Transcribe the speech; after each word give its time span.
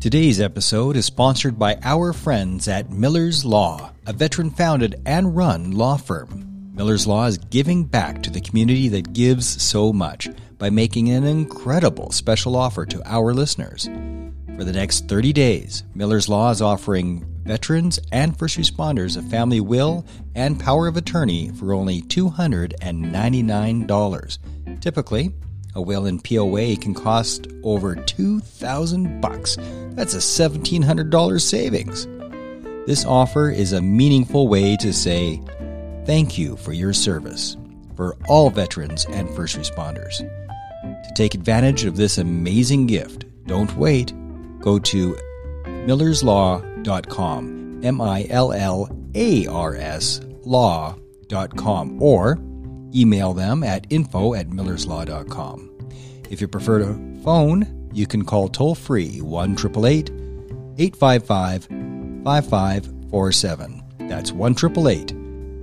Today's 0.00 0.40
episode 0.40 0.96
is 0.96 1.04
sponsored 1.04 1.58
by 1.58 1.78
our 1.82 2.14
friends 2.14 2.68
at 2.68 2.90
Millar's 2.90 3.44
Law, 3.44 3.92
a 4.06 4.14
veteran 4.14 4.48
founded 4.48 4.98
and 5.04 5.36
run 5.36 5.72
law 5.72 5.98
firm. 5.98 6.72
Millar's 6.74 7.06
Law 7.06 7.26
is 7.26 7.36
giving 7.36 7.84
back 7.84 8.22
to 8.22 8.30
the 8.30 8.40
community 8.40 8.88
that 8.88 9.12
gives 9.12 9.62
so 9.62 9.92
much 9.92 10.26
by 10.56 10.70
making 10.70 11.10
an 11.10 11.24
incredible 11.24 12.10
special 12.12 12.56
offer 12.56 12.86
to 12.86 13.02
our 13.04 13.34
listeners. 13.34 13.90
For 14.56 14.64
the 14.64 14.72
next 14.72 15.06
30 15.06 15.34
days, 15.34 15.84
Millar's 15.94 16.30
Law 16.30 16.50
is 16.50 16.62
offering 16.62 17.26
veterans 17.44 18.00
and 18.10 18.38
first 18.38 18.56
responders 18.56 19.18
a 19.18 19.22
family 19.28 19.60
will 19.60 20.06
and 20.34 20.58
power 20.58 20.88
of 20.88 20.96
attorney 20.96 21.50
for 21.50 21.74
only 21.74 22.00
$299. 22.00 24.38
Typically, 24.80 25.34
a 25.74 25.82
will 25.82 26.06
in 26.06 26.20
POA 26.20 26.76
can 26.76 26.94
cost 26.94 27.48
over 27.62 27.94
2000 27.94 29.20
bucks. 29.20 29.56
That's 29.90 30.14
a 30.14 30.18
$1700 30.18 31.40
savings. 31.40 32.06
This 32.86 33.04
offer 33.04 33.50
is 33.50 33.72
a 33.72 33.80
meaningful 33.80 34.48
way 34.48 34.76
to 34.78 34.92
say 34.92 35.40
thank 36.06 36.38
you 36.38 36.56
for 36.56 36.72
your 36.72 36.92
service 36.92 37.56
for 37.94 38.16
all 38.28 38.50
veterans 38.50 39.06
and 39.10 39.32
first 39.36 39.56
responders. 39.58 40.18
To 40.82 41.12
take 41.14 41.34
advantage 41.34 41.84
of 41.84 41.96
this 41.96 42.18
amazing 42.18 42.86
gift, 42.86 43.26
don't 43.46 43.74
wait. 43.76 44.12
Go 44.60 44.78
to 44.78 45.18
millarslaw.com, 45.64 47.80
M 47.84 48.00
I 48.00 48.26
L 48.30 48.52
L 48.52 48.88
A 49.14 49.46
R 49.46 49.76
S 49.76 50.20
law.com, 50.44 52.02
or 52.02 52.38
email 52.94 53.32
them 53.32 53.62
at 53.62 53.86
info 53.90 54.34
at 54.34 54.48
millarslaw.com. 54.48 55.70
If 56.30 56.40
you 56.40 56.48
prefer 56.48 56.78
to 56.80 56.94
phone, 57.24 57.88
you 57.92 58.06
can 58.06 58.24
call 58.24 58.48
toll 58.48 58.74
free 58.74 59.20
1 59.20 59.56
855 60.78 61.64
5547. 62.24 63.82
That's 64.08 64.32
1 64.32 64.54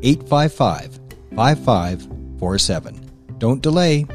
855 0.04 1.00
5547. 1.36 3.12
Don't 3.38 3.62
delay, 3.62 4.06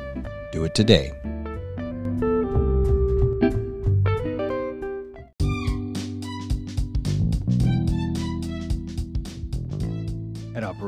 do 0.52 0.64
it 0.64 0.74
today. 0.74 1.12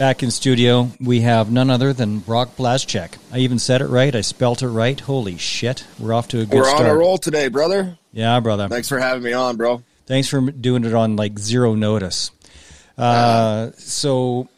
Back 0.00 0.22
in 0.22 0.30
studio, 0.30 0.92
we 0.98 1.20
have 1.20 1.52
none 1.52 1.68
other 1.68 1.92
than 1.92 2.20
Brock 2.20 2.56
Blaszczyk. 2.56 3.18
I 3.30 3.40
even 3.40 3.58
said 3.58 3.82
it 3.82 3.88
right. 3.88 4.14
I 4.14 4.22
spelt 4.22 4.62
it 4.62 4.68
right. 4.68 4.98
Holy 4.98 5.36
shit. 5.36 5.84
We're 5.98 6.14
off 6.14 6.26
to 6.28 6.40
a 6.40 6.46
good 6.46 6.56
We're 6.60 6.64
start. 6.64 6.84
on 6.84 6.86
a 6.86 6.94
roll 6.94 7.18
today, 7.18 7.48
brother. 7.48 7.98
Yeah, 8.10 8.40
brother. 8.40 8.66
Thanks 8.66 8.88
for 8.88 8.98
having 8.98 9.22
me 9.22 9.34
on, 9.34 9.58
bro. 9.58 9.82
Thanks 10.06 10.26
for 10.26 10.40
doing 10.40 10.86
it 10.86 10.94
on 10.94 11.16
like 11.16 11.38
zero 11.38 11.74
notice. 11.74 12.30
Uh, 12.96 13.72
so, 13.76 14.48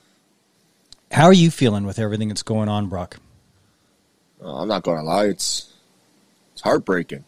how 1.10 1.24
are 1.24 1.32
you 1.32 1.50
feeling 1.50 1.86
with 1.86 1.98
everything 1.98 2.28
that's 2.28 2.44
going 2.44 2.68
on, 2.68 2.86
Brock? 2.86 3.16
Uh, 4.40 4.58
I'm 4.62 4.68
not 4.68 4.84
going 4.84 4.98
to 4.98 5.04
lie, 5.04 5.24
it's 5.24 5.72
it's 6.52 6.62
heartbreaking. 6.62 7.24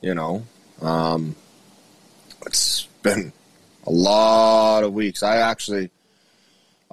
You 0.00 0.14
know, 0.14 0.46
um, 0.80 1.36
it's 2.46 2.88
been 3.02 3.34
a 3.86 3.90
lot 3.90 4.84
of 4.84 4.94
weeks. 4.94 5.22
I 5.22 5.36
actually, 5.36 5.90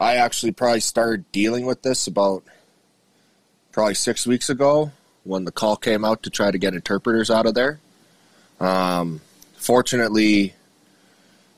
I 0.02 0.16
actually 0.16 0.54
probably 0.54 0.80
started 0.80 1.32
dealing 1.32 1.68
with 1.68 1.84
this 1.84 2.08
about 2.08 2.44
probably 3.72 3.94
six 3.94 4.26
weeks 4.26 4.50
ago 4.50 4.92
when 5.24 5.46
the 5.46 5.52
call 5.52 5.76
came 5.76 6.04
out 6.04 6.24
to 6.24 6.32
try 6.32 6.50
to 6.50 6.58
get 6.58 6.74
interpreters 6.74 7.30
out 7.30 7.46
of 7.46 7.54
there. 7.54 7.80
Um, 8.60 9.22
fortunately, 9.58 10.56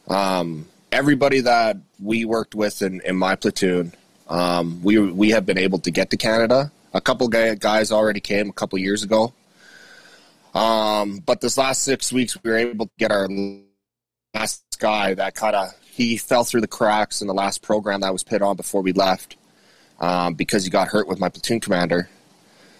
um, 0.09 0.67
everybody 0.91 1.39
that 1.39 1.77
we 2.01 2.25
worked 2.25 2.53
with 2.53 2.81
in, 2.81 2.99
in 3.05 3.15
my 3.15 3.37
platoon, 3.37 3.93
um, 4.27 4.83
we 4.83 4.99
we 4.99 5.29
have 5.29 5.45
been 5.45 5.57
able 5.57 5.79
to 5.79 5.89
get 5.91 6.09
to 6.09 6.17
Canada. 6.17 6.69
A 6.93 6.99
couple 6.99 7.29
guy, 7.29 7.55
guys 7.55 7.93
already 7.93 8.19
came 8.19 8.49
a 8.49 8.53
couple 8.53 8.77
years 8.77 9.03
ago, 9.03 9.31
um, 10.53 11.19
but 11.25 11.39
this 11.39 11.57
last 11.57 11.83
six 11.83 12.11
weeks 12.11 12.37
we 12.43 12.51
were 12.51 12.57
able 12.57 12.87
to 12.87 12.91
get 12.99 13.09
our 13.09 13.29
last 14.33 14.63
guy 14.79 15.13
that 15.13 15.33
kind 15.33 15.55
of 15.55 15.73
he 15.95 16.17
fell 16.17 16.43
through 16.43 16.61
the 16.61 16.67
cracks 16.67 17.21
in 17.21 17.27
the 17.27 17.35
last 17.35 17.61
program 17.61 18.01
that 18.01 18.11
was 18.11 18.23
put 18.23 18.41
on 18.41 18.55
before 18.55 18.81
we 18.81 18.93
left 18.93 19.35
um, 19.99 20.33
because 20.33 20.63
he 20.63 20.71
got 20.71 20.87
hurt 20.87 21.07
with 21.07 21.19
my 21.19 21.29
platoon 21.29 21.59
commander. 21.59 22.09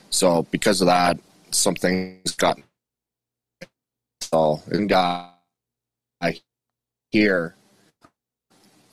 So 0.10 0.48
because 0.50 0.82
of 0.82 0.88
that, 0.88 1.20
some 1.52 1.76
things 1.76 2.32
got 2.32 2.60
so 4.20 4.64
and 4.72 4.90
guy 4.90 5.30
here. 7.12 7.54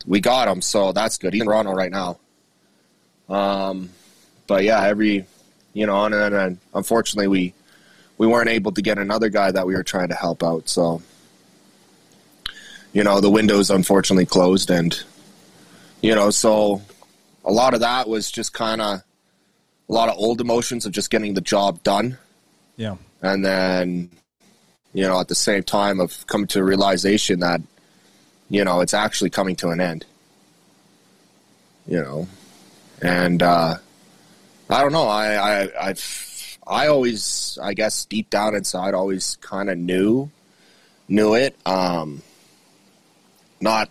We 0.06 0.20
got 0.20 0.48
him, 0.48 0.60
so 0.60 0.92
that's 0.92 1.16
good. 1.16 1.32
He's 1.32 1.40
in 1.40 1.46
Toronto 1.46 1.72
right 1.72 1.90
now. 1.90 2.18
Um, 3.26 3.88
but 4.46 4.64
yeah, 4.64 4.84
every 4.84 5.24
you 5.72 5.86
know, 5.86 6.04
and, 6.04 6.14
and, 6.14 6.34
and 6.34 6.58
unfortunately 6.74 7.28
we 7.28 7.54
we 8.18 8.26
weren't 8.26 8.50
able 8.50 8.72
to 8.72 8.82
get 8.82 8.98
another 8.98 9.30
guy 9.30 9.50
that 9.50 9.66
we 9.66 9.74
were 9.74 9.82
trying 9.82 10.08
to 10.08 10.14
help 10.14 10.42
out. 10.42 10.68
So 10.68 11.00
you 12.92 13.04
know, 13.04 13.20
the 13.20 13.30
windows 13.30 13.70
unfortunately 13.70 14.26
closed, 14.26 14.70
and 14.70 15.02
you 16.00 16.14
know, 16.14 16.30
so 16.30 16.82
a 17.44 17.52
lot 17.52 17.74
of 17.74 17.80
that 17.80 18.08
was 18.08 18.30
just 18.30 18.52
kind 18.52 18.80
of 18.80 19.02
a 19.88 19.92
lot 19.92 20.08
of 20.08 20.16
old 20.16 20.40
emotions 20.40 20.86
of 20.86 20.92
just 20.92 21.10
getting 21.10 21.34
the 21.34 21.40
job 21.40 21.82
done. 21.82 22.18
Yeah. 22.76 22.96
and 23.20 23.44
then 23.44 24.10
you 24.94 25.02
know 25.02 25.20
at 25.20 25.28
the 25.28 25.34
same 25.34 25.62
time 25.62 26.00
of 26.00 26.26
coming 26.26 26.46
to 26.46 26.60
a 26.60 26.64
realization 26.64 27.40
that 27.40 27.60
you 28.48 28.64
know 28.64 28.80
it's 28.80 28.94
actually 28.94 29.30
coming 29.30 29.56
to 29.56 29.68
an 29.68 29.80
end. 29.80 30.06
You 31.86 32.00
know? 32.00 32.28
And 33.02 33.42
uh 33.42 33.76
i 34.68 34.82
don't 34.82 34.92
know 34.92 35.08
i 35.08 35.34
i 35.34 35.88
i've 35.88 36.58
i 36.66 36.86
always 36.86 37.58
i 37.62 37.74
guess 37.74 38.04
deep 38.04 38.30
down 38.30 38.54
inside 38.54 38.94
always 38.94 39.36
kind 39.40 39.68
of 39.68 39.76
knew 39.76 40.30
knew 41.08 41.34
it 41.34 41.56
um 41.66 42.22
not 43.60 43.90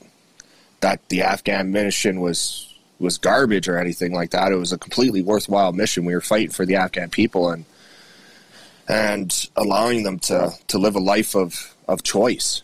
that 0.82 1.08
the 1.10 1.22
afghan 1.22 1.72
mission 1.72 2.22
was 2.22 2.66
was 3.00 3.18
garbage 3.18 3.70
or 3.70 3.78
anything 3.78 4.14
like 4.14 4.32
that. 4.32 4.52
It 4.52 4.58
was 4.58 4.74
a 4.74 4.78
completely 4.78 5.22
worthwhile 5.22 5.72
mission. 5.72 6.04
We 6.04 6.14
were 6.14 6.22
fighting 6.22 6.52
for 6.52 6.66
the 6.66 6.76
afghan 6.76 7.10
people 7.10 7.50
and 7.50 7.66
and 8.88 9.50
allowing 9.56 10.04
them 10.04 10.20
to 10.20 10.52
to 10.68 10.78
live 10.78 10.96
a 10.96 11.00
life 11.00 11.36
of 11.36 11.76
of 11.88 12.04
choice 12.04 12.62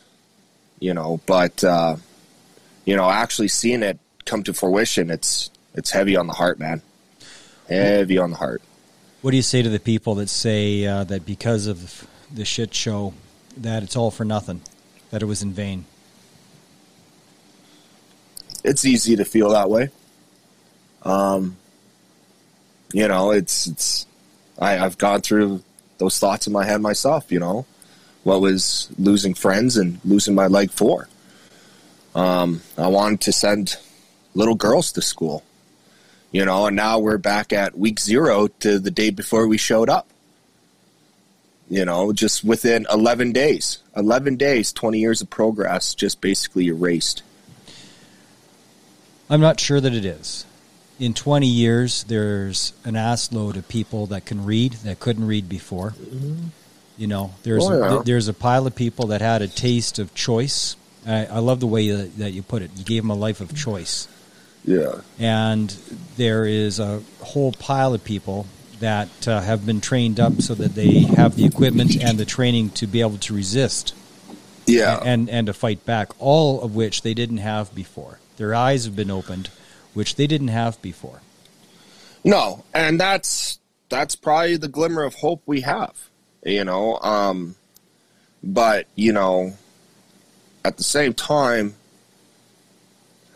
you 0.80 0.94
know. 0.94 1.20
But 1.26 1.64
uh 1.64 1.98
you 2.86 2.96
know 2.96 3.10
actually 3.10 3.48
seeing 3.48 3.84
it 3.84 4.00
come 4.26 4.44
to 4.44 4.54
fruition 4.54 5.10
it's 5.10 5.50
it's 5.74 5.92
heavy 5.92 6.16
on 6.16 6.28
the 6.28 6.34
heart 6.34 6.60
man. 6.60 6.82
Heavy 7.68 8.18
on 8.18 8.32
the 8.32 8.38
heart. 8.38 8.62
What 9.22 9.32
do 9.32 9.38
you 9.38 9.44
say 9.44 9.62
to 9.64 9.70
the 9.70 9.80
people 9.80 10.16
that 10.16 10.30
say 10.30 10.86
uh, 10.86 11.04
that 11.06 11.26
because 11.26 11.66
of 11.66 12.08
the 12.32 12.46
shit 12.46 12.76
show 12.76 13.14
that 13.58 13.82
it's 13.82 13.96
all 13.96 14.12
for 14.12 14.24
nothing, 14.24 14.62
that 15.10 15.24
it 15.24 15.26
was 15.26 15.42
in 15.42 15.52
vain? 15.52 15.86
It's 18.66 18.86
easy 18.86 19.16
to 19.16 19.26
feel 19.26 19.50
that 19.50 19.70
way. 19.70 19.90
Um 21.04 21.58
you 22.94 23.08
know 23.08 23.32
it's 23.32 23.68
it's 23.68 24.06
i 24.58 24.80
i've 24.80 24.98
gone 24.98 25.22
through 25.22 25.62
those 25.98 26.18
thoughts 26.18 26.48
in 26.48 26.54
my 26.54 26.64
head 26.64 26.80
myself 26.82 27.30
you 27.32 27.40
know 27.40 27.66
what 28.24 28.42
was 28.42 28.90
losing 28.98 29.34
friends 29.34 29.78
and 29.78 30.00
losing 30.04 30.34
my 30.34 30.48
leg 30.48 30.72
for. 30.72 31.08
Um 32.16 32.62
i 32.78 32.88
wanted 32.88 33.22
to 33.22 33.32
send 33.32 33.78
little 34.34 34.56
girls 34.56 34.92
to 34.94 35.02
school 35.02 35.44
you 36.32 36.46
know 36.46 36.68
and 36.68 36.76
now 36.76 37.00
we're 37.00 37.18
back 37.18 37.52
at 37.52 37.78
week 37.78 38.00
zero 38.00 38.48
to 38.48 38.80
the 38.80 38.92
day 38.92 39.10
before 39.10 39.46
we 39.48 39.58
showed 39.58 39.90
up. 39.90 40.08
You 41.68 41.84
know 41.84 42.14
just 42.14 42.44
within 42.44 42.86
11 42.92 43.34
days 43.34 43.80
11 43.96 44.38
days 44.38 44.72
20 44.72 45.00
years 45.00 45.22
of 45.22 45.30
progress 45.30 45.96
just 45.96 46.22
basically 46.22 46.68
erased 46.68 47.24
I'm 49.30 49.42
not 49.42 49.60
sure 49.60 49.82
that 49.82 49.94
it 49.94 50.06
is. 50.06 50.46
In 51.00 51.14
20 51.14 51.48
years, 51.48 52.04
there's 52.06 52.74
an 52.86 52.96
ass 52.96 53.32
load 53.32 53.58
of 53.58 53.68
people 53.68 54.06
that 54.08 54.26
can 54.26 54.46
read 54.46 54.74
that 54.86 55.00
couldn't 55.00 55.28
read 55.28 55.50
before. 55.50 55.94
You 56.98 57.08
know, 57.08 57.32
there's 57.44 57.66
Oh, 57.66 57.98
yeah. 57.98 58.02
there's 58.06 58.28
a 58.30 58.34
pile 58.34 58.66
of 58.66 58.76
people 58.76 59.08
that 59.08 59.20
had 59.22 59.42
a 59.42 59.48
taste 59.48 60.00
of 60.00 60.14
choice. 60.16 60.78
I, 61.06 61.26
I 61.26 61.40
love 61.40 61.60
the 61.60 61.68
way 61.68 61.90
that, 61.90 62.18
that 62.18 62.32
you 62.32 62.42
put 62.44 62.62
it. 62.62 62.72
You 62.78 62.84
gave 62.86 63.04
them 63.04 63.10
a 63.10 63.16
life 63.16 63.42
of 63.42 63.54
choice. 63.56 64.08
Yeah. 64.64 65.02
And 65.20 65.70
there 66.16 66.46
is 66.46 66.80
a 66.80 67.02
whole 67.22 67.52
pile 67.52 67.94
of 67.94 68.04
people 68.04 68.48
that 68.80 69.28
uh, 69.28 69.42
have 69.42 69.66
been 69.66 69.82
trained 69.82 70.20
up 70.20 70.42
so 70.42 70.56
that 70.56 70.76
they 70.76 71.00
have 71.00 71.36
the 71.36 71.46
equipment 71.46 72.02
and 72.02 72.18
the 72.18 72.26
training 72.26 72.70
to 72.72 72.88
be 72.88 73.02
able 73.02 73.18
to 73.18 73.34
resist 73.34 73.94
Yeah. 74.66 75.00
and 75.04 75.30
and 75.30 75.48
to 75.48 75.54
fight 75.54 75.86
back 75.86 76.10
all 76.20 76.62
of 76.62 76.76
which 76.76 77.02
they 77.02 77.14
didn't 77.14 77.38
have 77.38 77.74
before 77.76 78.20
their 78.38 78.54
eyes 78.54 78.86
have 78.86 78.96
been 78.96 79.12
opened 79.12 79.50
which 79.94 80.16
they 80.16 80.28
didn't 80.28 80.50
have 80.50 80.82
before 80.82 81.22
No, 82.24 82.64
and 82.74 83.00
that's 83.00 83.60
that's 83.90 84.16
probably 84.16 84.58
the 84.58 84.68
glimmer 84.68 85.04
of 85.04 85.14
hope 85.16 85.42
we 85.46 85.62
have, 85.62 86.10
you 86.44 86.64
know. 86.64 86.98
Um, 87.00 87.56
but 88.44 88.88
you 88.96 89.14
know, 89.14 89.54
at 90.64 90.78
the 90.78 90.84
same 90.84 91.14
time, 91.14 91.76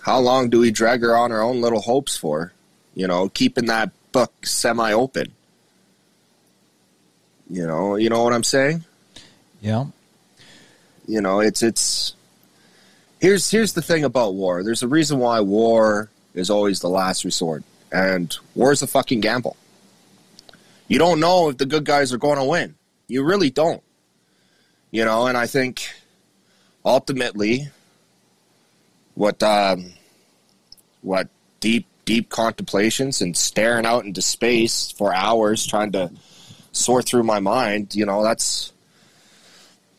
how 0.02 0.20
long 0.20 0.50
do 0.50 0.60
we 0.60 0.72
drag 0.72 1.02
her 1.02 1.16
on 1.16 1.32
our 1.32 1.42
own 1.42 1.62
little 1.62 1.82
hopes 1.82 2.18
for? 2.18 2.54
You 2.96 3.08
know, 3.08 3.30
keeping 3.30 3.68
that 3.68 3.92
book 4.12 4.46
semi 4.46 4.92
open. 4.92 5.34
You 7.50 7.66
know, 7.66 7.96
you 7.96 8.10
know 8.10 8.24
what 8.24 8.34
I'm 8.34 8.44
saying. 8.44 8.84
yeah 9.62 9.86
You 11.08 11.22
know, 11.22 11.40
it's 11.40 11.64
it's. 11.64 12.16
Here's 13.20 13.52
here's 13.52 13.74
the 13.74 13.82
thing 13.82 14.04
about 14.04 14.36
war. 14.36 14.64
There's 14.64 14.84
a 14.84 14.88
reason 14.88 15.20
why 15.20 15.42
war 15.42 16.10
is 16.34 16.50
always 16.50 16.80
the 16.80 16.90
last 16.90 17.26
resort, 17.26 17.64
and 17.92 18.36
war 18.56 18.72
is 18.72 18.82
a 18.82 18.88
fucking 18.88 19.20
gamble. 19.20 19.58
You 20.88 21.00
don't 21.00 21.20
know 21.20 21.50
if 21.50 21.58
the 21.58 21.66
good 21.66 21.86
guys 21.86 22.14
are 22.14 22.18
going 22.18 22.38
to 22.38 22.46
win. 22.46 22.76
You 23.08 23.24
really 23.24 23.50
don't. 23.50 23.84
You 24.92 25.06
know, 25.06 25.28
and 25.28 25.38
I 25.38 25.48
think 25.48 25.88
ultimately, 26.86 27.70
what 29.16 29.44
um, 29.44 29.94
what 31.02 31.28
deep 31.60 31.86
deep 32.06 32.30
contemplations 32.30 33.22
and 33.22 33.38
staring 33.38 33.86
out 33.86 34.06
into 34.06 34.22
space 34.22 34.92
for 34.92 35.14
hours 35.14 35.68
trying 35.68 35.92
to 35.92 36.12
sort 36.72 37.06
through 37.06 37.24
my 37.24 37.40
mind. 37.40 37.94
You 37.94 38.06
know, 38.06 38.24
that's 38.24 38.72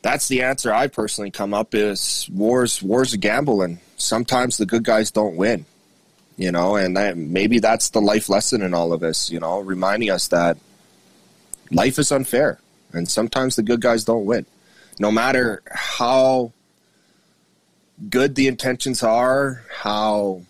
that's 0.03 0.29
the 0.29 0.43
answer 0.43 0.73
I 0.73 0.87
personally 0.87 1.31
come 1.31 1.53
up 1.53 1.75
is 1.75 2.29
wars 2.33 2.83
wars 2.83 3.13
a 3.13 3.19
gamble 3.19 3.63
and 3.63 3.79
sometimes 3.97 4.57
the 4.57 4.67
good 4.67 4.85
guys 4.85 5.11
don't 5.11 5.37
win. 5.37 5.67
You 6.37 6.51
know, 6.51 6.77
and 6.77 6.97
that, 6.97 7.19
maybe 7.19 7.59
that's 7.59 7.91
the 7.91 8.01
life 8.01 8.31
lesson 8.31 8.63
in 8.63 8.73
all 8.73 8.95
of 8.95 9.01
this, 9.01 9.31
you 9.31 9.39
know, 9.39 9.61
reminding 9.61 10.11
us 10.11 10.29
that 10.29 10.57
life 11.71 11.99
is 11.99 12.11
unfair 12.11 12.59
and 12.93 13.09
sometimes 13.09 13.57
the 13.57 13.63
good 13.63 13.83
guys 13.83 14.05
don't 14.05 14.25
win. 14.25 14.47
No 14.99 15.11
matter 15.11 15.63
how 15.71 16.53
good 18.09 18.35
the 18.35 18.49
intentions 18.49 19.03
are, 19.03 19.63
how 19.71 20.43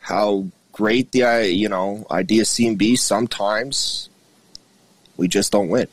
how 0.00 0.46
great 0.72 1.12
the 1.12 1.50
you 1.50 1.68
know 1.68 2.06
ideas 2.10 2.48
seem 2.48 2.76
be, 2.76 2.96
sometimes 2.96 4.08
we 5.16 5.28
just 5.28 5.52
don't 5.52 5.68
win. 5.68 5.88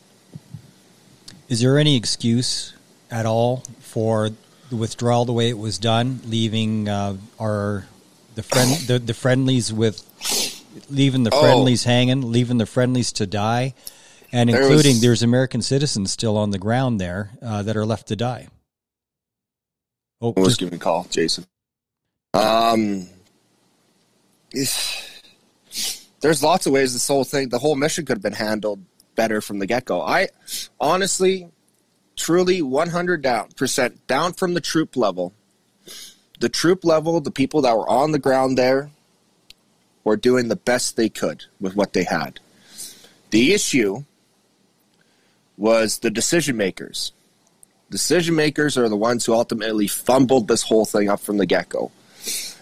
Is 1.52 1.60
there 1.60 1.76
any 1.78 1.96
excuse 1.96 2.72
at 3.10 3.26
all 3.26 3.62
for 3.80 4.30
the 4.70 4.76
withdrawal 4.76 5.26
the 5.26 5.34
way 5.34 5.50
it 5.50 5.58
was 5.58 5.76
done 5.78 6.18
leaving 6.24 6.88
uh, 6.88 7.14
our 7.38 7.84
the 8.34 8.42
friend 8.42 8.70
the, 8.88 8.98
the 8.98 9.12
friendlies 9.14 9.70
with 9.72 10.02
leaving 10.88 11.22
the 11.24 11.30
Oh. 11.32 11.40
friendlies 11.42 11.84
hanging 11.84 12.22
leaving 12.32 12.56
the 12.56 12.64
friendlies 12.66 13.12
to 13.12 13.26
die 13.26 13.74
and 14.32 14.48
There 14.48 14.62
including 14.62 14.92
was- 14.94 15.00
there's 15.02 15.22
american 15.22 15.60
citizens 15.60 16.10
still 16.10 16.38
on 16.38 16.50
the 16.52 16.58
ground 16.58 16.98
there 17.00 17.30
uh, 17.42 17.62
that 17.64 17.76
are 17.76 17.84
left 17.84 18.08
to 18.08 18.16
die 18.16 18.48
oh 20.22 20.32
just- 20.44 20.58
giving 20.58 20.74
a 20.74 20.78
call, 20.78 21.06
Jason. 21.10 21.44
Um, 22.34 23.08
there's 26.20 26.42
lots 26.42 26.66
of 26.66 26.72
ways 26.72 26.92
this 26.94 27.06
whole 27.08 27.24
thing, 27.24 27.50
the 27.50 27.58
whole 27.58 27.74
mission 27.76 28.06
could 28.06 28.16
have 28.16 28.22
been 28.22 28.32
handled 28.32 28.80
better 29.14 29.40
from 29.40 29.58
the 29.58 29.66
get 29.66 29.84
go. 29.84 30.00
I 30.00 30.28
honestly, 30.80 31.48
truly, 32.16 32.62
100 32.62 33.22
down 33.22 33.50
percent 33.56 34.06
down 34.06 34.32
from 34.32 34.54
the 34.54 34.60
troop 34.60 34.96
level. 34.96 35.32
The 36.40 36.48
troop 36.48 36.84
level, 36.84 37.20
the 37.20 37.30
people 37.30 37.62
that 37.62 37.76
were 37.76 37.88
on 37.88 38.12
the 38.12 38.18
ground 38.18 38.58
there, 38.58 38.90
were 40.02 40.16
doing 40.16 40.48
the 40.48 40.56
best 40.56 40.96
they 40.96 41.08
could 41.08 41.44
with 41.60 41.76
what 41.76 41.92
they 41.92 42.04
had. 42.04 42.40
The 43.30 43.52
issue 43.52 44.04
was 45.56 45.98
the 45.98 46.10
decision 46.10 46.56
makers 46.56 47.12
decision 47.92 48.34
makers 48.34 48.76
are 48.76 48.88
the 48.88 48.96
ones 48.96 49.24
who 49.24 49.34
ultimately 49.34 49.86
fumbled 49.86 50.48
this 50.48 50.62
whole 50.62 50.84
thing 50.84 51.08
up 51.08 51.20
from 51.20 51.36
the 51.36 51.46
get 51.46 51.68
go. 51.68 51.92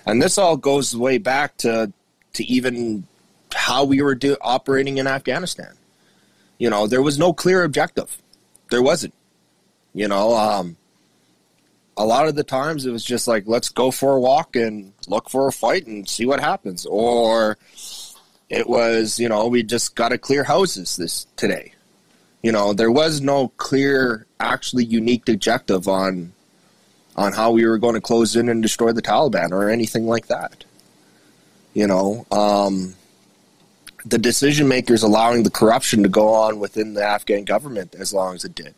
And 0.04 0.20
this 0.20 0.36
all 0.36 0.58
goes 0.58 0.94
way 0.94 1.16
back 1.16 1.56
to 1.58 1.92
to 2.34 2.44
even 2.44 3.04
how 3.52 3.84
we 3.84 4.02
were 4.02 4.14
do, 4.14 4.36
operating 4.40 4.98
in 4.98 5.06
Afghanistan. 5.06 5.74
You 6.60 6.68
know, 6.68 6.86
there 6.86 7.00
was 7.00 7.18
no 7.18 7.32
clear 7.32 7.64
objective. 7.64 8.18
There 8.70 8.82
wasn't. 8.82 9.14
You 9.94 10.06
know, 10.06 10.36
um, 10.36 10.76
a 11.96 12.04
lot 12.04 12.28
of 12.28 12.36
the 12.36 12.44
times 12.44 12.84
it 12.84 12.92
was 12.92 13.02
just 13.02 13.26
like, 13.26 13.44
let's 13.46 13.70
go 13.70 13.90
for 13.90 14.12
a 14.12 14.20
walk 14.20 14.54
and 14.54 14.92
look 15.08 15.30
for 15.30 15.48
a 15.48 15.52
fight 15.52 15.86
and 15.86 16.06
see 16.06 16.26
what 16.26 16.38
happens. 16.38 16.84
Or 16.84 17.56
it 18.50 18.68
was, 18.68 19.18
you 19.18 19.28
know, 19.28 19.48
we 19.48 19.62
just 19.62 19.96
got 19.96 20.10
to 20.10 20.18
clear 20.18 20.44
houses 20.44 20.96
this 20.96 21.26
today. 21.34 21.72
You 22.42 22.52
know, 22.52 22.74
there 22.74 22.92
was 22.92 23.22
no 23.22 23.48
clear, 23.56 24.26
actually 24.38 24.84
unique 24.84 25.28
objective 25.28 25.88
on 25.88 26.32
on 27.16 27.32
how 27.32 27.50
we 27.52 27.66
were 27.66 27.78
going 27.78 27.94
to 27.94 28.00
close 28.00 28.36
in 28.36 28.50
and 28.50 28.62
destroy 28.62 28.92
the 28.92 29.02
Taliban 29.02 29.50
or 29.50 29.68
anything 29.70 30.06
like 30.06 30.26
that. 30.28 30.64
You 31.72 31.86
know, 31.86 32.26
um, 32.30 32.94
the 34.04 34.18
decision 34.18 34.68
makers 34.68 35.02
allowing 35.02 35.42
the 35.42 35.50
corruption 35.50 36.02
to 36.02 36.08
go 36.08 36.28
on 36.28 36.58
within 36.58 36.94
the 36.94 37.02
Afghan 37.02 37.44
government 37.44 37.94
as 37.98 38.12
long 38.12 38.34
as 38.34 38.44
it 38.44 38.54
did. 38.54 38.74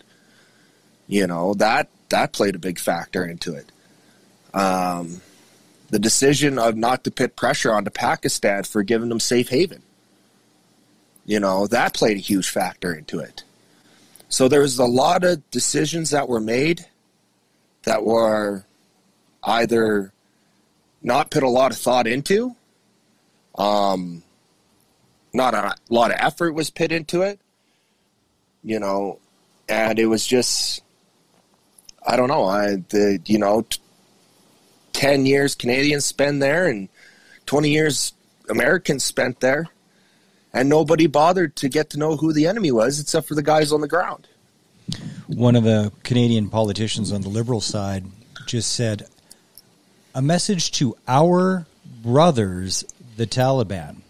You 1.06 1.26
know 1.26 1.54
that 1.54 1.88
that 2.08 2.32
played 2.32 2.54
a 2.54 2.58
big 2.58 2.78
factor 2.78 3.24
into 3.24 3.54
it. 3.54 3.70
Um, 4.54 5.20
the 5.90 5.98
decision 5.98 6.58
of 6.58 6.76
not 6.76 7.04
to 7.04 7.10
put 7.10 7.36
pressure 7.36 7.72
onto 7.72 7.90
Pakistan 7.90 8.64
for 8.64 8.82
giving 8.82 9.08
them 9.08 9.20
safe 9.20 9.48
haven. 9.48 9.82
You 11.24 11.40
know 11.40 11.66
that 11.66 11.94
played 11.94 12.16
a 12.16 12.20
huge 12.20 12.48
factor 12.48 12.92
into 12.92 13.19
it. 13.20 13.44
So 14.28 14.48
there 14.48 14.62
was 14.62 14.78
a 14.78 14.86
lot 14.86 15.24
of 15.24 15.48
decisions 15.50 16.10
that 16.10 16.28
were 16.28 16.40
made 16.40 16.86
that 17.82 18.04
were 18.04 18.64
either 19.44 20.12
not 21.02 21.30
put 21.30 21.42
a 21.42 21.48
lot 21.48 21.72
of 21.72 21.78
thought 21.78 22.06
into, 22.06 22.55
um, 23.56 24.22
not 25.32 25.55
a 25.55 25.74
lot 25.89 26.10
of 26.10 26.19
effort 26.20 26.53
was 26.53 26.70
put 26.70 26.93
into 26.93 27.22
it, 27.22 27.41
you 28.62 28.79
know, 28.79 29.19
and 29.69 29.98
it 29.98 30.06
was 30.06 30.27
just, 30.27 30.82
I 32.06 32.17
don't 32.17 32.29
know, 32.29 32.44
I 32.44 32.77
the 32.91 33.20
you 33.27 33.39
know, 33.39 33.62
t- 33.62 33.81
ten 34.93 35.24
years 35.27 35.55
Canadians 35.55 36.05
spend 36.05 36.43
there 36.43 36.67
and 36.69 36.89
twenty 37.46 37.70
years 37.70 38.12
Americans 38.51 39.05
spent 39.05 39.41
there, 39.41 39.69
and 40.53 40.69
nobody 40.69 41.06
bothered 41.06 41.56
to 41.56 41.69
get 41.69 41.91
to 41.91 41.98
know 41.98 42.17
who 42.17 42.32
the 42.32 42.46
enemy 42.46 42.70
was 42.70 43.01
except 43.01 43.27
for 43.27 43.34
the 43.34 43.43
guys 43.43 43.72
on 43.72 43.81
the 43.81 43.89
ground. 43.89 44.29
one 45.29 45.56
of 45.56 45.65
the 45.65 45.91
Canadian 46.03 46.51
politicians 46.51 47.10
on 47.10 47.22
the 47.22 47.29
Liberal 47.29 47.60
side 47.62 48.05
just 48.44 48.72
said, 48.72 49.06
"A 50.15 50.20
message 50.20 50.72
to 50.72 50.94
our 51.08 51.67
brothers, 52.03 52.84
the 53.17 53.27
Taliban." 53.27 54.01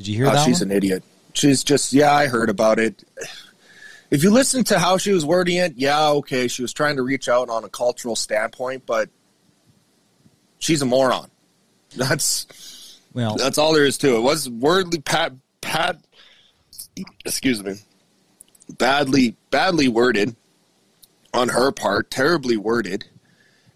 Did 0.00 0.08
you 0.08 0.16
hear 0.16 0.28
Oh, 0.28 0.32
that 0.32 0.46
she's 0.46 0.60
one? 0.62 0.70
an 0.70 0.76
idiot. 0.78 1.04
She's 1.34 1.62
just 1.62 1.92
yeah, 1.92 2.10
I 2.10 2.26
heard 2.26 2.48
about 2.48 2.78
it. 2.78 3.04
If 4.10 4.22
you 4.24 4.30
listen 4.30 4.64
to 4.64 4.78
how 4.78 4.96
she 4.96 5.12
was 5.12 5.26
wording 5.26 5.58
it, 5.58 5.74
yeah, 5.76 6.08
okay, 6.08 6.48
she 6.48 6.62
was 6.62 6.72
trying 6.72 6.96
to 6.96 7.02
reach 7.02 7.28
out 7.28 7.50
on 7.50 7.64
a 7.64 7.68
cultural 7.68 8.16
standpoint, 8.16 8.86
but 8.86 9.10
she's 10.58 10.80
a 10.80 10.86
moron. 10.86 11.30
That's 11.96 12.98
well, 13.12 13.36
that's 13.36 13.58
all 13.58 13.74
there 13.74 13.84
is 13.84 13.98
to 13.98 14.14
it. 14.14 14.18
It 14.18 14.22
was 14.22 14.48
wordly 14.48 15.04
pat 15.04 15.32
pat 15.60 15.98
excuse 17.26 17.62
me. 17.62 17.74
Badly 18.78 19.36
badly 19.50 19.88
worded 19.88 20.34
on 21.34 21.50
her 21.50 21.72
part, 21.72 22.10
terribly 22.10 22.56
worded. 22.56 23.04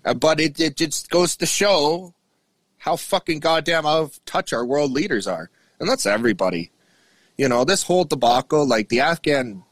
Uh, 0.06 0.14
but 0.14 0.40
it, 0.40 0.58
it 0.58 0.76
just 0.76 1.10
goes 1.10 1.36
to 1.36 1.44
show 1.46 2.14
how 2.78 2.96
fucking 2.96 3.40
goddamn 3.40 3.84
out 3.84 4.02
of 4.02 4.24
touch 4.24 4.52
our 4.54 4.64
world 4.64 4.90
leaders 4.92 5.26
are. 5.26 5.50
And 5.84 5.90
that's 5.90 6.06
everybody. 6.06 6.70
You 7.36 7.46
know, 7.46 7.64
this 7.64 7.82
whole 7.82 8.04
debacle, 8.04 8.66
like 8.66 8.88
the 8.88 9.00
Afghan 9.00 9.64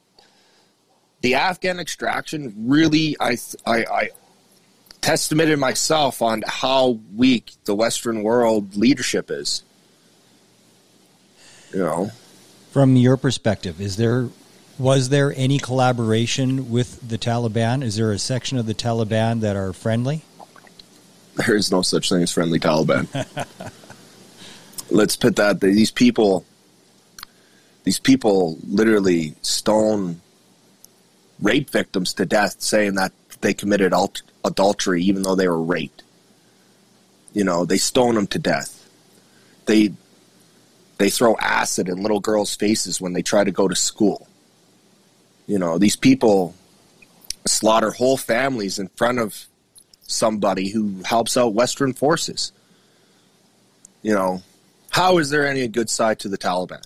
the 1.23 1.37
Afghan 1.37 1.81
extraction 1.81 2.53
really 2.69 3.17
I 3.19 3.39
I, 3.65 3.79
I 3.87 4.11
testamented 5.01 5.59
myself 5.59 6.21
on 6.21 6.43
how 6.47 7.01
weak 7.17 7.53
the 7.65 7.75
Western 7.75 8.23
world 8.23 8.77
leadership 8.77 9.31
is. 9.31 9.65
You 11.73 11.79
know. 11.79 12.11
from 12.73 12.97
your 12.97 13.17
perspective, 13.17 13.81
is 13.81 13.97
there 13.97 14.29
was 14.79 15.09
there 15.09 15.33
any 15.35 15.59
collaboration 15.59 16.71
with 16.71 17.09
the 17.09 17.17
Taliban? 17.17 17.83
Is 17.83 17.97
there 17.97 18.13
a 18.13 18.19
section 18.19 18.59
of 18.59 18.67
the 18.67 18.75
Taliban 18.75 19.41
that 19.41 19.57
are 19.57 19.73
friendly? 19.73 20.21
There 21.37 21.57
is 21.57 21.71
no 21.71 21.81
such 21.81 22.11
thing 22.11 22.23
as 22.23 22.33
friendly 22.33 22.59
Taliban. 22.59 23.09
let's 24.93 25.17
put 25.17 25.37
that 25.37 25.61
these 25.61 25.91
people 25.91 26.45
these 27.85 27.99
people 27.99 28.59
literally 28.69 29.35
stone 29.43 30.21
rape 31.41 31.71
victims 31.71 32.15
to 32.15 32.27
death 32.27 32.57
saying 32.61 32.95
that 32.95 33.13
they 33.41 33.55
committed 33.55 33.93
adultery 34.45 35.03
even 35.03 35.23
though 35.23 35.35
they 35.35 35.49
were 35.49 35.61
raped. 35.61 36.03
You 37.33 37.45
know 37.45 37.65
they 37.65 37.79
stone 37.79 38.15
them 38.15 38.27
to 38.29 38.39
death. 38.39 38.89
They 39.67 39.93
they 40.99 41.11
throw 41.11 41.37
acid 41.41 41.89
in 41.89 42.03
little 42.03 42.21
girls 42.21 42.55
faces 42.55 43.01
when 43.01 43.15
they 43.15 43.23
try 43.23 43.43
to 43.43 43.51
go 43.51 43.67
to 43.67 43.75
school. 43.75 44.29
You 45.47 45.59
know 45.59 45.79
these 45.79 45.97
people 45.97 46.55
slaughter 47.47 47.91
whole 47.91 48.17
families 48.17 48.79
in 48.79 48.89
front 48.89 49.19
of 49.19 49.47
somebody 50.03 50.69
who 50.69 51.03
helps 51.05 51.37
out 51.37 51.55
western 51.55 51.95
forces. 51.95 52.53
You 54.03 54.15
know 54.15 54.43
how 54.93 55.19
is 55.19 55.31
there 55.31 55.47
any 55.47 55.67
good 55.69 55.91
side 55.91 56.19
to 56.21 56.29
the 56.29 56.39
Taliban? 56.39 56.83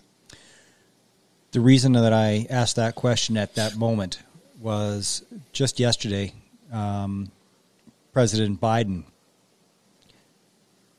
The 1.51 1.61
reason 1.61 1.93
that 1.93 2.13
I 2.13 2.47
asked 2.49 2.77
that 2.77 2.95
question 2.95 3.37
at 3.37 3.55
that 3.57 3.77
moment 3.77 4.21
was 4.61 5.25
just 5.53 5.81
yesterday, 5.81 6.33
um, 6.73 7.31
President 8.13 8.61
Biden 8.61 9.05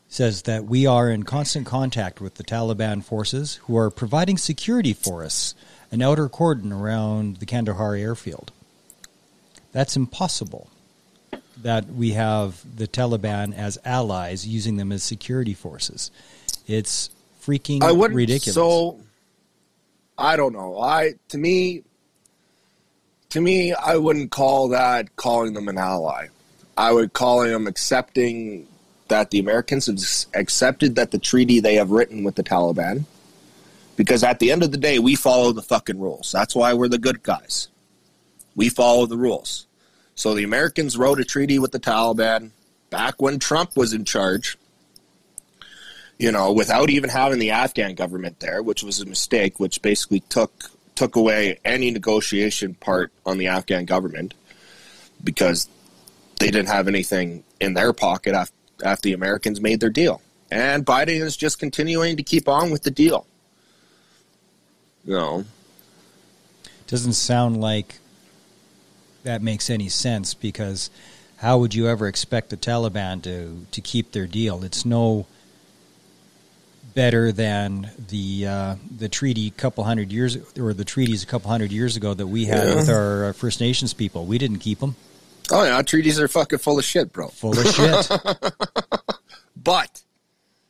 says 0.10 0.44
that 0.44 0.66
we 0.66 0.86
are 0.86 1.10
in 1.10 1.24
constant 1.24 1.66
contact 1.66 2.22
with 2.22 2.36
the 2.36 2.44
Taliban 2.44 3.04
forces 3.04 3.56
who 3.64 3.78
are 3.78 3.90
providing 3.90 4.38
security 4.38 4.94
for 4.94 5.24
us, 5.24 5.54
an 5.92 6.02
outer 6.02 6.30
cordon 6.30 6.72
around 6.72 7.38
the 7.38 7.46
Kandahar 7.46 7.96
airfield. 7.96 8.52
That's 9.72 9.96
impossible 9.96 10.70
that 11.62 11.88
we 11.88 12.12
have 12.12 12.64
the 12.78 12.88
Taliban 12.88 13.56
as 13.56 13.78
allies 13.86 14.48
using 14.48 14.78
them 14.78 14.92
as 14.92 15.04
security 15.04 15.54
forces. 15.54 16.12
It's 16.68 17.10
freaking 17.42 17.82
I 17.82 17.92
wouldn't, 17.94 18.16
ridiculous. 18.16 18.54
So 18.54 19.00
I 20.18 20.36
don't 20.36 20.54
know. 20.54 20.80
I 20.80 21.14
to 21.30 21.38
me 21.38 21.84
to 23.30 23.42
me 23.42 23.74
I 23.74 23.96
wouldn't 23.96 24.32
call 24.32 24.70
that 24.70 25.16
calling 25.16 25.54
them 25.54 25.70
an 25.70 25.78
ally. 25.78 26.28
I 26.78 26.92
would 26.92 27.14
call 27.14 27.44
them 27.44 27.68
accepting 27.68 28.68
that 29.08 29.32
the 29.32 29.40
Americans 29.40 29.86
have 29.88 30.40
accepted 30.40 30.96
that 30.96 31.12
the 31.12 31.18
treaty 31.18 31.60
they 31.60 31.76
have 31.76 31.92
written 31.92 32.24
with 32.24 32.36
the 32.36 32.44
Taliban 32.44 33.06
because 33.96 34.24
at 34.24 34.40
the 34.40 34.52
end 34.52 34.62
of 34.62 34.72
the 34.72 34.78
day 34.78 35.00
we 35.00 35.16
follow 35.16 35.54
the 35.54 35.62
fucking 35.62 36.00
rules. 36.00 36.32
That's 36.32 36.56
why 36.56 36.74
we're 36.74 36.90
the 36.90 36.98
good 36.98 37.24
guys. 37.24 37.70
We 38.56 38.70
follow 38.70 39.06
the 39.06 39.18
rules. 39.18 39.68
So 40.16 40.34
the 40.34 40.44
Americans 40.44 40.98
wrote 40.98 41.20
a 41.20 41.26
treaty 41.26 41.60
with 41.60 41.72
the 41.72 41.80
Taliban 41.80 42.52
back 42.90 43.22
when 43.22 43.40
Trump 43.40 43.78
was 43.78 43.94
in 43.94 44.04
charge 44.04 44.58
you 46.18 46.32
know, 46.32 46.52
without 46.52 46.90
even 46.90 47.10
having 47.10 47.40
the 47.40 47.52
Afghan 47.52 47.96
government 47.96 48.40
there, 48.40 48.64
which 48.64 48.84
was 48.84 49.00
a 49.00 49.06
mistake, 49.06 49.60
which 49.60 49.82
basically 49.82 50.22
took 50.22 50.72
took 50.96 51.16
away 51.16 51.60
any 51.64 51.92
negotiation 51.92 52.74
part 52.74 53.12
on 53.24 53.38
the 53.38 53.48
Afghan 53.48 53.86
government 53.86 54.34
because 55.24 55.70
they 56.40 56.48
didn't 56.48 56.70
have 56.70 56.88
anything 56.88 57.44
in 57.60 57.76
their 57.76 57.94
pocket 57.94 58.34
after, 58.34 58.56
after 58.84 59.10
the 59.10 59.14
Americans 59.14 59.62
made 59.62 59.80
their 59.80 59.92
deal. 59.92 60.22
And 60.50 60.84
Biden 60.86 61.22
is 61.22 61.38
just 61.38 61.60
continuing 61.60 62.18
to 62.18 62.24
keep 62.24 62.48
on 62.48 62.72
with 62.72 62.82
the 62.82 62.90
deal. 62.90 63.28
You 65.06 65.14
know, 65.14 65.46
doesn't 66.88 67.14
sound 67.14 67.62
like 67.62 68.00
that 69.24 69.42
makes 69.42 69.70
any 69.70 69.90
sense 69.90 70.34
because 70.34 70.90
how 71.38 71.60
would 71.60 71.76
you 71.76 71.88
ever 71.88 72.08
expect 72.08 72.50
the 72.50 72.58
Taliban 72.58 73.22
to 73.24 73.66
to 73.72 73.82
keep 73.82 74.14
their 74.14 74.26
deal? 74.26 74.64
It's 74.64 74.84
no 74.84 75.28
better 76.98 77.32
than 77.32 77.92
the 78.10 78.48
uh, 78.48 78.76
the 78.98 79.08
treaty 79.08 79.48
a 79.48 79.52
couple 79.52 79.84
hundred 79.84 80.12
years 80.12 80.36
or 80.58 80.74
the 80.74 80.84
treaties 80.84 81.22
a 81.22 81.28
couple 81.28 81.52
hundred 81.52 81.72
years 81.72 81.96
ago 81.96 82.16
that 82.16 82.26
we 82.26 82.46
had 82.46 82.68
yeah. 82.68 82.76
with 82.76 82.90
our 82.90 83.26
uh, 83.26 83.34
First 83.34 83.62
Nations 83.62 83.94
people. 83.94 84.26
We 84.26 84.40
didn't 84.40 84.58
keep 84.58 84.80
them. 84.80 84.96
Oh 85.52 85.64
yeah, 85.64 85.80
treaties 85.84 86.20
are 86.20 86.28
fucking 86.28 86.58
full 86.58 86.80
of 86.80 86.84
shit, 86.84 87.14
bro. 87.14 87.28
Full 87.28 87.52
of 87.52 87.68
shit. 87.68 88.10
but 89.56 90.02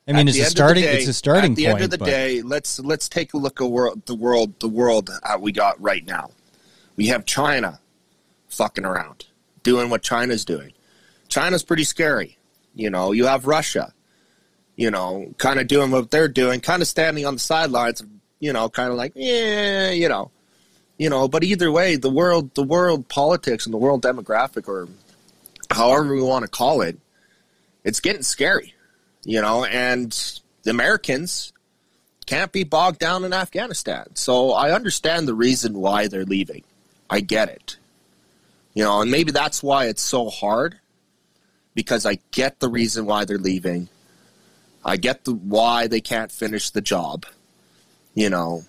I 0.06 0.12
mean, 0.12 0.28
it's 0.28 0.38
a 0.38 0.44
starting. 0.44 0.84
Day, 0.84 0.98
it's 0.98 1.08
a 1.08 1.14
starting. 1.14 1.56
Point. 1.56 1.60
At 1.60 1.64
the 1.64 1.66
point, 1.66 1.76
end 1.76 1.84
of 1.86 1.90
the 1.92 1.98
but. 2.00 2.06
day, 2.06 2.42
let's 2.42 2.78
let's 2.82 3.08
take 3.08 3.34
a 3.34 3.38
look 3.38 3.62
at 3.62 3.68
world, 3.68 4.06
the 4.06 4.16
world 4.16 4.60
the 4.60 4.68
world 4.68 5.10
uh, 5.24 5.38
we 5.40 5.54
got 5.54 5.82
right 5.82 6.06
now. 6.06 6.32
We 6.98 7.08
have 7.08 7.24
China 7.24 7.80
fucking 8.50 8.84
around, 8.84 9.28
doing 9.64 9.90
what 9.90 10.02
China's 10.02 10.44
doing. 10.44 10.74
China's 11.30 11.64
pretty 11.64 11.86
scary. 11.86 12.38
You 12.76 12.90
know, 12.90 13.14
you 13.14 13.28
have 13.28 13.48
Russia 13.48 13.94
you 14.78 14.92
know, 14.92 15.34
kind 15.38 15.60
of 15.60 15.68
doing 15.68 15.92
what 15.92 16.12
they're 16.12 16.28
doing, 16.30 16.62
kind 16.62 16.82
of 16.82 16.88
standing 16.88 17.26
on 17.26 17.34
the 17.34 17.40
sidelines, 17.40 18.04
you 18.40 18.54
know, 18.54 18.70
kind 18.70 18.92
of 18.92 18.96
like, 18.96 19.12
yeah, 19.16 19.90
you 19.90 20.08
know, 20.08 20.32
you 20.98 21.10
know. 21.10 21.28
But 21.28 21.44
either 21.44 21.72
way, 21.72 21.98
the 21.98 22.12
world, 22.12 22.54
the 22.54 22.64
world 22.64 23.10
politics 23.10 23.66
and 23.66 23.74
the 23.74 23.80
world 23.80 24.04
demographic, 24.04 24.68
or 24.68 24.88
however 25.72 26.14
we 26.14 26.22
want 26.22 26.44
to 26.44 26.48
call 26.48 26.82
it, 26.82 26.98
it's 27.84 28.00
getting 28.00 28.22
scary, 28.22 28.76
you 29.26 29.42
know. 29.42 29.66
And 29.66 30.12
the 30.62 30.70
Americans 30.70 31.52
can't 32.28 32.52
be 32.52 32.64
bogged 32.64 33.00
down 33.00 33.24
in 33.26 33.34
Afghanistan. 33.34 34.16
So 34.16 34.52
I 34.52 34.72
understand 34.72 35.28
the 35.28 35.34
reason 35.34 35.74
why 35.74 36.08
they're 36.08 36.26
leaving. 36.26 36.64
I 37.10 37.22
get 37.22 37.50
it, 37.50 37.78
you 38.76 38.84
know, 38.84 39.02
and 39.02 39.10
maybe 39.10 39.32
that's 39.32 39.64
why 39.64 39.86
it's 39.86 40.04
so 40.04 40.30
hard 40.30 40.78
because 41.74 42.06
I 42.06 42.20
get 42.32 42.60
the 42.60 42.70
reason 42.70 43.06
why 43.06 43.26
they're 43.26 43.38
leaving 43.38 43.90
I 44.84 44.98
get 44.98 45.26
the 45.26 45.34
why 45.34 45.88
they 45.88 46.02
can't 46.02 46.32
finish 46.32 46.70
the 46.70 46.82
job, 46.82 47.26
you 48.14 48.30
know, 48.30 48.64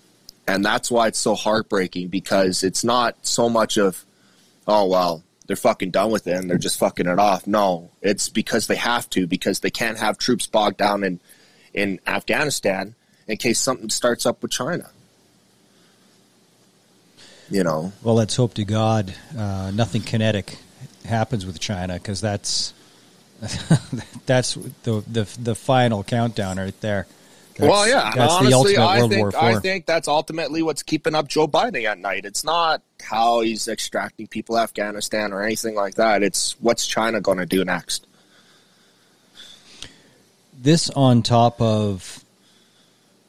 and 0.47 0.65
that's 0.65 0.89
why 0.89 1.07
it's 1.07 1.19
so 1.19 1.35
heartbreaking 1.35 2.07
because 2.07 2.63
it's 2.63 2.83
not 2.83 3.15
so 3.21 3.49
much 3.49 3.77
of, 3.77 4.03
oh 4.67 4.85
well, 4.85 5.23
they're 5.47 5.55
fucking 5.55 5.91
done 5.91 6.11
with 6.11 6.27
it 6.27 6.37
and 6.37 6.49
they're 6.49 6.57
just 6.57 6.79
fucking 6.79 7.07
it 7.07 7.19
off. 7.19 7.47
No, 7.47 7.89
it's 8.01 8.29
because 8.29 8.67
they 8.67 8.75
have 8.75 9.09
to 9.11 9.27
because 9.27 9.61
they 9.61 9.71
can't 9.71 9.97
have 9.97 10.17
troops 10.17 10.45
bogged 10.45 10.77
down 10.77 11.03
in 11.03 11.19
in 11.73 11.99
Afghanistan 12.05 12.95
in 13.27 13.37
case 13.37 13.59
something 13.59 13.89
starts 13.89 14.25
up 14.25 14.41
with 14.41 14.51
China. 14.51 14.89
You 17.49 17.63
know. 17.63 17.93
Well, 18.03 18.15
let's 18.15 18.35
hope 18.35 18.53
to 18.55 18.63
God 18.63 19.13
uh, 19.37 19.71
nothing 19.73 20.01
kinetic 20.01 20.57
happens 21.05 21.45
with 21.45 21.59
China 21.59 21.95
because 21.95 22.21
that's 22.21 22.73
that's 24.25 24.55
the, 24.83 25.03
the 25.07 25.37
the 25.41 25.55
final 25.55 26.03
countdown 26.03 26.57
right 26.57 26.79
there. 26.81 27.07
That's, 27.59 27.69
well, 27.69 27.87
yeah. 27.87 28.13
Honestly, 28.17 28.77
I 28.77 28.99
World 28.99 29.11
think, 29.11 29.35
I 29.35 29.59
think 29.59 29.85
that's 29.85 30.07
ultimately 30.07 30.61
what's 30.61 30.81
keeping 30.81 31.13
up 31.13 31.27
Joe 31.27 31.47
Biden 31.47 31.83
at 31.83 31.97
night. 31.97 32.23
It's 32.23 32.43
not 32.43 32.81
how 33.01 33.41
he's 33.41 33.67
extracting 33.67 34.27
people 34.27 34.57
Afghanistan 34.57 35.33
or 35.33 35.43
anything 35.43 35.75
like 35.75 35.95
that. 35.95 36.23
It's 36.23 36.55
what's 36.61 36.87
China 36.87 37.19
going 37.19 37.37
to 37.37 37.45
do 37.45 37.65
next. 37.65 38.07
This 40.57 40.89
on 40.91 41.21
top 41.21 41.61
of 41.61 42.23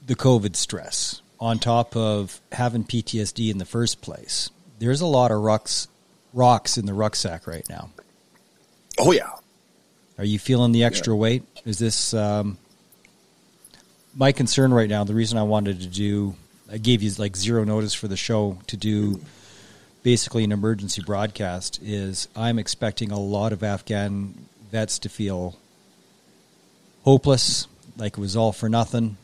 the 0.07 0.15
COVID 0.15 0.55
stress, 0.55 1.23
on 1.41 1.59
top 1.59 1.97
of 1.97 2.41
having 2.53 2.85
PTSD 2.85 3.51
in 3.51 3.59
the 3.59 3.65
first 3.65 4.01
place. 4.01 4.51
There's 4.79 5.01
a 5.01 5.07
lot 5.07 5.31
of 5.33 5.41
rocks 5.41 5.89
rocks 6.33 6.79
in 6.79 6.87
the 6.87 6.95
rucksack 6.95 7.47
right 7.47 7.69
now. 7.69 7.91
Oh 8.99 9.13
yeah. 9.13 9.31
Are 10.21 10.27
you 10.27 10.39
feeling 10.39 10.73
the 10.73 10.85
extra 10.85 11.15
yeah. 11.15 11.19
weight? 11.19 11.43
Is 11.65 11.79
this 11.79 12.13
um, 12.13 12.59
my 14.15 14.33
concern 14.33 14.75
right 14.75 14.89
now? 14.89 15.03
The 15.03 15.15
reason 15.15 15.39
I 15.39 15.45
wanted 15.45 15.81
to 15.81 15.87
do, 15.87 16.35
I 16.71 16.77
gave 16.77 17.03
you 17.03 17.11
like 17.17 17.35
zero 17.39 17.65
notice 17.65 17.95
for 17.95 18.07
the 18.07 18.19
show 18.19 18.59
to 18.67 18.77
do 18.77 19.23
basically 20.03 20.45
an 20.45 20.53
emergency 20.53 21.01
broadcast. 21.01 21.81
Is 21.83 22.29
I'm 22.37 22.59
expecting 22.59 23.11
a 23.11 23.19
lot 23.19 23.55
of 23.55 23.63
Afghan 23.63 24.35
vets 24.71 24.99
to 24.99 25.09
feel 25.09 25.57
hopeless, 27.03 27.67
like 27.97 28.19
it 28.19 28.21
was 28.21 28.37
all 28.37 28.53
for 28.53 28.69
nothing. 28.69 29.17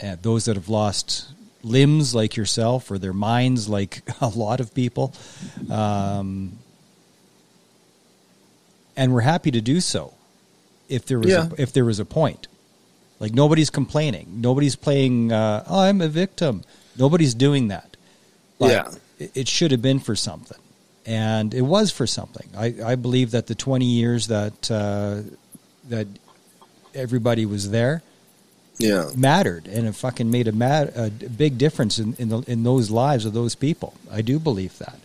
And 0.00 0.22
those 0.22 0.46
that 0.46 0.56
have 0.56 0.70
lost 0.70 1.28
limbs, 1.62 2.14
like 2.14 2.34
yourself, 2.34 2.90
or 2.90 2.96
their 2.96 3.12
minds, 3.12 3.68
like 3.68 4.00
a 4.22 4.28
lot 4.28 4.60
of 4.60 4.72
people. 4.72 5.12
Um, 5.68 6.60
and 8.96 9.12
we're 9.12 9.20
happy 9.20 9.50
to 9.50 9.60
do 9.60 9.82
so 9.82 10.14
if 10.90 11.06
there 11.06 11.18
was 11.18 11.28
yeah. 11.28 11.48
a, 11.50 11.62
if 11.62 11.72
there 11.72 11.84
was 11.84 11.98
a 11.98 12.04
point. 12.04 12.48
Like 13.18 13.32
nobody's 13.34 13.70
complaining. 13.70 14.40
Nobody's 14.40 14.76
playing. 14.76 15.30
Uh, 15.32 15.64
oh, 15.68 15.80
I'm 15.80 16.00
a 16.00 16.08
victim. 16.08 16.62
Nobody's 16.98 17.34
doing 17.34 17.68
that. 17.68 17.96
But 18.58 18.70
yeah, 18.70 18.94
it, 19.18 19.30
it 19.34 19.48
should 19.48 19.70
have 19.70 19.82
been 19.82 20.00
for 20.00 20.16
something, 20.16 20.58
and 21.06 21.52
it 21.54 21.62
was 21.62 21.90
for 21.90 22.06
something. 22.06 22.48
I, 22.56 22.74
I 22.84 22.94
believe 22.94 23.32
that 23.32 23.46
the 23.46 23.54
20 23.54 23.84
years 23.84 24.28
that 24.28 24.70
uh, 24.70 25.20
that 25.88 26.06
everybody 26.94 27.44
was 27.44 27.70
there, 27.70 28.02
yeah, 28.78 29.10
mattered, 29.14 29.68
and 29.68 29.86
it 29.86 29.94
fucking 29.94 30.30
made 30.30 30.48
a, 30.48 30.52
mad, 30.52 30.92
a 30.96 31.10
big 31.10 31.58
difference 31.58 31.98
in 31.98 32.14
in, 32.18 32.30
the, 32.30 32.38
in 32.46 32.62
those 32.62 32.90
lives 32.90 33.26
of 33.26 33.34
those 33.34 33.54
people. 33.54 33.94
I 34.10 34.22
do 34.22 34.38
believe 34.38 34.78
that 34.78 34.96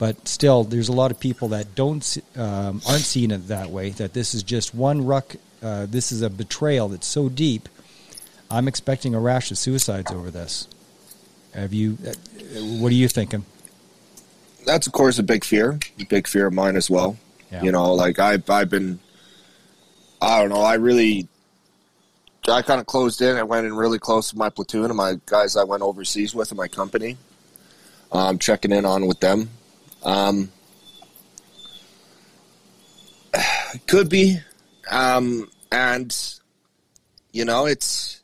but 0.00 0.26
still, 0.26 0.64
there's 0.64 0.88
a 0.88 0.92
lot 0.92 1.12
of 1.12 1.20
people 1.20 1.48
that 1.48 1.76
don't 1.76 2.18
um, 2.34 2.82
aren't 2.88 3.02
seeing 3.02 3.30
it 3.30 3.46
that 3.46 3.70
way. 3.70 3.90
That 3.90 4.14
this 4.14 4.34
is 4.34 4.42
just 4.42 4.74
one 4.74 5.06
ruck. 5.06 5.36
Uh, 5.62 5.86
this 5.86 6.10
is 6.10 6.22
a 6.22 6.30
betrayal 6.30 6.88
that's 6.88 7.06
so 7.06 7.28
deep 7.28 7.68
I'm 8.50 8.66
expecting 8.66 9.14
a 9.14 9.20
rash 9.20 9.50
of 9.50 9.58
suicides 9.58 10.10
over 10.10 10.30
this. 10.30 10.66
Have 11.54 11.72
you? 11.72 11.96
Uh, 12.04 12.12
what 12.78 12.90
are 12.90 12.96
you 12.96 13.08
thinking? 13.08 13.44
That's 14.66 14.86
of 14.86 14.92
course 14.92 15.18
a 15.18 15.22
big 15.22 15.44
fear, 15.44 15.78
a 15.98 16.04
big 16.04 16.26
fear 16.26 16.46
of 16.46 16.52
mine 16.52 16.76
as 16.76 16.90
well. 16.90 17.16
Yeah. 17.52 17.62
You 17.62 17.72
know, 17.72 17.94
like 17.94 18.18
I've 18.18 18.48
I've 18.50 18.68
been, 18.68 18.98
I 20.20 20.40
don't 20.40 20.50
know, 20.50 20.62
I 20.62 20.74
really, 20.74 21.28
I 22.48 22.62
kind 22.62 22.80
of 22.80 22.86
closed 22.86 23.22
in. 23.22 23.36
I 23.36 23.42
went 23.42 23.66
in 23.66 23.74
really 23.74 23.98
close 23.98 24.30
to 24.30 24.38
my 24.38 24.50
platoon 24.50 24.86
and 24.86 24.96
my 24.96 25.18
guys 25.26 25.56
I 25.56 25.64
went 25.64 25.82
overseas 25.82 26.34
with 26.34 26.50
in 26.50 26.56
my 26.56 26.68
company. 26.68 27.16
Um, 28.12 28.38
checking 28.38 28.72
in 28.72 28.84
on 28.84 29.06
with 29.06 29.20
them. 29.20 29.50
Um, 30.02 30.50
could 33.86 34.08
be, 34.08 34.38
um, 34.90 35.50
and 35.70 36.16
you 37.32 37.44
know, 37.44 37.66
it's 37.66 38.20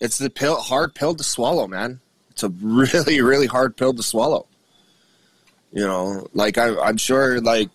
it's 0.00 0.18
the 0.18 0.30
pill, 0.30 0.56
hard 0.56 0.94
pill 0.94 1.14
to 1.14 1.24
swallow, 1.24 1.66
man. 1.66 2.00
It's 2.30 2.42
a 2.42 2.48
really, 2.48 3.20
really 3.22 3.46
hard 3.46 3.76
pill 3.76 3.92
to 3.92 4.02
swallow. 4.02 4.46
You 5.72 5.86
know, 5.86 6.28
like 6.34 6.58
I, 6.58 6.78
I'm 6.78 6.96
sure, 6.96 7.40
like 7.40 7.70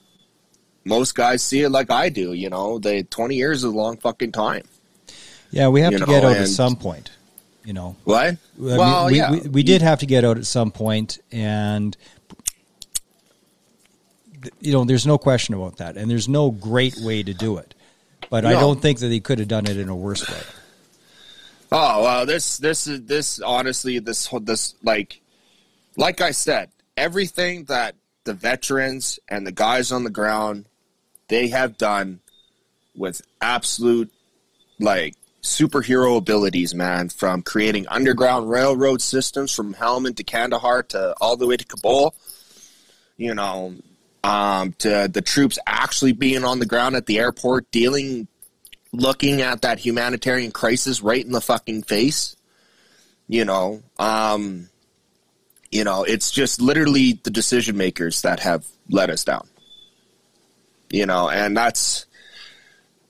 most 0.83 1.15
guys 1.15 1.43
see 1.43 1.61
it 1.61 1.69
like 1.69 1.91
I 1.91 2.09
do. 2.09 2.33
You 2.33 2.49
know, 2.49 2.79
the 2.79 3.03
20 3.03 3.35
years 3.35 3.59
is 3.59 3.63
a 3.65 3.69
long 3.69 3.97
fucking 3.97 4.31
time. 4.31 4.63
Yeah, 5.51 5.69
we 5.69 5.81
have 5.81 5.93
to 5.93 5.99
know, 5.99 6.05
get 6.05 6.23
out 6.23 6.37
at 6.37 6.47
some 6.47 6.75
point. 6.75 7.11
You 7.63 7.73
know, 7.73 7.97
What? 8.05 8.25
I 8.25 8.29
mean, 8.57 8.77
well, 8.77 9.07
we, 9.07 9.17
yeah, 9.17 9.31
we, 9.31 9.39
we 9.49 9.63
did 9.63 9.81
have 9.81 9.99
to 9.99 10.05
get 10.05 10.23
out 10.23 10.37
at 10.37 10.45
some 10.45 10.71
point, 10.71 11.19
and 11.33 11.97
you 14.59 14.71
know, 14.73 14.83
there's 14.85 15.05
no 15.07 15.17
question 15.17 15.53
about 15.55 15.77
that, 15.77 15.97
and 15.97 16.09
there's 16.09 16.27
no 16.27 16.51
great 16.51 16.95
way 16.97 17.23
to 17.23 17.33
do 17.33 17.57
it. 17.57 17.73
But 18.29 18.45
I 18.45 18.53
don't 18.53 18.81
think 18.81 18.99
that 18.99 19.11
he 19.11 19.19
could 19.19 19.39
have 19.39 19.47
done 19.47 19.65
it 19.67 19.77
in 19.77 19.89
a 19.89 19.95
worse 19.95 20.27
way. 20.29 20.41
Oh 21.71 22.03
well, 22.03 22.25
this 22.25 22.57
this 22.57 22.87
is 22.87 23.05
this 23.05 23.41
honestly 23.41 23.99
this 23.99 24.25
whole- 24.25 24.39
this 24.39 24.75
like 24.83 25.21
like 25.97 26.21
I 26.21 26.31
said, 26.31 26.69
everything 26.95 27.65
that 27.65 27.95
the 28.23 28.33
veterans 28.33 29.19
and 29.29 29.45
the 29.45 29.51
guys 29.51 29.91
on 29.91 30.03
the 30.03 30.09
ground 30.09 30.65
they 31.27 31.49
have 31.49 31.77
done 31.77 32.19
with 32.95 33.21
absolute 33.41 34.11
like 34.79 35.15
superhero 35.43 36.17
abilities, 36.17 36.73
man. 36.73 37.09
From 37.09 37.41
creating 37.41 37.87
underground 37.89 38.49
railroad 38.49 39.01
systems 39.01 39.51
from 39.53 39.73
Helmand 39.73 40.15
to 40.17 40.23
Kandahar 40.23 40.83
to 40.83 41.15
all 41.19 41.35
the 41.37 41.47
way 41.47 41.57
to 41.57 41.65
Kabul, 41.65 42.15
you 43.17 43.33
know, 43.35 43.75
um, 44.23 44.73
to 44.79 45.09
the 45.11 45.21
troops 45.21 45.59
actually 45.65 46.13
being 46.13 46.43
on 46.43 46.59
the 46.59 46.65
ground 46.65 46.95
at 46.95 47.05
the 47.05 47.19
airport 47.19 47.69
dealing 47.71 48.27
looking 48.91 49.41
at 49.41 49.61
that 49.61 49.79
humanitarian 49.79 50.51
crisis 50.51 51.01
right 51.01 51.23
in 51.23 51.31
the 51.31 51.41
fucking 51.41 51.83
face. 51.83 52.35
You 53.27 53.45
know, 53.45 53.83
um, 53.99 54.69
you 55.71 55.83
know, 55.83 56.03
it's 56.03 56.31
just 56.31 56.61
literally 56.61 57.19
the 57.23 57.29
decision 57.29 57.77
makers 57.77 58.21
that 58.21 58.39
have 58.39 58.65
let 58.89 59.09
us 59.09 59.23
down. 59.23 59.47
You 60.89 61.05
know, 61.05 61.29
and 61.29 61.55
that's 61.55 62.05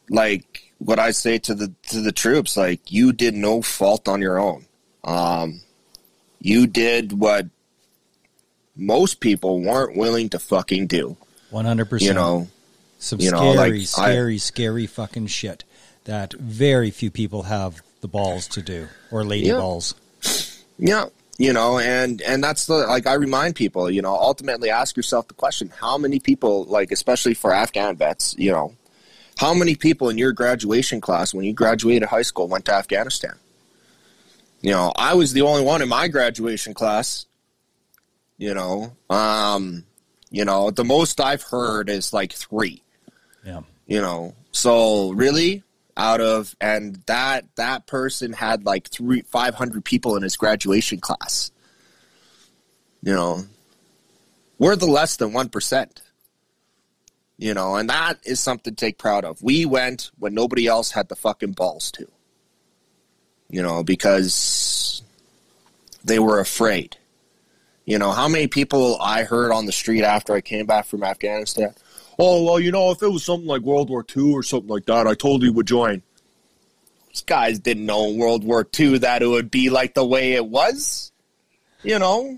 like 0.10 0.74
what 0.80 0.98
I 1.00 1.12
say 1.12 1.38
to 1.40 1.54
the 1.54 1.72
to 1.90 2.02
the 2.02 2.12
troops. 2.12 2.58
Like 2.58 2.92
you 2.92 3.14
did 3.14 3.36
no 3.36 3.62
fault 3.62 4.08
on 4.08 4.22
your 4.22 4.40
own. 4.40 4.66
Um, 5.04 5.62
you 6.40 6.66
did 6.66 7.14
what 7.14 7.46
most 8.78 9.20
people 9.20 9.62
weren't 9.62 9.96
willing 9.98 10.30
to 10.30 10.40
fucking 10.40 10.88
do. 10.88 11.18
100%. 11.52 12.02
You 12.02 12.14
know, 12.14 12.48
some 13.00 13.20
you 13.20 13.32
know, 13.32 13.38
scary, 13.54 13.56
like, 13.58 13.74
I- 13.74 13.84
scary, 13.86 14.38
scary 14.38 14.88
fucking 14.88 15.28
shit 15.28 15.64
that 16.06 16.34
very 16.34 16.92
few 16.92 17.12
people 17.12 17.44
have 17.44 17.82
the 18.02 18.08
balls 18.08 18.48
to 18.50 18.62
do, 18.62 18.88
or 19.12 19.24
lady 19.24 19.48
Yeah. 19.48 19.58
balls. 19.58 19.94
Yeah, 20.80 21.06
you 21.38 21.52
know, 21.54 21.80
and 21.80 22.22
and 22.22 22.44
that's 22.44 22.66
the 22.68 22.76
like 22.76 23.08
I 23.08 23.14
remind 23.14 23.56
people, 23.56 23.90
you 23.90 24.02
know, 24.02 24.14
ultimately 24.16 24.70
ask 24.70 24.96
yourself 24.96 25.28
the 25.28 25.34
question: 25.34 25.72
How 25.80 25.98
many 25.98 26.20
people, 26.20 26.66
like 26.66 26.92
especially 26.92 27.34
for 27.34 27.52
Afghan 27.54 27.96
vets, 27.98 28.36
you 28.38 28.52
know, 28.52 28.74
how 29.38 29.54
many 29.54 29.76
people 29.76 30.10
in 30.10 30.18
your 30.18 30.32
graduation 30.32 31.02
class 31.02 31.34
when 31.34 31.46
you 31.46 31.54
graduated 31.54 32.10
high 32.10 32.22
school 32.22 32.48
went 32.48 32.66
to 32.66 32.74
Afghanistan? 32.74 33.34
You 34.62 34.72
know, 34.72 34.92
I 34.96 35.14
was 35.16 35.34
the 35.34 35.42
only 35.42 35.64
one 35.64 35.82
in 35.82 35.90
my 35.90 36.08
graduation 36.08 36.74
class. 36.74 37.26
You 38.38 38.54
know, 38.54 38.96
um, 39.10 39.84
you 40.30 40.46
know, 40.46 40.70
the 40.70 40.84
most 40.84 41.20
I've 41.20 41.42
heard 41.42 41.90
is 41.90 42.14
like 42.14 42.34
three. 42.34 42.84
Yeah, 43.44 43.62
you 43.88 44.02
know? 44.02 44.36
So 44.52 45.12
really? 45.12 45.64
Out 45.96 46.22
of 46.22 46.56
and 46.62 47.02
that 47.08 47.46
that 47.56 47.88
person 47.88 48.32
had 48.34 48.66
like 48.66 48.88
three 48.90 49.22
500 49.22 49.84
people 49.84 50.16
in 50.16 50.22
his 50.22 50.38
graduation 50.38 51.00
class. 51.00 51.52
You 53.02 53.14
know? 53.14 53.46
We're 54.60 54.76
the 54.76 54.86
less 54.86 55.18
than 55.18 55.32
1% 55.32 56.02
you 57.38 57.54
know? 57.54 57.76
And 57.76 57.90
that 57.90 58.20
is 58.24 58.40
something 58.40 58.76
to 58.76 58.86
take 58.86 58.98
proud 58.98 59.24
of. 59.24 59.42
We 59.42 59.66
went 59.66 60.12
when 60.20 60.34
nobody 60.34 60.68
else 60.68 60.92
had 60.92 61.08
the 61.08 61.16
fucking 61.16 61.52
balls 61.52 61.92
to. 61.92 62.08
You 63.50 63.62
know? 63.62 63.84
Because 63.84 65.02
they 66.04 66.20
were 66.20 66.40
afraid 66.40 66.98
you 67.88 67.98
know 67.98 68.12
how 68.12 68.28
many 68.28 68.46
people 68.48 69.00
i 69.02 69.24
heard 69.24 69.52
on 69.52 69.66
the 69.66 69.72
street 69.72 70.04
after 70.04 70.34
i 70.34 70.42
came 70.42 70.66
back 70.68 70.86
from 70.86 71.02
afghanistan 71.04 71.74
oh 72.20 72.44
well 72.44 72.60
you 72.60 72.72
know 72.72 72.92
if 72.92 73.02
it 73.02 73.08
was 73.08 73.24
something 73.24 73.48
like 73.48 73.62
world 73.64 73.90
war 73.90 74.06
ii 74.16 74.32
or 74.34 74.44
something 74.44 74.70
like 74.70 74.86
that 74.86 75.08
i 75.08 75.16
told 75.16 75.42
you 75.42 75.52
would 75.54 75.66
join. 75.66 76.04
These 77.10 77.22
guys 77.24 77.58
didn't 77.58 77.86
know 77.88 78.06
in 78.10 78.18
world 78.20 78.44
war 78.44 78.68
ii 78.80 78.98
that 79.00 79.24
it 79.24 79.28
would 79.28 79.50
be 79.50 79.70
like 79.72 79.96
the 79.96 80.06
way 80.06 80.34
it 80.34 80.46
was 80.46 81.12
you 81.84 81.98
know? 81.98 82.38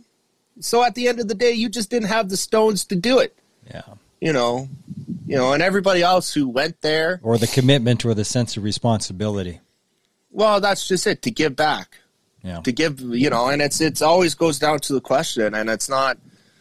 So 0.59 0.83
at 0.83 0.93
the 0.95 1.07
end 1.07 1.19
of 1.19 1.27
the 1.27 1.33
day 1.35 1.51
you 1.53 1.67
just 1.69 1.89
didn't 1.89 2.09
have 2.09 2.29
the 2.29 2.37
stones 2.37 2.85
to 2.85 2.95
do 2.95 3.19
it. 3.19 3.35
Yeah. 3.73 3.81
you 4.21 4.31
know? 4.33 4.69
You 5.25 5.37
know 5.37 5.53
and 5.53 5.61
everybody 5.63 6.01
else 6.03 6.33
who 6.33 6.47
went 6.47 6.81
there 6.81 7.19
Or 7.23 7.37
the 7.37 7.47
commitment, 7.47 8.05
or 8.05 8.13
the 8.13 8.25
sense 8.25 8.55
of 8.57 8.63
responsibility. 8.63 9.59
well 10.31 10.59
that's 10.61 10.87
just 10.87 11.07
it 11.07 11.21
to 11.23 11.31
give 11.31 11.55
back 11.55 11.97
Yeah. 12.43 12.61
to 12.61 12.71
give 12.71 12.99
you 13.01 13.29
know 13.29 13.47
and 13.49 13.61
it's 13.61 13.81
it's 13.81 14.01
always 14.01 14.33
goes 14.33 14.59
down 14.59 14.79
to 14.81 14.93
the 14.93 15.01
question 15.01 15.53
and 15.53 15.69
it's 15.69 15.89
not 15.89 16.17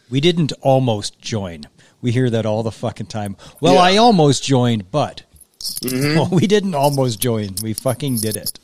We 0.09 0.19
didn't 0.19 0.51
almost 0.61 1.19
join. 1.21 1.65
We 2.01 2.11
hear 2.11 2.29
that 2.31 2.45
all 2.45 2.63
the 2.63 2.71
fucking 2.71 3.05
time. 3.07 3.37
Well, 3.61 3.75
Yeah. 3.75 3.81
I 3.81 3.97
almost 3.97 4.43
joined, 4.43 4.89
but 4.91 5.23
Mhm. 5.61 6.15
well, 6.15 6.29
we 6.39 6.47
didn't 6.47 6.75
almost 6.75 7.19
join. 7.19 7.55
We 7.61 7.73
fucking 7.73 8.17
did 8.17 8.35
it. 8.35 8.59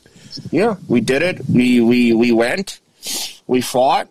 Yeah, 0.50 0.76
we 0.88 1.00
did 1.00 1.22
it. 1.22 1.48
We 1.48 1.80
we 1.80 2.12
we 2.12 2.32
went. 2.32 2.80
We 3.46 3.60
fought. 3.62 4.08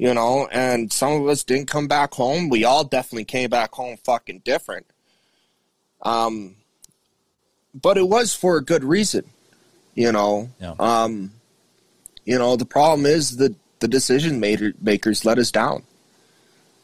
You 0.00 0.14
know, 0.14 0.46
and 0.52 0.92
some 0.92 1.12
of 1.20 1.26
us 1.26 1.42
didn't 1.42 1.66
come 1.66 1.88
back 1.88 2.14
home. 2.14 2.48
We 2.50 2.62
all 2.64 2.84
definitely 2.84 3.24
came 3.24 3.50
back 3.50 3.72
home 3.74 3.96
fucking 4.04 4.42
different. 4.44 4.86
Um 6.02 6.54
but 7.74 7.98
it 7.98 8.08
was 8.08 8.34
for 8.34 8.56
a 8.56 8.62
good 8.64 8.84
reason. 8.84 9.24
You 9.94 10.12
know. 10.12 10.50
Yeah. 10.60 10.74
Um 10.78 11.32
you 12.28 12.38
know, 12.38 12.56
the 12.56 12.66
problem 12.66 13.06
is 13.06 13.38
that 13.38 13.54
the 13.78 13.88
decision 13.88 14.38
makers 14.38 15.24
let 15.24 15.38
us 15.38 15.50
down. 15.50 15.84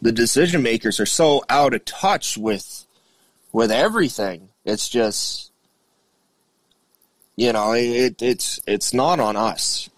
The 0.01 0.11
decision 0.11 0.63
makers 0.63 0.99
are 1.01 1.07
so 1.07 1.45
out 1.51 1.75
of 1.75 1.85
touch 1.85 2.39
with 2.39 2.87
with 3.53 3.71
everything. 3.71 4.49
It's 4.65 4.89
just 4.89 5.53
you 7.37 7.53
know 7.53 7.73
it, 7.73 8.23
it's 8.23 8.59
it's 8.67 8.95
not 8.95 9.19
on 9.19 9.35
us 9.37 9.91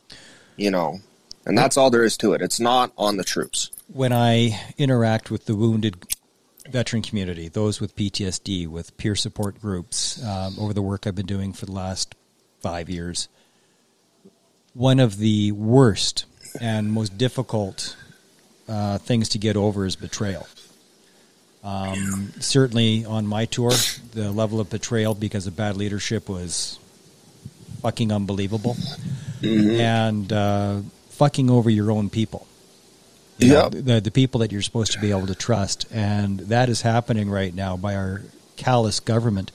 you 0.56 0.70
know 0.70 0.98
and 1.44 1.56
that's 1.56 1.76
all 1.76 1.90
there 1.90 2.02
is 2.02 2.16
to 2.16 2.32
it 2.32 2.40
it's 2.40 2.58
not 2.58 2.90
on 2.96 3.18
the 3.18 3.24
troops 3.24 3.70
When 3.92 4.10
I 4.10 4.58
interact 4.78 5.30
with 5.30 5.44
the 5.44 5.54
wounded 5.54 5.98
veteran 6.70 7.02
community, 7.02 7.48
those 7.48 7.78
with 7.78 7.94
PTSD, 7.94 8.66
with 8.66 8.96
peer 8.96 9.14
support 9.14 9.60
groups, 9.60 10.20
um, 10.24 10.56
over 10.58 10.72
the 10.72 10.82
work 10.82 11.06
I've 11.06 11.14
been 11.14 11.26
doing 11.26 11.52
for 11.52 11.66
the 11.66 11.72
last 11.72 12.14
five 12.60 12.88
years, 12.88 13.28
one 14.76 15.00
of 15.00 15.16
the 15.18 15.52
worst 15.52 16.26
and 16.60 16.92
most 16.92 17.16
difficult 17.16 17.96
uh, 18.68 18.98
things 18.98 19.30
to 19.30 19.38
get 19.38 19.56
over 19.56 19.86
is 19.86 19.96
betrayal. 19.96 20.46
Um, 21.64 22.32
certainly 22.38 23.04
on 23.04 23.26
my 23.26 23.44
tour, 23.46 23.72
the 24.12 24.30
level 24.30 24.60
of 24.60 24.70
betrayal 24.70 25.14
because 25.14 25.46
of 25.46 25.56
bad 25.56 25.76
leadership 25.76 26.28
was 26.28 26.78
fucking 27.82 28.12
unbelievable, 28.12 28.76
and 29.42 30.32
uh, 30.32 30.80
fucking 31.10 31.50
over 31.50 31.68
your 31.70 31.90
own 31.90 32.08
people. 32.10 32.46
You 33.38 33.48
know, 33.48 33.54
Yeah. 33.64 33.68
the 33.68 34.00
the 34.00 34.10
people 34.10 34.40
that 34.40 34.52
you're 34.52 34.62
supposed 34.62 34.92
to 34.92 35.00
be 35.00 35.10
able 35.10 35.26
to 35.26 35.34
trust, 35.34 35.86
and 35.92 36.38
that 36.40 36.68
is 36.68 36.82
happening 36.82 37.28
right 37.28 37.54
now 37.54 37.76
by 37.76 37.94
our 37.96 38.22
callous 38.56 39.00
government, 39.00 39.50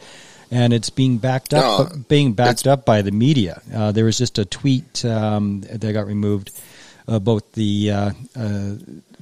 and 0.52 0.74
it's 0.74 0.90
being 0.90 1.18
backed 1.18 1.54
up, 1.54 1.94
No, 1.94 1.98
being 2.10 2.34
backed 2.34 2.68
up 2.68 2.86
by 2.86 3.02
the 3.02 3.12
media. 3.12 3.62
Uh, 3.74 3.92
there 3.94 4.06
was 4.06 4.18
just 4.18 4.38
a 4.38 4.46
tweet 4.46 5.04
um, 5.06 5.62
that 5.62 5.94
got 5.94 6.06
removed 6.06 6.52
about 7.08 7.54
the 7.54 7.92
uh, 7.92 8.12
uh, 8.36 8.74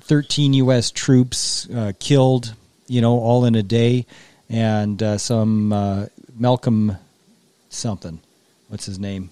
13 0.01 0.53
U.S. 0.53 0.91
troops 0.91 1.69
uh, 1.69 1.93
killed, 1.99 2.53
you 2.87 2.99
know, 3.01 3.19
all 3.19 3.45
in 3.45 3.55
a 3.55 3.63
day, 3.63 4.05
and 4.49 5.01
uh, 5.03 5.17
some 5.17 5.71
uh, 5.71 6.05
Malcolm 6.37 6.97
something, 7.69 8.19
what's 8.67 8.85
his 8.85 8.97
name? 8.99 9.29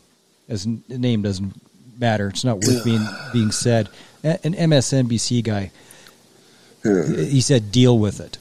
n- 0.50 0.84
name 0.88 1.24
doesn't 1.24 1.54
matter. 2.00 2.28
It's 2.30 2.44
not 2.44 2.58
worth 2.58 2.86
being 2.86 3.06
being 3.34 3.52
said. 3.52 3.90
An 4.24 4.54
MSNBC 4.54 5.44
guy, 5.44 5.72
he 6.84 7.42
said, 7.42 7.72
"Deal 7.72 7.98
with 7.98 8.20
it. 8.20 8.38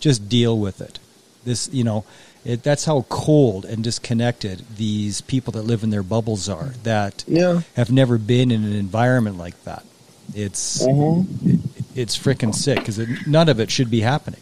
Just 0.00 0.28
deal 0.28 0.58
with 0.58 0.80
it." 0.80 0.98
This, 1.44 1.68
you 1.72 1.84
know, 1.84 2.04
it, 2.44 2.62
that's 2.62 2.84
how 2.84 3.02
cold 3.08 3.64
and 3.64 3.82
disconnected 3.84 4.64
these 4.76 5.20
people 5.20 5.52
that 5.52 5.62
live 5.62 5.82
in 5.82 5.90
their 5.90 6.02
bubbles 6.02 6.48
are. 6.48 6.74
That 6.82 7.24
Yeah. 7.26 7.62
have 7.76 7.90
never 7.90 8.18
been 8.18 8.50
in 8.50 8.64
an 8.64 8.72
environment 8.74 9.38
like 9.38 9.62
that. 9.64 9.84
It's 10.34 10.80
it, 10.82 11.60
it's 11.94 12.18
freaking 12.18 12.54
sick 12.54 12.78
because 12.78 12.98
none 13.26 13.48
of 13.48 13.60
it 13.60 13.70
should 13.70 13.90
be 13.90 14.00
happening. 14.00 14.40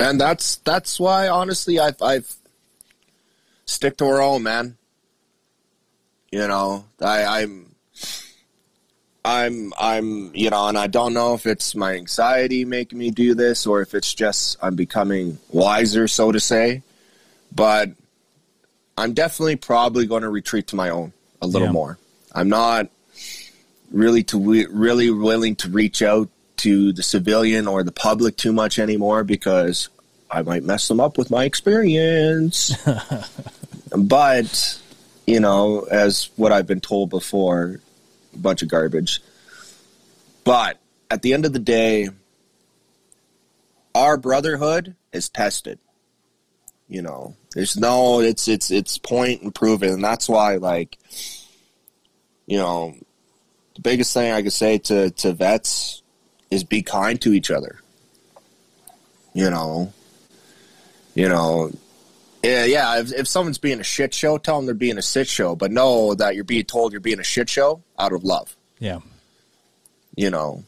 and 0.00 0.20
that's 0.20 0.56
that's 0.56 0.98
why 0.98 1.28
honestly 1.28 1.78
I've 1.78 2.00
I've 2.02 2.34
stick 3.64 3.96
to 3.98 4.04
our 4.06 4.20
own 4.20 4.42
man. 4.42 4.76
You 6.32 6.48
know, 6.48 6.84
I, 7.00 7.42
I'm 7.42 7.63
I'm 9.24 9.72
I'm 9.78 10.34
you 10.34 10.50
know, 10.50 10.68
and 10.68 10.76
I 10.76 10.86
don't 10.86 11.14
know 11.14 11.34
if 11.34 11.46
it's 11.46 11.74
my 11.74 11.94
anxiety 11.94 12.64
making 12.64 12.98
me 12.98 13.10
do 13.10 13.34
this 13.34 13.66
or 13.66 13.80
if 13.80 13.94
it's 13.94 14.12
just 14.12 14.58
I'm 14.60 14.76
becoming 14.76 15.38
wiser, 15.50 16.08
so 16.08 16.30
to 16.30 16.40
say. 16.40 16.82
But 17.54 17.90
I'm 18.98 19.14
definitely 19.14 19.56
probably 19.56 20.06
going 20.06 20.22
to 20.22 20.28
retreat 20.28 20.66
to 20.68 20.76
my 20.76 20.90
own 20.90 21.12
a 21.40 21.46
little 21.46 21.68
Yeah. 21.68 21.72
more. 21.72 21.98
I'm 22.32 22.48
not 22.48 22.88
really 23.90 24.22
to 24.24 24.66
really 24.70 25.10
willing 25.10 25.56
to 25.56 25.68
reach 25.68 26.02
out 26.02 26.28
to 26.58 26.92
the 26.92 27.02
civilian 27.02 27.66
or 27.66 27.82
the 27.82 27.92
public 27.92 28.36
too 28.36 28.52
much 28.52 28.78
anymore 28.78 29.24
because 29.24 29.88
I 30.30 30.42
might 30.42 30.64
mess 30.64 30.88
them 30.88 31.00
up 31.00 31.16
with 31.16 31.30
my 31.30 31.44
experience. 31.44 32.74
but 33.96 34.80
you 35.26 35.40
know, 35.40 35.86
as 35.90 36.28
what 36.36 36.52
I've 36.52 36.66
been 36.66 36.80
told 36.80 37.08
before, 37.08 37.80
a 38.34 38.38
bunch 38.38 38.62
of 38.62 38.68
garbage. 38.68 39.20
But 40.44 40.78
at 41.10 41.22
the 41.22 41.32
end 41.32 41.46
of 41.46 41.52
the 41.52 41.58
day, 41.58 42.10
our 43.94 44.16
brotherhood 44.16 44.96
is 45.12 45.28
tested. 45.28 45.78
You 46.88 47.02
know, 47.02 47.34
there's 47.54 47.76
no 47.76 48.20
it's 48.20 48.46
it's 48.46 48.70
it's 48.70 48.98
point 48.98 49.42
and 49.42 49.54
proven, 49.54 49.90
and 49.90 50.04
that's 50.04 50.28
why 50.28 50.56
like 50.56 50.98
you 52.46 52.58
know 52.58 52.94
the 53.74 53.80
biggest 53.80 54.12
thing 54.12 54.32
I 54.32 54.42
could 54.42 54.52
say 54.52 54.78
to 54.78 55.10
to 55.10 55.32
vets 55.32 56.02
is 56.50 56.62
be 56.62 56.82
kind 56.82 57.20
to 57.22 57.32
each 57.32 57.50
other. 57.50 57.80
You 59.32 59.50
know, 59.50 59.92
you 61.14 61.28
know, 61.28 61.72
yeah, 62.44 62.64
yeah. 62.64 63.00
If, 63.00 63.12
if 63.12 63.28
someone's 63.28 63.58
being 63.58 63.80
a 63.80 63.84
shit 63.84 64.14
show, 64.14 64.38
tell 64.38 64.56
them 64.56 64.66
they're 64.66 64.74
being 64.74 64.98
a 64.98 65.02
shit 65.02 65.26
show, 65.28 65.56
but 65.56 65.70
know 65.72 66.14
that 66.14 66.34
you're 66.34 66.44
being 66.44 66.64
told 66.64 66.92
you're 66.92 67.00
being 67.00 67.20
a 67.20 67.24
shit 67.24 67.48
show 67.48 67.82
out 67.98 68.12
of 68.12 68.22
love. 68.24 68.54
Yeah, 68.78 69.00
You 70.16 70.30
know, 70.30 70.64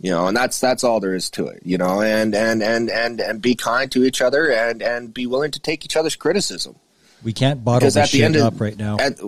you 0.00 0.10
know, 0.10 0.26
and 0.28 0.36
that's 0.36 0.60
that's 0.60 0.84
all 0.84 1.00
there 1.00 1.14
is 1.14 1.30
to 1.30 1.46
it. 1.48 1.62
You 1.64 1.78
know, 1.78 2.00
and 2.02 2.34
and 2.34 2.62
and 2.62 2.90
and 2.90 3.20
and 3.20 3.40
be 3.42 3.54
kind 3.54 3.90
to 3.92 4.04
each 4.04 4.20
other, 4.20 4.50
and 4.50 4.82
and 4.82 5.12
be 5.12 5.26
willing 5.26 5.50
to 5.52 5.60
take 5.60 5.84
each 5.84 5.96
other's 5.96 6.16
criticism. 6.16 6.76
we 7.22 7.32
can't 7.32 7.64
bottle 7.64 7.80
Because 7.80 7.94
this 7.94 8.10
shit 8.10 8.22
end 8.22 8.36
of 8.36 8.42
up 8.42 8.60
right 8.60 8.76
now. 8.76 8.98
at, 8.98 9.18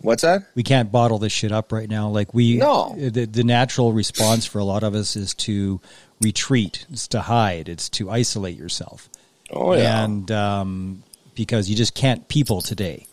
what's 0.00 0.22
that? 0.22 0.42
we 0.54 0.62
can't 0.62 0.90
bottle 0.92 1.18
this 1.18 1.32
shit 1.32 1.50
up 1.52 1.72
right 1.72 1.88
now. 1.88 2.08
Like 2.08 2.32
we, 2.32 2.56
No. 2.56 2.94
the, 2.96 3.24
the 3.26 3.44
natural 3.44 3.92
response 3.92 4.46
for 4.46 4.58
a 4.60 4.64
lot 4.64 4.82
of 4.84 4.94
us 4.94 5.16
is 5.16 5.34
to 5.34 5.80
retreat, 6.20 6.86
it's 6.92 7.08
to 7.08 7.20
hide, 7.22 7.68
it's 7.68 7.88
to 7.90 8.08
isolate 8.10 8.56
yourself, 8.56 9.08
Oh 9.50 9.74
yeah, 9.74 10.04
and 10.04 10.30
um, 10.30 11.02
because 11.34 11.68
you 11.70 11.76
just 11.76 11.94
can't 11.94 12.26
people 12.28 12.60
today. 12.60 13.06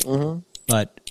Mm-hmm. 0.00 0.40
But 0.66 1.10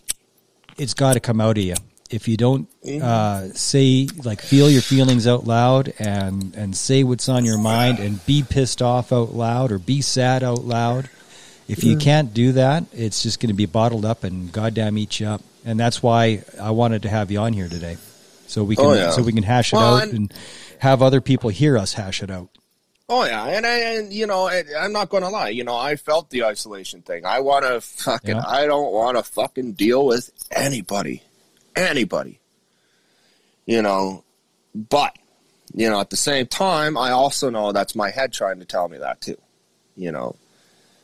it's 0.77 0.93
got 0.93 1.13
to 1.13 1.19
come 1.19 1.39
out 1.41 1.57
of 1.57 1.63
you. 1.63 1.75
If 2.09 2.27
you 2.27 2.37
don't 2.37 2.67
Mm-hmm. 2.81 3.03
uh, 3.03 3.53
say, 3.53 4.07
like, 4.23 4.41
feel 4.41 4.69
your 4.69 4.81
feelings 4.81 5.27
out 5.27 5.45
loud 5.45 5.93
and 5.99 6.55
and 6.55 6.75
say 6.75 7.03
what's 7.03 7.29
on 7.29 7.45
your 7.45 7.57
mind 7.57 7.99
and 7.99 8.25
be 8.25 8.41
pissed 8.41 8.81
off 8.81 9.11
out 9.13 9.33
loud 9.33 9.71
or 9.71 9.77
be 9.79 10.01
sad 10.01 10.43
out 10.43 10.63
loud. 10.63 11.09
If 11.67 11.83
you 11.83 11.97
can't 11.97 12.33
do 12.33 12.53
that, 12.53 12.85
it's 12.93 13.21
just 13.21 13.39
going 13.39 13.49
to 13.49 13.53
be 13.55 13.67
bottled 13.67 14.03
up 14.03 14.23
and 14.23 14.51
goddamn 14.51 14.97
eat 14.97 15.19
you 15.19 15.27
up. 15.27 15.41
And 15.63 15.79
that's 15.79 16.01
why 16.01 16.43
I 16.59 16.71
wanted 16.71 17.03
to 17.03 17.09
have 17.09 17.29
you 17.29 17.39
on 17.39 17.53
here 17.53 17.67
today, 17.69 17.97
so 18.47 18.63
we 18.63 18.75
can 18.75 18.85
Oh, 18.85 18.93
yeah. 18.93 19.11
so 19.11 19.21
we 19.21 19.33
can 19.33 19.43
hash 19.43 19.71
it 19.71 19.75
Well, 19.75 19.97
out 19.97 20.03
and- 20.03 20.13
and 20.13 20.33
have 20.79 21.03
other 21.03 21.21
people 21.21 21.49
hear 21.51 21.77
us 21.77 21.93
hash 21.93 22.23
it 22.23 22.31
out. 22.31 22.49
Oh 23.11 23.25
yeah, 23.25 23.45
and 23.45 23.65
I, 23.65 23.77
and 23.95 24.13
you 24.13 24.27
know, 24.27 24.47
I, 24.47 24.63
I'm 24.77 24.93
not 24.93 25.09
going 25.09 25.23
to 25.23 25.29
lie. 25.29 25.49
You 25.49 25.63
know, 25.63 25.75
I 25.75 25.95
felt 25.95 26.29
the 26.29 26.43
isolation 26.43 27.01
thing. 27.01 27.25
I 27.25 27.39
want 27.39 27.65
to 27.65 27.81
fucking. 27.81 28.35
Yeah. 28.35 28.43
I 28.45 28.67
don't 28.67 28.93
want 28.93 29.17
to 29.17 29.23
fucking 29.23 29.73
deal 29.73 30.05
with 30.05 30.29
anybody, 30.51 31.23
anybody. 31.75 32.39
You 33.65 33.81
know, 33.81 34.23
but 34.75 35.17
you 35.73 35.89
know, 35.89 35.99
at 35.99 36.11
the 36.11 36.17
same 36.17 36.45
time, 36.45 36.97
I 36.97 37.09
also 37.09 37.49
know 37.49 37.71
that's 37.71 37.95
my 37.95 38.11
head 38.11 38.31
trying 38.31 38.59
to 38.59 38.65
tell 38.65 38.87
me 38.87 38.99
that 38.99 39.21
too. 39.21 39.37
You 39.95 40.11
know, 40.11 40.35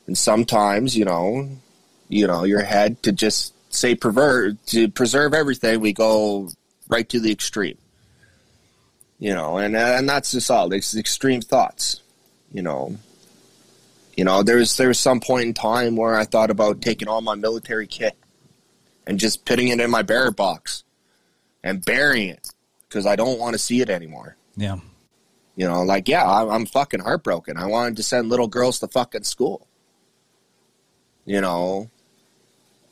and 0.05 0.15
sometimes, 0.15 0.95
you 0.95 1.05
know, 1.05 1.49
you 2.07 2.27
know, 2.27 2.43
your 2.43 2.61
head 2.61 3.01
to 3.03 3.11
just 3.13 3.53
say 3.73 3.95
pervert 3.95 4.63
to 4.67 4.89
preserve 4.89 5.33
everything, 5.33 5.79
we 5.79 5.91
go 5.91 6.51
right 6.87 7.09
to 7.09 7.19
the 7.19 7.31
extreme 7.31 7.77
you 9.19 9.33
know, 9.33 9.57
and 9.57 9.75
uh, 9.75 9.95
and 9.97 10.07
that's 10.07 10.31
just 10.31 10.51
all. 10.51 10.71
It's 10.73 10.95
extreme 10.95 11.41
thoughts, 11.41 12.01
you 12.51 12.61
know. 12.61 12.97
You 14.17 14.23
know, 14.23 14.43
there 14.43 14.57
was 14.57 14.77
there 14.77 14.87
was 14.87 14.99
some 14.99 15.19
point 15.19 15.45
in 15.45 15.53
time 15.53 15.95
where 15.95 16.15
I 16.15 16.25
thought 16.25 16.49
about 16.49 16.81
taking 16.81 17.07
all 17.07 17.21
my 17.21 17.35
military 17.35 17.87
kit 17.87 18.15
and 19.05 19.19
just 19.19 19.45
putting 19.45 19.67
it 19.67 19.79
in 19.79 19.91
my 19.91 20.01
bear 20.01 20.31
box 20.31 20.83
and 21.63 21.83
burying 21.83 22.29
it 22.29 22.49
because 22.87 23.05
I 23.05 23.15
don't 23.15 23.39
want 23.39 23.53
to 23.53 23.59
see 23.59 23.81
it 23.81 23.89
anymore. 23.89 24.37
Yeah, 24.55 24.79
You 25.55 25.67
know, 25.67 25.83
like 25.83 26.07
yeah, 26.07 26.25
I'm, 26.25 26.49
I'm 26.49 26.65
fucking 26.65 27.01
heartbroken. 27.01 27.57
I 27.57 27.65
wanted 27.67 27.97
to 27.97 28.03
send 28.03 28.29
little 28.29 28.47
girls 28.47 28.79
to 28.79 28.87
fucking 28.87 29.23
school. 29.23 29.67
You 31.25 31.41
know, 31.41 31.89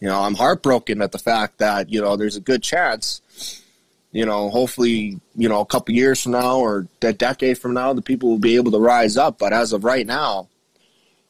you 0.02 0.08
know, 0.08 0.22
I'm 0.22 0.36
heartbroken 0.36 1.02
at 1.02 1.14
the 1.14 1.20
fact 1.20 1.60
that 1.60 1.90
you 1.90 2.02
know 2.02 2.18
there's 2.18 2.36
a 2.36 2.42
good 2.42 2.64
chance 2.64 3.22
you 4.14 4.28
know, 4.28 4.50
hopefully, 4.50 5.20
you 5.36 5.50
know, 5.50 5.60
a 5.60 5.66
couple 5.66 5.94
years 5.96 6.22
from 6.22 6.34
now 6.34 6.60
or 6.60 6.88
a 7.02 7.14
decade 7.14 7.58
from 7.58 7.74
now, 7.74 7.94
the 7.94 8.02
people 8.02 8.30
will 8.30 8.40
be 8.40 8.56
able 8.56 8.72
to 8.72 8.80
rise 8.80 9.18
up. 9.18 9.40
But 9.40 9.54
as 9.54 9.74
of 9.74 9.84
right 9.84 10.06
now, 10.06 10.50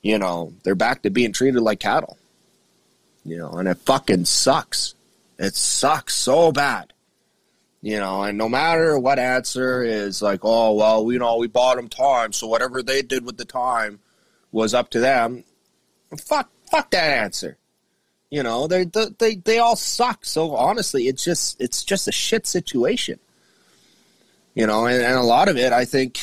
you 0.02 0.20
know, 0.20 0.54
they're 0.64 0.76
back 0.76 1.02
to 1.04 1.10
being 1.10 1.32
treated 1.32 1.62
like 1.62 1.80
cattle. 1.80 2.18
You 3.24 3.38
know, 3.38 3.52
and 3.52 3.70
it 3.70 3.78
fucking 3.78 4.26
sucks. 4.26 4.96
It 5.40 5.56
sucks 5.56 6.14
so 6.14 6.52
bad. 6.52 6.92
You 7.82 8.00
know, 8.00 8.24
and 8.24 8.38
no 8.38 8.50
matter 8.50 9.00
what 9.00 9.18
answer 9.18 9.82
is 9.82 10.22
like, 10.22 10.42
oh 10.44 10.74
well, 10.74 11.10
you 11.10 11.20
know, 11.20 11.38
we 11.38 11.48
bought 11.48 11.78
them 11.78 11.90
time, 11.90 12.34
so 12.34 12.48
whatever 12.48 12.84
they 12.84 13.02
did 13.02 13.26
with 13.26 13.38
the 13.38 13.46
time 13.46 14.00
was 14.52 14.74
up 14.74 14.90
to 14.92 15.00
them. 15.00 15.46
Fuck, 16.18 16.50
fuck 16.70 16.92
that 16.92 17.12
answer. 17.12 17.58
You 18.34 18.42
know, 18.42 18.66
they 18.66 18.86
they 19.20 19.36
they 19.36 19.60
all 19.60 19.76
suck. 19.76 20.26
So 20.26 20.56
honestly, 20.56 21.08
it's 21.08 21.24
just 21.24 21.62
it's 21.62 21.84
just 21.84 22.08
a 22.08 22.12
shit 22.12 22.48
situation. 22.48 23.20
You 24.56 24.66
know, 24.66 24.88
and, 24.88 25.04
and 25.04 25.14
a 25.14 25.22
lot 25.22 25.50
of 25.50 25.58
it, 25.58 25.72
I 25.72 25.86
think, 25.86 26.18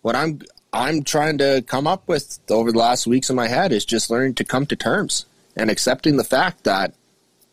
what 0.00 0.16
I'm 0.16 0.40
I'm 0.72 1.04
trying 1.04 1.36
to 1.38 1.62
come 1.66 1.86
up 1.86 2.08
with 2.08 2.38
over 2.48 2.72
the 2.72 2.78
last 2.78 3.06
weeks 3.06 3.28
in 3.28 3.36
my 3.36 3.48
head 3.48 3.70
is 3.70 3.84
just 3.84 4.08
learning 4.08 4.36
to 4.36 4.44
come 4.44 4.64
to 4.64 4.76
terms 4.76 5.26
and 5.54 5.70
accepting 5.70 6.16
the 6.16 6.24
fact 6.24 6.64
that 6.64 6.94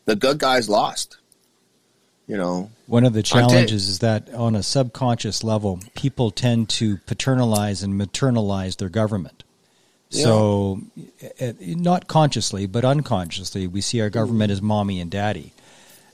the 0.06 0.16
good 0.16 0.38
guys 0.38 0.70
lost. 0.70 1.18
You 2.26 2.38
know, 2.38 2.70
One 2.86 3.04
of 3.04 3.12
the 3.12 3.22
challenges 3.22 3.86
is 3.86 3.98
that 3.98 4.32
on 4.32 4.56
a 4.56 4.62
subconscious 4.62 5.44
level, 5.44 5.80
people 5.94 6.30
tend 6.30 6.70
to 6.70 6.96
paternalize 7.04 7.82
and 7.82 8.00
maternalize 8.00 8.78
their 8.78 8.88
government. 8.88 9.44
So, 10.10 10.80
eh, 11.40 11.52
not 11.60 12.06
consciously, 12.06 12.66
but 12.66 12.84
unconsciously, 12.84 13.66
we 13.66 13.80
see 13.80 14.00
our 14.00 14.10
government 14.10 14.52
as 14.52 14.62
mommy 14.62 15.00
and 15.00 15.10
daddy. 15.10 15.52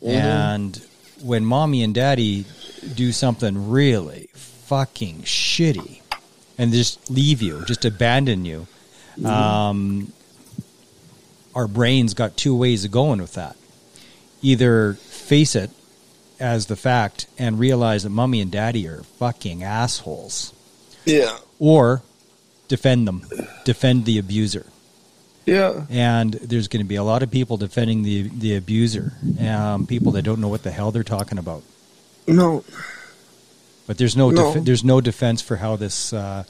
And 0.05 0.81
when 1.23 1.45
mommy 1.45 1.83
and 1.83 1.95
daddy 1.95 2.47
do 2.95 3.13
something 3.13 3.71
really 3.71 4.29
fucking 4.33 5.23
shitty 5.23 6.01
and 6.59 6.73
just 6.73 7.11
leave 7.11 7.43
you, 7.43 7.65
just 7.67 7.85
abandon 7.85 8.45
you, 8.45 8.67
um, 9.25 10.13
our 11.55 11.69
brains 11.69 12.15
got 12.15 12.37
two 12.37 12.57
ways 12.57 12.85
of 12.85 12.91
going 12.91 13.21
with 13.21 13.35
that. 13.35 13.57
Either 14.41 14.95
face 14.95 15.55
it 15.55 15.71
as 16.41 16.67
the 16.67 16.77
fact 16.77 17.27
and 17.39 17.59
realize 17.59 18.03
that 18.03 18.11
mommy 18.11 18.41
and 18.41 18.51
daddy 18.51 18.89
are 18.89 19.03
fucking 19.19 19.63
assholes, 19.63 20.53
yeah, 21.05 21.39
or 21.61 22.03
defend 22.77 23.07
them, 23.09 23.19
defend 23.65 24.05
the 24.07 24.17
abuser. 24.19 24.65
yeah, 25.45 25.73
And 25.91 26.35
there's 26.51 26.69
going 26.69 26.85
to 26.87 26.89
be 26.89 26.99
a 27.05 27.07
lot 27.13 27.23
of 27.23 27.31
people 27.31 27.57
defending 27.67 28.03
the 28.03 28.19
the 28.45 28.53
abuser, 28.63 29.07
um, 29.53 29.87
people 29.87 30.11
that 30.13 30.23
don't 30.29 30.41
know 30.41 30.49
what 30.55 30.63
the 30.63 30.71
hell 30.79 30.91
they're 30.95 31.11
talking 31.17 31.39
about. 31.39 31.63
no, 32.27 32.65
But 33.87 33.99
there's 33.99 34.17
no, 34.17 34.31
No. 34.31 34.55
def- 34.55 34.65
there's 34.65 34.85
no 34.85 35.01
defense 35.01 35.43
for 35.49 35.57
how 35.65 35.77
this 35.77 36.13
uh, 36.13 36.45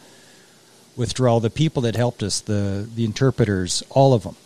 withdrawal. 0.96 1.40
The 1.40 1.50
people 1.64 1.82
that 1.86 1.96
helped 1.96 2.22
us, 2.22 2.40
the 2.40 2.86
the 2.96 3.04
interpreters, 3.04 3.82
all 3.90 4.12
of 4.14 4.22
them, 4.22 4.36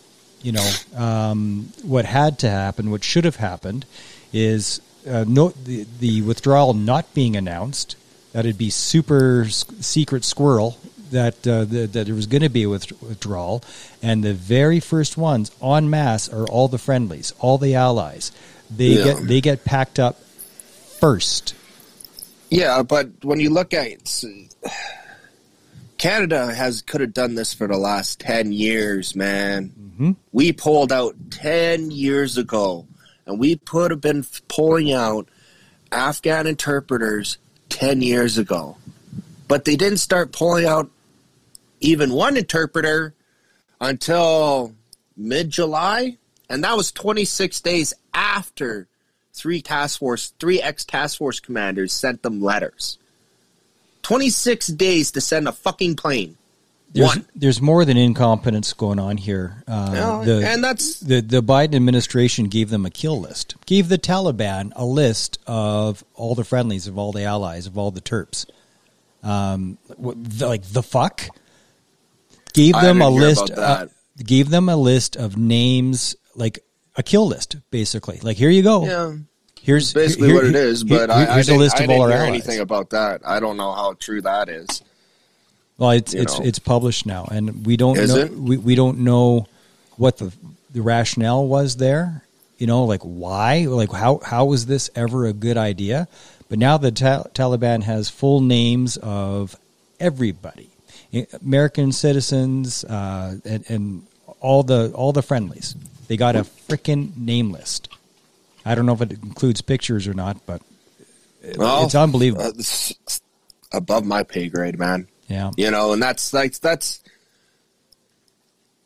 You 0.41 0.53
know, 0.57 0.69
um, 0.95 1.39
what 1.83 2.05
had 2.05 2.37
to 2.39 2.49
happen, 2.49 2.89
what 2.93 3.03
should 3.03 3.25
have 3.25 3.37
happened, 3.51 3.85
is 4.31 4.79
uh, 5.09 5.25
no 5.27 5.49
the, 5.69 5.85
the 5.99 6.21
withdrawal 6.21 6.73
not 6.73 7.05
being 7.13 7.35
announced. 7.35 7.95
That'd 8.33 8.57
be 8.57 8.69
super 8.69 9.43
s- 9.47 9.65
secret 9.81 10.23
squirrel 10.25 10.77
that 11.11 11.47
uh, 11.47 11.65
the, 11.65 11.87
that 11.87 12.05
there 12.05 12.15
was 12.15 12.27
going 12.27 12.41
to 12.43 12.49
be 12.49 12.63
a 12.63 12.69
withdrawal, 12.69 13.63
and 14.01 14.23
the 14.23 14.33
very 14.33 14.79
first 14.79 15.17
ones 15.17 15.51
en 15.61 15.89
masse 15.89 16.29
are 16.29 16.45
all 16.47 16.67
the 16.67 16.77
friendlies, 16.77 17.33
all 17.39 17.57
the 17.57 17.75
allies. 17.75 18.31
They 18.69 18.89
Yeah. 18.97 19.03
get 19.03 19.27
they 19.27 19.41
get 19.41 19.65
packed 19.65 19.99
up 19.99 20.19
first. 20.99 21.53
Yeah, 22.49 22.81
but 22.83 23.09
when 23.23 23.39
you 23.39 23.49
look 23.49 23.73
at 23.73 23.87
Canada 25.97 26.53
has 26.53 26.81
could 26.81 27.01
have 27.01 27.13
done 27.13 27.35
this 27.35 27.53
for 27.53 27.67
the 27.67 27.77
last 27.77 28.19
10 28.19 28.51
years, 28.51 29.15
man. 29.15 29.71
Mhm. 29.99 30.15
We 30.31 30.51
pulled 30.53 30.91
out 30.91 31.15
10 31.31 31.89
years 31.91 32.37
ago 32.37 32.85
and 33.25 33.39
we 33.39 33.55
could 33.57 33.89
have 33.91 34.01
been 34.01 34.25
pulling 34.47 34.93
out 34.93 35.27
Afghan 35.91 36.45
interpreters 36.45 37.37
10 37.69 38.01
years 38.01 38.37
ago. 38.37 38.77
But 39.47 39.65
they 39.65 39.75
didn't 39.75 39.97
start 39.99 40.31
pulling 40.31 40.65
out 40.65 40.89
even 41.79 42.11
one 42.11 42.37
interpreter 42.37 43.13
until 43.79 44.73
mid 45.15 45.49
July, 45.49 46.17
and 46.49 46.63
that 46.63 46.75
was 46.75 46.91
26 46.91 47.61
days 47.61 47.93
after 48.13 48.87
three 49.33 49.61
task 49.61 49.99
force, 49.99 50.33
three 50.39 50.61
ex 50.61 50.83
task 50.85 51.17
force 51.17 51.39
commanders 51.39 51.93
sent 51.93 52.23
them 52.23 52.41
letters. 52.41 52.97
26 54.03 54.67
days 54.67 55.11
to 55.11 55.21
send 55.21 55.47
a 55.47 55.51
fucking 55.51 55.95
plane. 55.95 56.37
There's, 56.93 57.07
One. 57.09 57.25
there's 57.35 57.61
more 57.61 57.83
than 57.83 57.97
incompetence 57.97 58.71
going 58.71 58.97
on 58.97 59.17
here. 59.17 59.63
Uh, 59.67 59.91
Yeah, 59.93 60.21
the, 60.25 60.47
and 60.47 60.63
that's 60.63 61.01
the 61.01 61.19
the 61.19 61.43
Biden 61.43 61.75
administration 61.75 62.45
gave 62.45 62.69
them 62.69 62.85
a 62.85 62.89
kill 62.89 63.19
list. 63.19 63.55
Gave 63.65 63.89
the 63.89 63.97
Taliban 63.97 64.71
a 64.75 64.85
list 64.85 65.37
of 65.45 66.05
all 66.15 66.33
the 66.33 66.45
friendlies, 66.45 66.87
of 66.87 66.97
all 66.97 67.11
the 67.11 67.23
allies, 67.23 67.67
of 67.67 67.77
all 67.77 67.91
the 67.91 68.01
Terps. 68.01 68.45
Um, 69.21 69.77
like 69.97 70.63
the 70.63 70.81
fuck. 70.81 71.27
Gave 72.57 72.73
them 72.81 73.01
a 73.01 73.09
list. 73.09 73.51
Uh, 73.51 73.87
gave 74.23 74.49
them 74.49 74.67
a 74.69 74.75
list 74.75 75.15
of 75.15 75.37
names, 75.37 76.15
like 76.35 76.59
a 76.95 77.03
kill 77.03 77.27
list, 77.27 77.55
basically. 77.71 78.19
Like 78.21 78.37
here 78.37 78.49
you 78.49 78.63
go. 78.63 78.85
yeah, 78.85 79.13
Here's 79.61 79.93
basically 79.93 80.27
here- 80.29 80.35
what 80.35 80.45
it 80.45 80.55
here- 80.55 80.63
is. 80.65 80.81
here- 80.81 80.97
But 80.99 81.09
I, 81.11 81.21
I 81.21 81.33
here's 81.35 81.45
didn't, 81.47 81.59
a 81.59 81.63
list 81.63 81.75
I 81.79 81.83
of 81.83 81.89
all 81.89 81.95
didn't 81.97 82.01
our 82.03 82.09
hear 82.09 82.17
allies. 82.27 82.29
anything 82.29 82.59
about 82.61 82.89
that. 82.91 83.21
I 83.25 83.39
don't 83.39 83.57
know 83.57 83.71
how 83.73 83.93
true 83.99 84.21
that 84.21 84.49
is. 84.49 84.81
Well, 85.77 85.91
it's 85.91 86.13
you 86.13 86.21
it's 86.21 86.39
know. 86.39 86.45
it's 86.45 86.59
published 86.59 87.05
now, 87.05 87.27
and 87.31 87.65
we 87.65 87.77
don't 87.77 87.97
Is 87.99 88.13
know 88.15 88.21
it? 88.21 88.31
we, 88.33 88.57
we 88.57 88.73
don't 88.75 88.99
know 88.99 89.47
what 89.97 90.17
the 90.17 90.33
the 90.71 90.81
rationale 90.81 91.45
was 91.47 91.77
there. 91.77 92.23
You 92.57 92.65
know, 92.65 92.85
like 92.85 93.01
why, 93.03 93.65
like 93.67 93.91
how 93.91 94.19
how 94.25 94.45
was 94.45 94.65
this 94.65 94.89
ever 94.95 95.27
a 95.27 95.33
good 95.33 95.57
idea? 95.57 96.07
But 96.49 96.57
now 96.57 96.77
the 96.77 96.91
ta- 96.91 97.25
Taliban 97.35 97.83
has 97.83 98.09
full 98.09 98.41
names 98.41 98.97
of 98.97 99.55
everybody, 99.99 100.69
I- 100.71 100.76
American 101.41 101.91
citizens, 101.91 102.83
uh, 102.83 103.35
and, 103.45 103.69
and 103.69 104.03
all 104.41 104.63
the 104.63 104.91
all 104.93 105.13
the 105.13 105.21
friendlies. 105.23 105.75
They 106.07 106.17
got 106.17 106.35
a 106.35 106.41
freaking 106.41 107.15
name 107.17 107.51
list. 107.51 107.89
I 108.65 108.75
don't 108.75 108.85
know 108.85 108.93
if 108.93 109.01
it 109.01 109.11
includes 109.11 109.61
pictures 109.61 110.07
or 110.07 110.13
not, 110.13 110.45
but 110.45 110.61
Well, 111.57 111.85
it's 111.85 111.95
unbelievable. 111.95 112.43
uh, 112.45 112.51
it's 112.57 113.21
above 113.71 114.05
my 114.05 114.23
pay 114.23 114.47
grade, 114.49 114.77
man. 114.79 115.07
yeah. 115.27 115.51
You 115.57 115.71
know, 115.71 115.93
and 115.93 116.01
that's 116.01 116.33
like 116.33 116.57
that's. 116.59 117.01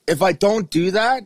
If 0.08 0.22
I 0.22 0.34
don't 0.34 0.70
do 0.70 0.92
that, 0.92 1.24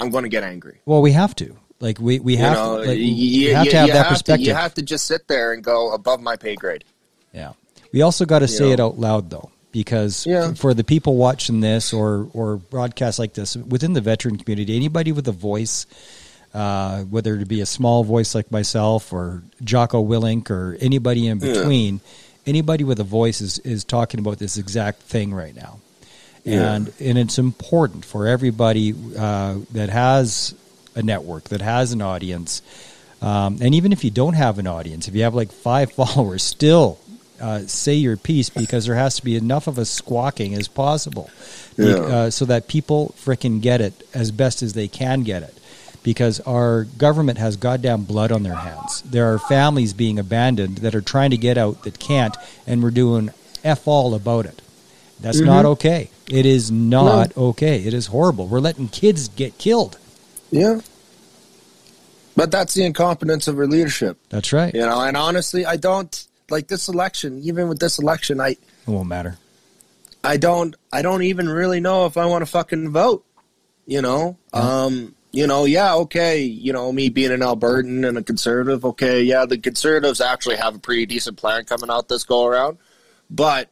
I'm 0.00 0.10
going 0.10 0.22
to 0.24 0.28
get 0.30 0.42
angry. 0.42 0.80
Well, 0.86 1.02
we 1.02 1.12
have 1.12 1.34
to. 1.36 1.56
Like 1.80 1.98
we 2.00 2.18
we 2.20 2.32
You 2.32 2.38
have 2.38 2.56
know, 2.56 2.82
to, 2.82 2.88
like, 2.88 2.98
you, 2.98 3.04
we 3.04 3.10
you- 3.10 3.54
have 3.54 3.64
to 3.66 3.70
you 3.70 3.76
have 3.76 3.88
that 3.88 3.96
have 3.96 4.06
perspective. 4.08 4.46
you 4.46 4.54
have 4.54 4.74
to 4.74 4.82
just 4.82 5.06
sit 5.06 5.28
there 5.28 5.52
and 5.52 5.62
go 5.62 5.92
above 5.92 6.20
my 6.20 6.36
pay 6.36 6.54
grade. 6.56 6.84
Yeah. 7.32 7.52
We 7.92 8.02
also 8.02 8.24
got 8.24 8.38
to 8.40 8.48
say 8.48 8.64
know. 8.68 8.72
it 8.72 8.80
out 8.80 8.98
loud 8.98 9.28
though, 9.30 9.50
because 9.84 10.26
Yeah. 10.26 10.54
for 10.54 10.72
the 10.74 10.84
people 10.84 11.16
watching 11.16 11.60
this 11.60 11.92
or 11.92 12.28
or 12.32 12.56
broadcasts 12.56 13.18
like 13.18 13.34
this 13.34 13.56
within 13.56 13.92
the 13.92 14.00
veteran 14.00 14.36
community, 14.38 14.74
anybody 14.74 15.12
with 15.12 15.28
a 15.28 15.32
voice, 15.50 15.86
uh, 16.54 17.02
whether 17.02 17.34
it 17.36 17.46
be 17.48 17.60
a 17.60 17.66
small 17.66 18.02
voice 18.04 18.34
like 18.34 18.50
myself 18.50 19.12
or 19.12 19.42
Jocko 19.62 20.02
Willink 20.02 20.50
or 20.50 20.76
anybody 20.80 21.26
in 21.26 21.38
Yeah. 21.40 21.52
between, 21.52 22.00
anybody 22.46 22.84
with 22.84 22.98
a 23.00 23.04
voice 23.20 23.40
is 23.40 23.58
is 23.60 23.84
talking 23.84 24.18
about 24.20 24.38
this 24.38 24.56
exact 24.56 25.02
thing 25.02 25.34
right 25.34 25.54
now. 25.54 25.78
Yeah. 26.44 26.72
And 26.74 26.92
and 27.00 27.18
it's 27.18 27.38
important 27.38 28.04
for 28.04 28.26
everybody 28.26 28.94
uh, 29.18 29.56
that 29.72 29.90
has 29.90 30.54
a 30.94 31.02
network, 31.02 31.44
that 31.50 31.60
has 31.60 31.92
an 31.92 32.00
audience, 32.00 32.62
um, 33.20 33.58
and 33.60 33.74
even 33.74 33.92
if 33.92 34.02
you 34.04 34.10
don't 34.10 34.32
have 34.34 34.58
an 34.58 34.66
audience, 34.66 35.08
if 35.08 35.14
you 35.14 35.24
have 35.24 35.34
like 35.34 35.52
five 35.52 35.92
followers, 36.00 36.42
still 36.42 36.98
uh, 37.40 37.60
say 37.66 37.94
your 37.94 38.16
piece 38.16 38.48
because 38.50 38.86
there 38.86 38.94
has 38.96 39.16
to 39.16 39.24
be 39.24 39.36
enough 39.36 39.66
of 39.66 39.78
a 39.78 39.84
squawking 39.84 40.54
as 40.54 40.68
possible, 40.68 41.30
Yeah. 41.76 41.94
uh, 41.96 42.30
so 42.30 42.44
that 42.46 42.68
people 42.68 43.14
frickin' 43.18 43.60
get 43.60 43.80
it 43.80 43.94
as 44.14 44.30
best 44.30 44.62
as 44.62 44.72
they 44.72 44.88
can 44.88 45.22
get 45.22 45.42
it. 45.42 45.54
Because 46.02 46.38
our 46.40 46.84
government 46.84 47.38
has 47.38 47.56
goddamn 47.56 48.04
blood 48.04 48.30
on 48.30 48.44
their 48.44 48.54
hands. 48.54 49.02
There 49.02 49.32
are 49.34 49.38
families 49.40 49.92
being 49.92 50.18
abandoned 50.20 50.78
that 50.78 50.94
are 50.94 51.00
trying 51.00 51.30
to 51.30 51.36
get 51.36 51.58
out 51.58 51.82
that 51.82 51.98
can't, 51.98 52.36
and 52.66 52.80
we're 52.82 52.90
doing 52.92 53.30
f 53.64 53.88
all 53.88 54.14
about 54.14 54.46
it. 54.46 54.62
That's 55.20 55.40
not 55.40 55.64
okay. 55.64 56.10
It 56.30 56.46
is 56.46 56.70
not 56.70 57.36
okay. 57.36 57.82
It 57.82 57.94
is 57.94 58.06
horrible. 58.06 58.46
We're 58.46 58.60
letting 58.60 58.88
kids 58.88 59.28
get 59.28 59.58
killed. 59.58 59.98
Yeah. 60.50 60.80
But 62.36 62.50
that's 62.50 62.74
the 62.74 62.84
incompetence 62.84 63.48
of 63.48 63.58
our 63.58 63.66
leadership. 63.66 64.18
That's 64.28 64.52
right. 64.52 64.74
You 64.74 64.82
know, 64.82 65.00
and 65.00 65.16
honestly, 65.16 65.64
I 65.64 65.76
don't 65.76 66.24
like 66.50 66.68
this 66.68 66.88
election. 66.88 67.40
Even 67.42 67.68
with 67.68 67.78
this 67.78 67.98
election, 67.98 68.40
I 68.40 68.50
It 68.50 68.58
won't 68.86 69.08
matter. 69.08 69.38
I 70.24 70.36
don't 70.36 70.74
I 70.92 71.02
don't 71.02 71.22
even 71.22 71.48
really 71.48 71.80
know 71.80 72.06
if 72.06 72.16
I 72.16 72.26
want 72.26 72.42
to 72.42 72.46
fucking 72.46 72.90
vote. 72.90 73.24
You 73.86 74.02
know, 74.02 74.36
um, 74.52 75.14
you 75.30 75.46
know, 75.46 75.64
yeah, 75.64 75.94
okay, 75.94 76.40
you 76.40 76.72
know, 76.72 76.90
me 76.90 77.08
being 77.08 77.30
an 77.30 77.40
Albertan 77.40 78.08
and 78.08 78.18
a 78.18 78.22
conservative, 78.22 78.84
okay, 78.84 79.22
yeah, 79.22 79.44
the 79.44 79.58
conservatives 79.58 80.20
actually 80.20 80.56
have 80.56 80.74
a 80.74 80.78
pretty 80.80 81.06
decent 81.06 81.36
plan 81.36 81.64
coming 81.64 81.88
out 81.88 82.08
this 82.08 82.24
go 82.24 82.46
around, 82.46 82.78
but 83.30 83.70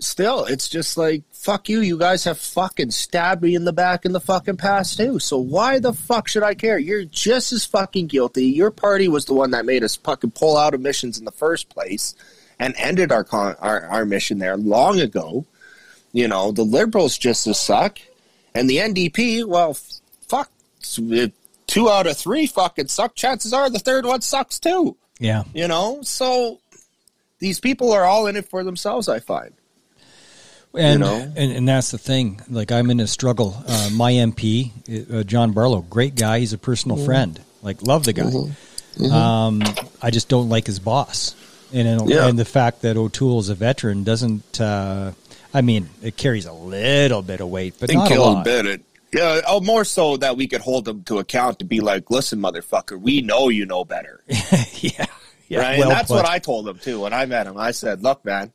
still, 0.00 0.44
it's 0.44 0.68
just 0.68 0.96
like 0.96 1.22
fuck 1.32 1.68
you. 1.68 1.80
You 1.80 1.98
guys 1.98 2.24
have 2.24 2.38
fucking 2.38 2.90
stabbed 2.90 3.42
me 3.42 3.54
in 3.54 3.64
the 3.64 3.72
back 3.72 4.04
in 4.04 4.12
the 4.12 4.20
fucking 4.20 4.56
past 4.56 4.96
too. 4.96 5.18
So 5.18 5.38
why 5.38 5.78
the 5.78 5.92
fuck 5.92 6.28
should 6.28 6.42
I 6.42 6.54
care? 6.54 6.78
You're 6.78 7.04
just 7.04 7.52
as 7.52 7.64
fucking 7.64 8.08
guilty. 8.08 8.46
Your 8.46 8.70
party 8.70 9.08
was 9.08 9.24
the 9.24 9.34
one 9.34 9.52
that 9.52 9.64
made 9.64 9.84
us 9.84 9.96
fucking 9.96 10.32
pull 10.32 10.56
out 10.56 10.74
of 10.74 10.80
missions 10.80 11.18
in 11.18 11.24
the 11.24 11.32
first 11.32 11.68
place 11.68 12.14
and 12.58 12.74
ended 12.76 13.12
our 13.12 13.24
con- 13.24 13.56
our, 13.60 13.86
our 13.86 14.04
mission 14.04 14.38
there 14.38 14.56
long 14.56 15.00
ago. 15.00 15.44
You 16.12 16.28
know, 16.28 16.52
the 16.52 16.64
liberals 16.64 17.16
just 17.18 17.46
as 17.46 17.60
suck, 17.60 17.98
and 18.54 18.68
the 18.68 18.78
NDP, 18.78 19.44
well, 19.44 19.74
fuck, 20.26 20.50
two 21.66 21.90
out 21.90 22.06
of 22.06 22.16
three 22.16 22.46
fucking 22.46 22.88
suck. 22.88 23.14
Chances 23.14 23.52
are 23.52 23.70
the 23.70 23.78
third 23.78 24.06
one 24.06 24.22
sucks 24.22 24.58
too. 24.58 24.96
Yeah. 25.20 25.44
You 25.54 25.68
know, 25.68 26.00
so 26.02 26.60
these 27.38 27.60
people 27.60 27.92
are 27.92 28.04
all 28.04 28.26
in 28.26 28.36
it 28.36 28.48
for 28.48 28.64
themselves. 28.64 29.08
I 29.08 29.20
find. 29.20 29.52
And, 30.74 31.00
know? 31.00 31.32
and 31.36 31.52
and 31.52 31.68
that's 31.68 31.90
the 31.90 31.98
thing. 31.98 32.40
Like 32.48 32.70
I'm 32.72 32.90
in 32.90 33.00
a 33.00 33.06
struggle. 33.06 33.56
Uh, 33.66 33.90
my 33.92 34.12
MP, 34.12 34.70
uh, 35.12 35.22
John 35.24 35.52
Barlow, 35.52 35.80
great 35.82 36.14
guy. 36.14 36.38
He's 36.40 36.52
a 36.52 36.58
personal 36.58 36.96
Mm-hmm. 36.98 37.06
friend. 37.06 37.40
Like 37.62 37.82
love 37.82 38.04
the 38.04 38.12
guy. 38.12 38.30
Um, 39.12 39.62
I 40.02 40.10
just 40.10 40.28
don't 40.28 40.48
like 40.48 40.66
his 40.66 40.78
boss, 40.78 41.34
and 41.72 42.08
Yeah. 42.08 42.26
and 42.28 42.38
the 42.38 42.44
fact 42.44 42.82
that 42.82 42.96
O'Toole 42.96 43.40
is 43.40 43.48
a 43.48 43.54
veteran 43.54 44.04
doesn't. 44.04 44.60
Uh, 44.60 45.12
I 45.54 45.62
mean, 45.62 45.88
it 46.02 46.16
carries 46.16 46.46
a 46.46 46.52
little 46.52 47.22
bit 47.22 47.40
of 47.40 47.48
weight, 47.48 47.74
but 47.80 47.90
and 47.90 47.98
not 48.00 48.10
a 48.10 48.20
lot. 48.20 48.44
bit 48.44 48.66
it. 48.66 48.82
Yeah, 49.12 49.40
oh, 49.46 49.60
more 49.60 49.84
so 49.86 50.18
that 50.18 50.36
we 50.36 50.46
could 50.48 50.60
hold 50.60 50.84
them 50.84 51.02
to 51.04 51.18
account 51.18 51.60
to 51.60 51.64
be 51.64 51.80
like, 51.80 52.10
listen, 52.10 52.40
motherfucker, 52.40 53.00
we 53.00 53.22
know 53.22 53.48
you 53.48 53.64
know 53.64 53.82
better, 53.84 54.20
yeah, 54.28 55.06
yeah. 55.48 55.60
right? 55.60 55.78
well 55.78 55.88
and 55.88 55.90
that's 55.92 56.08
put. 56.08 56.16
what 56.16 56.26
I 56.26 56.38
told 56.38 56.68
him 56.68 56.78
too 56.78 57.00
when 57.00 57.14
I 57.14 57.24
met 57.24 57.46
him. 57.46 57.56
I 57.56 57.70
said, 57.70 58.02
look, 58.02 58.22
man, 58.26 58.52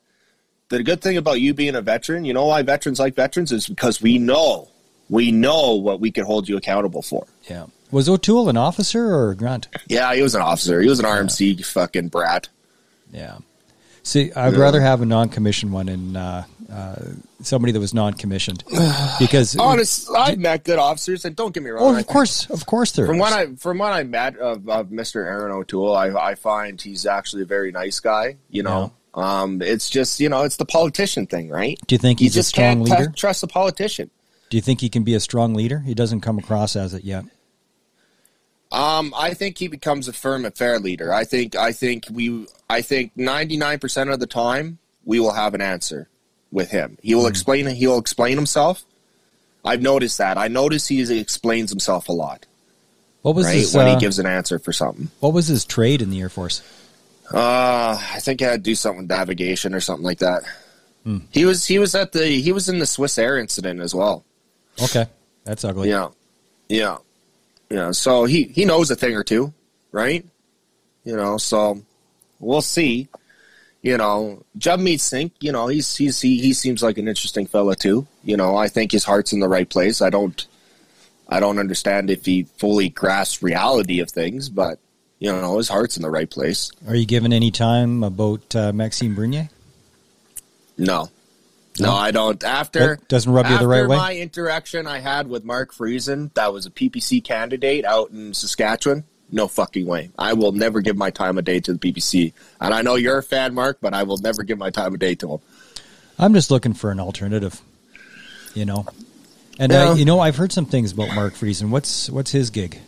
the 0.78 0.84
good 0.84 1.02
thing 1.02 1.18
about 1.18 1.40
you 1.42 1.54
being 1.54 1.76
a 1.76 1.82
veteran, 1.82 2.26
you 2.26 2.34
know 2.34 2.46
why 2.46 2.62
veterans 2.62 3.00
like 3.00 3.16
veterans 3.16 3.52
is 3.52 3.68
because 3.68 4.02
we 4.02 4.18
know, 4.18 4.68
we 5.10 5.32
know 5.32 5.76
what 5.76 6.00
we 6.00 6.12
can 6.12 6.26
hold 6.26 6.48
you 6.50 6.58
accountable 6.58 7.02
for. 7.02 7.26
Yeah. 7.50 7.66
Was 7.92 8.10
O'Toole 8.10 8.50
an 8.50 8.58
officer 8.58 9.06
or 9.14 9.32
a 9.32 9.36
grunt? 9.36 9.68
Yeah, 9.88 10.14
he 10.16 10.22
was 10.24 10.34
an 10.36 10.42
officer. 10.42 10.82
He 10.82 10.90
was 10.90 11.00
an 11.00 11.06
RMC 11.06 11.64
fucking 11.66 12.08
brat. 12.08 12.50
Yeah. 13.12 13.38
See, 14.02 14.32
I'd 14.34 14.54
Yeah. 14.54 14.60
rather 14.60 14.82
have 14.82 15.02
a 15.02 15.06
non-commissioned 15.06 15.72
one 15.72 15.88
and 15.90 16.18
uh, 16.18 16.44
uh, 16.72 16.96
somebody 17.44 17.72
that 17.72 17.80
was 17.80 17.94
non-commissioned 17.94 18.64
because. 19.20 19.56
Honest, 19.56 20.10
I've 20.10 20.40
met 20.40 20.64
good 20.64 20.80
officers, 20.80 21.24
and 21.24 21.36
don't 21.36 21.54
get 21.54 21.62
me 21.62 21.70
wrong. 21.70 21.96
oh, 21.96 22.00
of 22.00 22.08
course, 22.08 22.50
of 22.50 22.66
course, 22.66 22.92
there 22.94 23.06
From 23.06 23.18
is. 23.18 23.22
what 23.22 23.34
I 23.34 23.46
from 23.56 23.78
what 23.78 23.94
I 23.94 24.04
met 24.04 24.38
of, 24.38 24.68
of 24.68 24.88
Mr. 24.88 25.18
Erin 25.18 25.52
O'Toole, 25.54 25.96
I, 25.96 26.10
I 26.32 26.36
find 26.36 26.82
he's 26.82 27.06
actually 27.06 27.44
a 27.44 27.46
very 27.46 27.72
nice 27.72 28.00
guy. 28.00 28.38
You 28.50 28.64
know, 28.64 28.92
um, 29.16 29.62
it's 29.62 29.90
just 29.90 30.20
you 30.20 30.30
know 30.30 30.44
it's 30.44 30.58
the 30.58 30.66
politician 30.66 31.28
thing, 31.28 31.50
right? 31.50 31.80
Do 31.88 31.96
you 31.96 32.00
think 32.00 32.20
You 32.20 32.26
he's 32.26 32.38
a 32.38 32.44
strong 32.44 32.86
can't 32.86 33.00
leader? 33.00 33.12
t- 33.12 33.16
trust 33.16 33.44
a 33.44 33.48
politician. 33.48 34.10
Do 34.50 34.58
you 34.58 34.62
think 34.62 34.82
he 34.82 34.90
can 34.90 35.04
be 35.04 35.16
a 35.16 35.20
strong 35.20 35.54
leader? 35.54 35.80
He 35.80 35.94
doesn't 35.94 36.22
come 36.22 36.38
across 36.38 36.76
as 36.76 36.94
it 36.94 37.04
yet. 37.04 37.26
Um, 38.72 39.14
I 39.16 39.36
think 39.36 39.58
he 39.60 39.68
becomes 39.68 40.08
a 40.08 40.14
firm 40.14 40.46
and 40.46 40.56
fair 40.56 40.80
leader. 40.80 41.14
I 41.14 41.26
think 41.26 41.56
I 41.56 41.72
think 41.72 42.06
we 42.12 42.48
I 42.70 42.82
think 42.82 43.12
ninety 43.16 43.58
nine 43.58 43.80
percent 43.80 44.10
of 44.10 44.20
the 44.20 44.28
time 44.28 44.80
we 45.06 45.20
will 45.20 45.34
have 45.34 45.54
an 45.54 45.62
answer 45.62 46.08
with 46.52 46.72
him. 46.72 46.98
He 47.02 47.14
will 47.14 47.26
mm. 47.26 47.30
explain 47.30 47.68
he'll 47.68 48.00
explain 48.00 48.36
himself. 48.36 48.84
I've 49.64 49.82
noticed 49.82 50.18
that. 50.18 50.38
I 50.38 50.48
notice 50.48 50.88
he 50.88 51.20
explains 51.20 51.70
himself 51.70 52.10
a 52.10 52.12
lot. 52.12 52.46
What 53.22 53.36
was 53.36 53.46
right? 53.46 53.56
his, 53.56 53.74
when 53.74 53.88
uh, 53.88 53.94
he 53.94 54.00
gives 54.00 54.20
an 54.20 54.26
answer 54.26 54.60
for 54.60 54.74
something? 54.74 55.10
What 55.22 55.34
was 55.34 55.48
his 55.48 55.64
trade 55.64 56.02
in 56.02 56.10
the 56.10 56.20
Air 56.20 56.30
Force? 56.30 56.62
Uh, 57.34 57.98
I 58.00 58.20
think 58.20 58.42
I 58.42 58.52
had 58.52 58.64
to 58.64 58.70
do 58.70 58.76
something 58.76 59.02
with 59.02 59.10
navigation 59.10 59.74
or 59.74 59.80
something 59.80 60.06
like 60.06 60.20
that. 60.20 60.44
Hmm. 61.04 61.20
He 61.32 61.46
was 61.46 61.66
he 61.66 61.80
was 61.80 61.96
at 61.96 62.12
the 62.12 62.26
he 62.26 62.52
was 62.52 62.70
in 62.70 62.80
the 62.80 62.86
Swiss 62.86 63.18
Air 63.18 63.40
incident 63.40 63.82
as 63.82 63.96
well. 63.96 64.24
Okay, 64.82 65.08
that's 65.44 65.66
ugly. 65.66 65.90
Yeah, 65.90 66.10
yeah, 66.70 66.98
yeah. 67.70 67.92
So 67.92 68.26
he 68.26 68.44
he 68.44 68.66
knows 68.66 68.92
a 68.92 68.96
thing 68.96 69.16
or 69.16 69.24
two, 69.24 69.52
right? 69.92 70.24
You 71.04 71.16
know, 71.16 71.38
so 71.38 71.82
we'll 72.40 72.62
see. 72.62 73.10
You 73.82 73.98
know, 73.98 74.46
Jagmeet 74.58 75.02
Singh. 75.02 75.32
You 75.42 75.52
know, 75.52 75.68
he's 75.68 75.96
he's 75.96 76.22
he 76.22 76.40
he 76.40 76.54
seems 76.54 76.84
like 76.84 76.98
an 76.98 77.08
interesting 77.08 77.48
fella 77.48 77.76
too. 77.76 78.08
You 78.24 78.38
know, 78.38 78.56
I 78.56 78.68
think 78.68 78.92
his 78.92 79.04
heart's 79.04 79.34
in 79.34 79.40
the 79.40 79.50
right 79.50 79.68
place. 79.68 80.02
I 80.02 80.10
don't 80.10 80.46
I 81.28 81.40
don't 81.40 81.58
understand 81.58 82.10
if 82.10 82.26
he 82.26 82.44
fully 82.44 82.90
grasps 82.90 83.42
reality 83.42 84.00
of 84.00 84.10
things, 84.10 84.50
but 84.50 84.80
you 85.24 85.32
know, 85.32 85.58
his 85.58 85.70
heart's 85.70 85.96
in 85.96 86.04
the 86.04 86.10
right 86.10 86.30
place. 86.30 86.70
Are 86.86 86.96
you 86.96 87.06
given 87.06 87.32
any 87.32 87.50
time 87.50 88.04
about 88.04 88.54
uh, 88.58 88.74
Maxime 88.74 89.16
Bernier? 89.16 89.50
No. 90.78 91.10
No, 91.80 91.94
I 91.94 92.12
don't. 92.12 92.44
After 92.44 92.98
that 92.98 93.08
doesn't 93.08 93.32
rub 93.32 93.48
you 93.48 93.58
the 93.58 93.66
right 93.66 93.88
way. 93.88 93.96
My 93.96 94.16
interaction 94.18 94.86
I 94.86 95.00
had 95.00 95.30
with 95.30 95.46
Mark 95.46 95.74
Friesen, 95.74 96.34
that 96.34 96.52
was 96.52 96.66
a 96.66 96.70
PPC 96.70 97.24
candidate 97.24 97.86
out 97.86 98.12
in 98.12 98.34
Saskatchewan. 98.34 99.06
No 99.32 99.48
fucking 99.48 99.86
way. 99.86 100.12
I 100.20 100.34
will 100.34 100.52
never 100.52 100.82
give 100.82 100.98
my 100.98 101.10
time 101.10 101.38
of 101.38 101.46
day 101.46 101.62
to 101.62 101.74
the 101.74 101.80
PPC. 101.80 102.34
And 102.60 102.74
I 102.74 102.82
know 102.82 102.96
you're 102.96 103.18
a 103.18 103.24
fan, 103.24 103.54
Mark, 103.54 103.78
but 103.80 103.94
I 103.94 104.04
will 104.04 104.18
never 104.18 104.44
give 104.44 104.58
my 104.58 104.72
time 104.72 104.94
of 104.94 105.00
day 105.00 105.16
to 105.16 105.36
him. 105.36 105.40
I'm 106.20 106.34
just 106.34 106.52
looking 106.52 106.74
for 106.74 106.92
an 106.92 107.00
alternative. 107.00 107.62
You 108.54 108.66
know, 108.66 108.86
and 109.58 109.72
yeah. 109.72 109.92
uh, 109.92 109.96
you 109.96 110.04
know, 110.04 110.20
I've 110.20 110.36
heard 110.36 110.52
some 110.52 110.66
things 110.66 110.92
about 110.92 111.16
Mark 111.16 111.34
Friesen. 111.34 111.70
What's 111.70 112.10
what's 112.10 112.32
his 112.32 112.50
gig? 112.50 112.80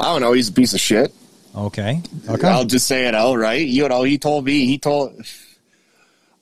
I 0.00 0.04
don't 0.04 0.22
know. 0.22 0.32
He's 0.32 0.48
a 0.48 0.52
piece 0.52 0.72
of 0.72 0.80
shit. 0.80 1.12
Okay. 1.54 2.00
Okay. 2.28 2.48
I'll 2.48 2.64
just 2.64 2.86
say 2.86 3.06
it 3.06 3.14
out, 3.14 3.36
right? 3.36 3.66
You 3.66 3.88
know, 3.88 4.02
he 4.02 4.18
told 4.18 4.44
me. 4.44 4.64
He 4.66 4.78
told 4.78 5.24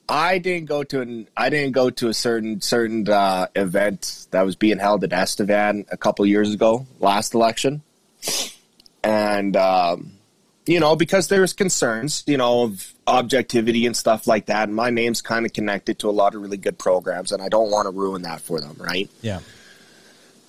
I 0.09 0.39
didn't 0.39 0.65
go 0.67 0.83
to 0.83 1.01
an 1.01 1.27
I 1.37 1.49
didn't 1.49 1.73
go 1.73 1.91
to 1.91 2.07
a 2.07 2.13
certain 2.13 2.61
certain 2.61 3.07
uh, 3.07 3.47
event 3.55 4.27
that 4.31 4.41
was 4.41 4.55
being 4.55 4.79
held 4.79 5.03
at 5.03 5.13
Estevan 5.13 5.85
a 5.91 5.97
couple 5.97 6.25
years 6.25 6.51
ago, 6.51 6.87
last 6.99 7.35
election, 7.35 7.83
and 9.03 9.55
um, 9.55 10.13
you 10.65 10.79
know 10.79 10.95
because 10.95 11.27
there's 11.27 11.53
concerns, 11.53 12.23
you 12.25 12.37
know, 12.37 12.63
of 12.63 12.93
objectivity 13.05 13.85
and 13.85 13.95
stuff 13.95 14.25
like 14.25 14.47
that. 14.47 14.67
And 14.67 14.75
my 14.75 14.89
name's 14.89 15.21
kind 15.21 15.45
of 15.45 15.53
connected 15.53 15.99
to 15.99 16.09
a 16.09 16.11
lot 16.11 16.33
of 16.33 16.41
really 16.41 16.57
good 16.57 16.79
programs, 16.79 17.31
and 17.31 17.41
I 17.41 17.47
don't 17.49 17.69
want 17.69 17.85
to 17.85 17.91
ruin 17.91 18.23
that 18.23 18.41
for 18.41 18.59
them, 18.59 18.77
right? 18.79 19.09
Yeah. 19.21 19.41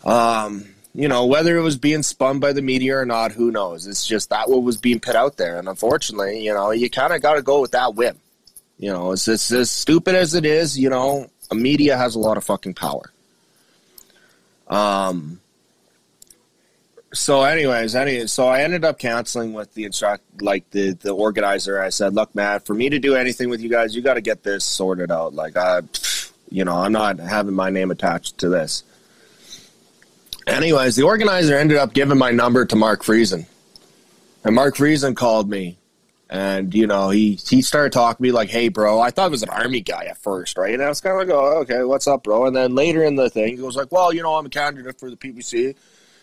Um, 0.05 0.65
you 0.95 1.07
know, 1.07 1.27
whether 1.27 1.57
it 1.57 1.63
was 1.63 1.77
being 1.77 2.03
spun 2.03 2.41
by 2.41 2.53
the 2.53 2.63
media 2.63 2.99
or 2.99 3.07
not, 3.07 3.33
who 3.33 3.51
knows? 3.51 3.87
It's 3.87 4.07
just 4.07 4.31
that 4.31 4.49
what 4.51 4.63
was 4.63 4.77
being 4.77 5.01
put 5.01 5.15
out 5.15 5.37
there, 5.37 5.59
and 5.59 5.69
unfortunately, 5.69 6.45
you 6.45 6.53
know, 6.53 6.73
you 6.73 6.91
kind 6.91 7.13
of 7.13 7.23
got 7.23 7.35
to 7.35 7.43
go 7.43 7.61
with 7.61 7.73
that 7.73 7.95
whim. 7.95 8.19
You 8.79 8.93
know, 8.93 9.13
it's, 9.13 9.29
it's 9.29 9.53
as 9.53 9.71
stupid 9.71 10.15
as 10.15 10.35
it 10.35 10.45
is. 10.45 10.79
You 10.79 10.91
know, 10.91 11.31
a 11.51 11.55
media 11.55 11.97
has 11.97 12.15
a 12.15 12.19
lot 12.19 12.37
of 12.37 12.45
fucking 12.45 12.75
power. 12.75 13.13
Um. 14.69 15.41
So, 17.13 17.43
anyways, 17.43 17.97
any 17.97 18.29
so 18.29 18.47
I 18.47 18.63
ended 18.63 18.85
up 18.85 18.99
canceling 18.99 19.53
with 19.53 19.75
the 19.75 19.85
instruct, 19.85 20.43
like 20.43 20.69
the 20.71 20.93
the 20.93 21.11
organizer. 21.11 21.81
I 21.81 21.91
said, 21.91 22.15
"Look, 22.15 22.35
man, 22.35 22.61
for 22.61 22.75
me 22.75 22.89
to 22.89 22.99
do 22.99 23.15
anything 23.15 23.49
with 23.49 23.61
you 23.61 23.69
guys, 23.69 23.95
you 23.95 24.03
got 24.03 24.15
to 24.15 24.21
get 24.21 24.43
this 24.43 24.65
sorted 24.65 25.11
out. 25.11 25.35
Like, 25.35 25.57
I, 25.57 25.83
you 26.51 26.65
know, 26.65 26.77
I'm 26.77 26.93
not 26.93 27.19
having 27.19 27.55
my 27.55 27.71
name 27.71 27.91
attached 27.91 28.39
to 28.39 28.49
this." 28.49 28.83
Anyways, 30.51 30.97
the 30.97 31.05
organizer 31.05 31.57
ended 31.57 31.79
up 31.79 31.93
giving 31.93 32.19
my 32.19 32.31
number 32.31 32.65
to 32.67 32.77
Mark 32.77 33.03
Friesen, 33.03 33.47
and 34.45 34.55
Mark 34.55 34.77
Friesen 34.77 35.17
called 35.17 35.49
me 35.49 35.79
and 36.31 36.73
you 36.73 36.87
know, 36.87 37.11
he 37.11 37.35
he 37.49 37.61
started 37.61 37.93
talking 37.93 38.19
to 38.19 38.23
me 38.23 38.31
like, 38.31 38.51
"Hey, 38.51 38.69
bro." 38.69 39.01
I 39.01 39.11
thought 39.11 39.27
it 39.27 39.31
was 39.33 39.43
an 39.43 39.49
army 39.49 39.81
guy 39.81 40.05
at 40.05 40.17
first, 40.17 40.57
right? 40.57 40.73
And 40.73 40.83
I 40.83 40.89
was 40.89 41.01
kind 41.01 41.21
of 41.21 41.27
like, 41.27 41.37
"Oh, 41.37 41.59
okay, 41.63 41.83
what's 41.83 42.07
up, 42.07 42.23
bro?" 42.23 42.47
And 42.47 42.55
then 42.55 42.77
later 42.77 43.03
in 43.03 43.17
the 43.17 43.29
thing, 43.29 43.57
he 43.57 43.57
goes 43.57 43.75
like, 43.75 43.91
"Well, 43.91 44.13
you 44.13 44.23
know, 44.23 44.37
I'm 44.37 44.47
a 44.47 44.49
candidate 44.49 45.01
for 45.01 45.11
the 45.11 45.17
PPC." 45.17 45.75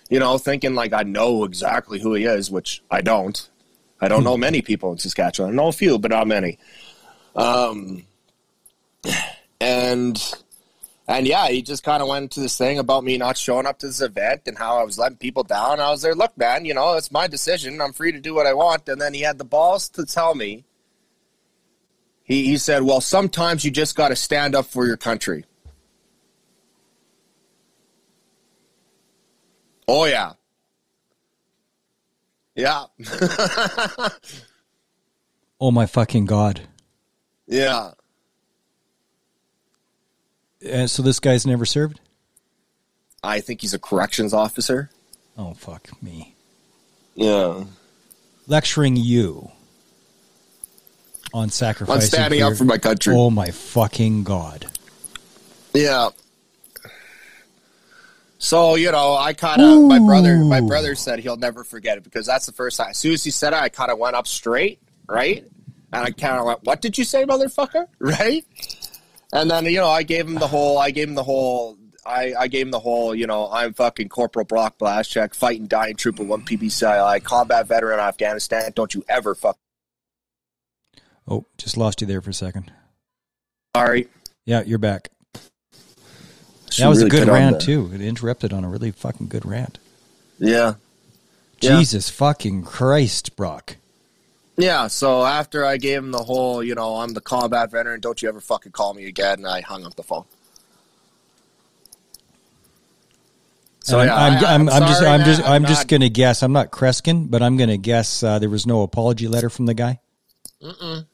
You 0.10 0.20
know, 0.20 0.38
thinking 0.38 0.76
like 0.76 0.94
I 0.94 1.04
know 1.04 1.44
exactly 1.44 2.00
who 2.00 2.14
he 2.14 2.24
is, 2.24 2.50
which 2.50 2.82
I 2.90 3.02
don't. 3.02 3.50
I 4.00 4.08
don't 4.08 4.24
know 4.24 4.36
hmm. 4.36 4.42
many 4.42 4.62
people 4.62 4.94
in 4.94 4.98
Saskatchewan. 4.98 5.52
I 5.52 5.56
know 5.56 5.68
a 5.68 5.74
few, 5.74 6.00
but 6.00 6.12
not 6.12 6.26
many. 6.26 6.58
Um, 7.36 8.04
and 9.60 10.34
and 11.08 11.26
yeah, 11.26 11.48
he 11.48 11.62
just 11.62 11.84
kind 11.84 12.02
of 12.02 12.10
went 12.10 12.24
into 12.24 12.42
this 12.42 12.58
thing 12.58 12.80
about 12.80 13.04
me 13.06 13.18
not 13.18 13.38
showing 13.38 13.66
up 13.66 13.80
to 13.80 13.88
this 13.88 14.02
event 14.02 14.42
and 14.46 14.58
how 14.58 14.78
I 14.78 14.84
was 14.84 15.00
letting 15.00 15.18
people 15.18 15.44
down. 15.44 15.80
I 15.80 15.90
was 15.90 16.02
there, 16.02 16.14
look, 16.14 16.38
man, 16.38 16.66
you 16.66 16.74
know, 16.74 16.96
it's 16.96 17.12
my 17.12 17.28
decision. 17.28 17.80
I'm 17.80 17.94
free 17.94 18.12
to 18.12 18.20
do 18.20 18.34
what 18.34 18.46
I 18.46 18.54
want. 18.54 18.90
And 18.90 19.00
then 19.00 19.14
he 19.14 19.22
had 19.22 19.38
the 19.38 19.46
balls 19.46 19.88
to 19.90 20.06
tell 20.06 20.36
me, 20.36 20.66
he, 22.24 22.44
he 22.46 22.58
said, 22.58 22.84
well, 22.84 23.00
sometimes 23.00 23.64
you 23.64 23.72
just 23.72 23.96
got 23.96 24.10
to 24.10 24.18
stand 24.18 24.54
up 24.54 24.66
for 24.66 24.86
your 24.86 24.98
country. 24.98 25.46
Oh, 29.88 30.04
yeah. 30.04 30.34
Yeah. 32.54 32.84
oh, 35.62 35.72
my 35.72 35.86
fucking 35.86 36.26
God. 36.26 36.68
Yeah. 37.46 37.92
Uh, 40.66 40.88
so 40.88 41.04
this 41.04 41.20
guy's 41.20 41.46
never 41.46 41.66
served? 41.66 42.00
I 43.24 43.40
think 43.42 43.62
he's 43.62 43.74
a 43.74 43.80
corrections 43.80 44.34
officer. 44.34 44.90
Oh, 45.38 45.54
fuck 45.54 45.90
me. 46.02 46.36
Yeah. 47.16 47.66
Lecturing 48.48 48.96
you 48.96 49.52
on 51.34 51.50
sacrifice. 51.50 51.96
On 51.96 52.02
standing 52.02 52.42
up 52.42 52.56
for 52.56 52.64
my 52.64 52.78
country. 52.78 53.14
Oh, 53.16 53.30
my 53.30 53.52
fucking 53.52 54.24
God. 54.24 54.68
Yeah. 55.74 56.10
So 58.40 58.76
you 58.76 58.92
know, 58.92 59.16
I 59.16 59.34
kind 59.34 59.62
of 59.62 59.84
my 59.84 60.00
brother. 60.00 60.38
My 60.38 60.62
brother 60.62 60.96
said 60.96 61.20
he'll 61.20 61.38
never 61.38 61.64
forget 61.64 61.98
it 61.98 62.04
because 62.04 62.26
that's 62.26 62.46
the 62.46 62.52
first 62.52 62.78
time. 62.78 62.92
As 62.92 62.98
soon 62.98 63.14
as 63.14 63.24
he 63.24 63.32
said 63.32 63.54
it, 63.54 63.60
I 63.60 63.70
kind 63.70 63.92
of 63.92 63.98
went 63.98 64.16
up 64.16 64.28
straight, 64.28 64.80
right, 65.08 65.44
and 65.92 66.06
I 66.06 66.12
kind 66.12 66.40
of 66.40 66.46
went, 66.46 66.64
"What 66.64 66.82
did 66.82 66.98
you 66.98 67.04
say, 67.04 67.26
motherfucker?" 67.26 67.88
Right, 68.00 68.46
and 69.34 69.50
then 69.50 69.66
you 69.66 69.78
know, 69.78 69.90
I 69.90 70.04
gave 70.04 70.28
him 70.28 70.36
the 70.36 70.48
whole. 70.48 70.78
I 70.78 70.92
gave 70.92 71.08
him 71.08 71.16
the 71.16 71.24
whole. 71.24 71.78
I, 72.06 72.34
I 72.40 72.48
gave 72.48 72.68
him 72.68 72.72
the 72.72 72.80
whole, 72.80 73.14
you 73.14 73.28
know, 73.28 73.50
I'm 73.52 73.74
fucking 73.74 74.08
Corporal 74.08 74.46
Brock 74.46 74.78
Blaszczyk, 74.78 75.36
fighting 75.36 75.68
dying 75.68 75.98
trooper, 75.98 76.24
one 76.24 76.46
PPCLI, 76.46 77.22
combat 77.22 77.68
veteran 77.68 78.00
Afghanistan. 78.00 78.72
Don't 78.74 78.96
you 78.96 79.04
ever 79.10 79.36
fuck. 79.36 79.58
Oh, 81.28 81.46
just 81.58 81.76
lost 81.76 82.00
you 82.00 82.08
there 82.08 82.22
for 82.22 82.30
a 82.30 82.34
second. 82.34 82.72
Sorry. 83.76 84.08
Yeah, 84.46 84.64
you're 84.66 84.78
back. 84.78 85.10
that 85.34 86.88
was 86.88 87.04
really 87.04 87.08
a 87.08 87.10
good 87.10 87.28
rant 87.28 87.60
too. 87.60 87.92
It 87.94 88.00
interrupted 88.00 88.54
on 88.54 88.64
a 88.64 88.70
really 88.70 88.92
fucking 88.92 89.28
good 89.28 89.46
rant. 89.46 89.78
Yeah. 90.40 90.76
Jesus 91.60 92.10
yeah. 92.10 92.16
fucking 92.16 92.64
Christ, 92.64 93.36
Brock. 93.36 93.76
Yeah, 94.58 94.88
so 94.88 95.24
after 95.24 95.64
I 95.64 95.78
gave 95.78 96.00
him 96.00 96.12
the 96.12 96.24
whole, 96.24 96.64
you 96.64 96.74
know, 96.74 96.96
I'm 96.96 97.14
the 97.14 97.22
combat 97.22 97.70
veteran, 97.70 98.00
don't 98.00 98.20
you 98.22 98.28
ever 98.28 98.42
fucking 98.42 98.72
call 98.72 98.96
me 98.96 99.06
again, 99.06 99.40
and 99.40 99.48
I 99.48 99.62
hung 99.62 99.86
up 99.86 99.96
the 99.96 100.04
phone. 100.04 100.26
So 103.82 104.02
yeah, 104.02 104.16
I'm, 104.16 104.34
I, 104.34 104.54
I'm, 104.54 104.62
I'm, 104.62 104.70
I'm 104.70 104.88
just, 104.90 105.04
I'm 105.04 105.24
just, 105.24 105.42
I'm, 105.44 105.52
I'm 105.52 105.66
just 105.66 105.88
gonna 105.88 106.10
guess. 106.10 106.44
I'm 106.44 106.52
not 106.52 106.72
Kreskin, 106.72 107.30
but 107.30 107.42
I'm 107.42 107.56
gonna 107.56 107.78
guess 107.78 108.22
uh, 108.22 108.38
there 108.38 108.50
was 108.50 108.66
no 108.68 108.82
apology 108.82 109.30
letter 109.30 109.50
from 109.50 109.66
the 109.66 109.74
guy. 109.74 110.02
Mm-mm. 110.62 111.06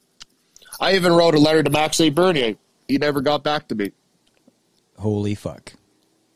I 0.80 0.94
even 0.96 1.12
wrote 1.12 1.36
a 1.36 1.38
letter 1.38 1.62
to 1.62 1.70
Maxime 1.70 2.14
Bernier. 2.14 2.56
He 2.88 2.98
never 2.98 3.20
got 3.20 3.44
back 3.44 3.68
to 3.68 3.76
me. 3.76 3.92
Holy 4.98 5.36
fuck! 5.36 5.74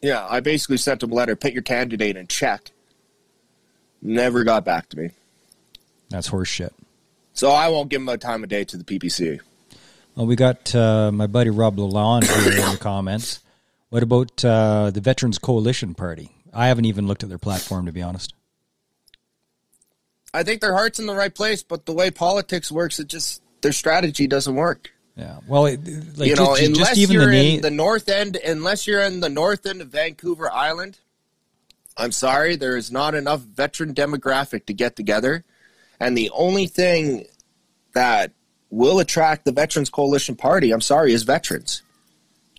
Yeah, 0.00 0.24
I 0.30 0.38
basically 0.38 0.76
sent 0.76 1.02
him 1.02 1.10
a 1.10 1.14
letter. 1.16 1.34
Put 1.34 1.54
your 1.54 1.62
candidate 1.62 2.16
in 2.16 2.28
check. 2.28 2.70
Never 4.00 4.44
got 4.44 4.64
back 4.64 4.88
to 4.90 4.96
me. 4.96 5.10
That's 6.08 6.30
horseshit. 6.30 6.70
So 7.38 7.52
I 7.52 7.68
won't 7.68 7.88
give 7.88 8.00
him 8.00 8.08
a 8.08 8.18
time 8.18 8.42
of 8.42 8.48
day 8.48 8.64
to 8.64 8.76
the 8.76 8.82
PPC. 8.82 9.38
Well, 10.16 10.26
we 10.26 10.34
got 10.34 10.74
uh, 10.74 11.12
my 11.12 11.28
buddy 11.28 11.50
Rob 11.50 11.76
Lalonde 11.76 12.24
here 12.24 12.64
in 12.66 12.72
the 12.72 12.78
comments. 12.78 13.38
What 13.90 14.02
about 14.02 14.44
uh, 14.44 14.90
the 14.90 15.00
Veterans 15.00 15.38
Coalition 15.38 15.94
Party? 15.94 16.32
I 16.52 16.66
haven't 16.66 16.86
even 16.86 17.06
looked 17.06 17.22
at 17.22 17.28
their 17.28 17.38
platform, 17.38 17.86
to 17.86 17.92
be 17.92 18.02
honest. 18.02 18.34
I 20.34 20.42
think 20.42 20.60
their 20.60 20.72
heart's 20.72 20.98
in 20.98 21.06
the 21.06 21.14
right 21.14 21.32
place, 21.32 21.62
but 21.62 21.86
the 21.86 21.92
way 21.92 22.10
politics 22.10 22.72
works, 22.72 22.98
it 22.98 23.06
just 23.06 23.40
their 23.60 23.70
strategy 23.70 24.26
doesn't 24.26 24.56
work. 24.56 24.90
Yeah. 25.14 25.38
Well, 25.46 25.66
it, 25.66 25.78
like 26.18 26.30
you 26.30 26.34
know, 26.34 26.56
just, 26.56 26.62
unless 26.62 26.88
just 26.88 26.98
even 26.98 27.14
you're 27.14 27.30
the 27.30 27.54
in 27.54 27.62
the 27.62 27.70
north 27.70 28.08
end, 28.08 28.34
unless 28.44 28.88
you're 28.88 29.02
in 29.02 29.20
the 29.20 29.28
north 29.28 29.64
end 29.64 29.80
of 29.80 29.90
Vancouver 29.90 30.50
Island, 30.50 30.98
I'm 31.96 32.10
sorry, 32.10 32.56
there 32.56 32.76
is 32.76 32.90
not 32.90 33.14
enough 33.14 33.42
veteran 33.42 33.94
demographic 33.94 34.66
to 34.66 34.72
get 34.72 34.96
together, 34.96 35.44
and 36.00 36.16
the 36.16 36.30
only 36.34 36.66
thing 36.66 37.26
that 37.94 38.32
will 38.70 38.98
attract 38.98 39.44
the 39.44 39.52
Veterans 39.52 39.90
Coalition 39.90 40.36
Party, 40.36 40.70
I'm 40.72 40.80
sorry, 40.80 41.12
is 41.12 41.22
veterans. 41.22 41.82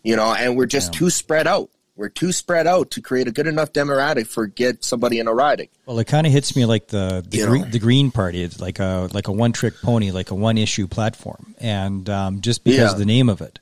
You 0.04 0.16
know, 0.16 0.34
and 0.34 0.58
we're 0.58 0.66
just 0.66 0.94
Yeah. 0.94 1.00
too 1.00 1.10
spread 1.10 1.46
out. 1.48 1.70
We're 1.96 2.08
too 2.10 2.32
spread 2.32 2.66
out 2.66 2.92
to 2.92 3.02
create 3.02 3.28
a 3.28 3.32
good 3.32 3.46
enough 3.48 3.74
demographic 3.74 4.28
for 4.28 4.48
get 4.48 4.86
somebody 4.86 5.20
in 5.20 5.28
a 5.28 5.34
riding. 5.34 5.68
Well, 5.86 6.00
it 6.00 6.08
kind 6.08 6.26
of 6.26 6.32
hits 6.32 6.56
me 6.56 6.66
like 6.66 6.88
the 6.88 7.24
the, 7.28 7.46
green, 7.46 7.70
the 7.72 7.80
Green 7.80 8.10
Party. 8.10 8.42
It's 8.42 8.60
like 8.62 8.80
a 8.80 9.10
like 9.12 9.28
a 9.28 9.34
one 9.34 9.52
trick 9.52 9.74
pony, 9.82 10.12
like 10.12 10.32
a 10.32 10.36
one 10.36 10.58
issue 10.58 10.88
platform, 10.88 11.56
and 11.60 12.10
um, 12.10 12.40
just 12.40 12.64
because 12.64 12.80
Yeah. 12.80 12.92
of 12.94 12.98
the 13.00 13.06
name 13.06 13.28
of 13.28 13.42
it, 13.42 13.60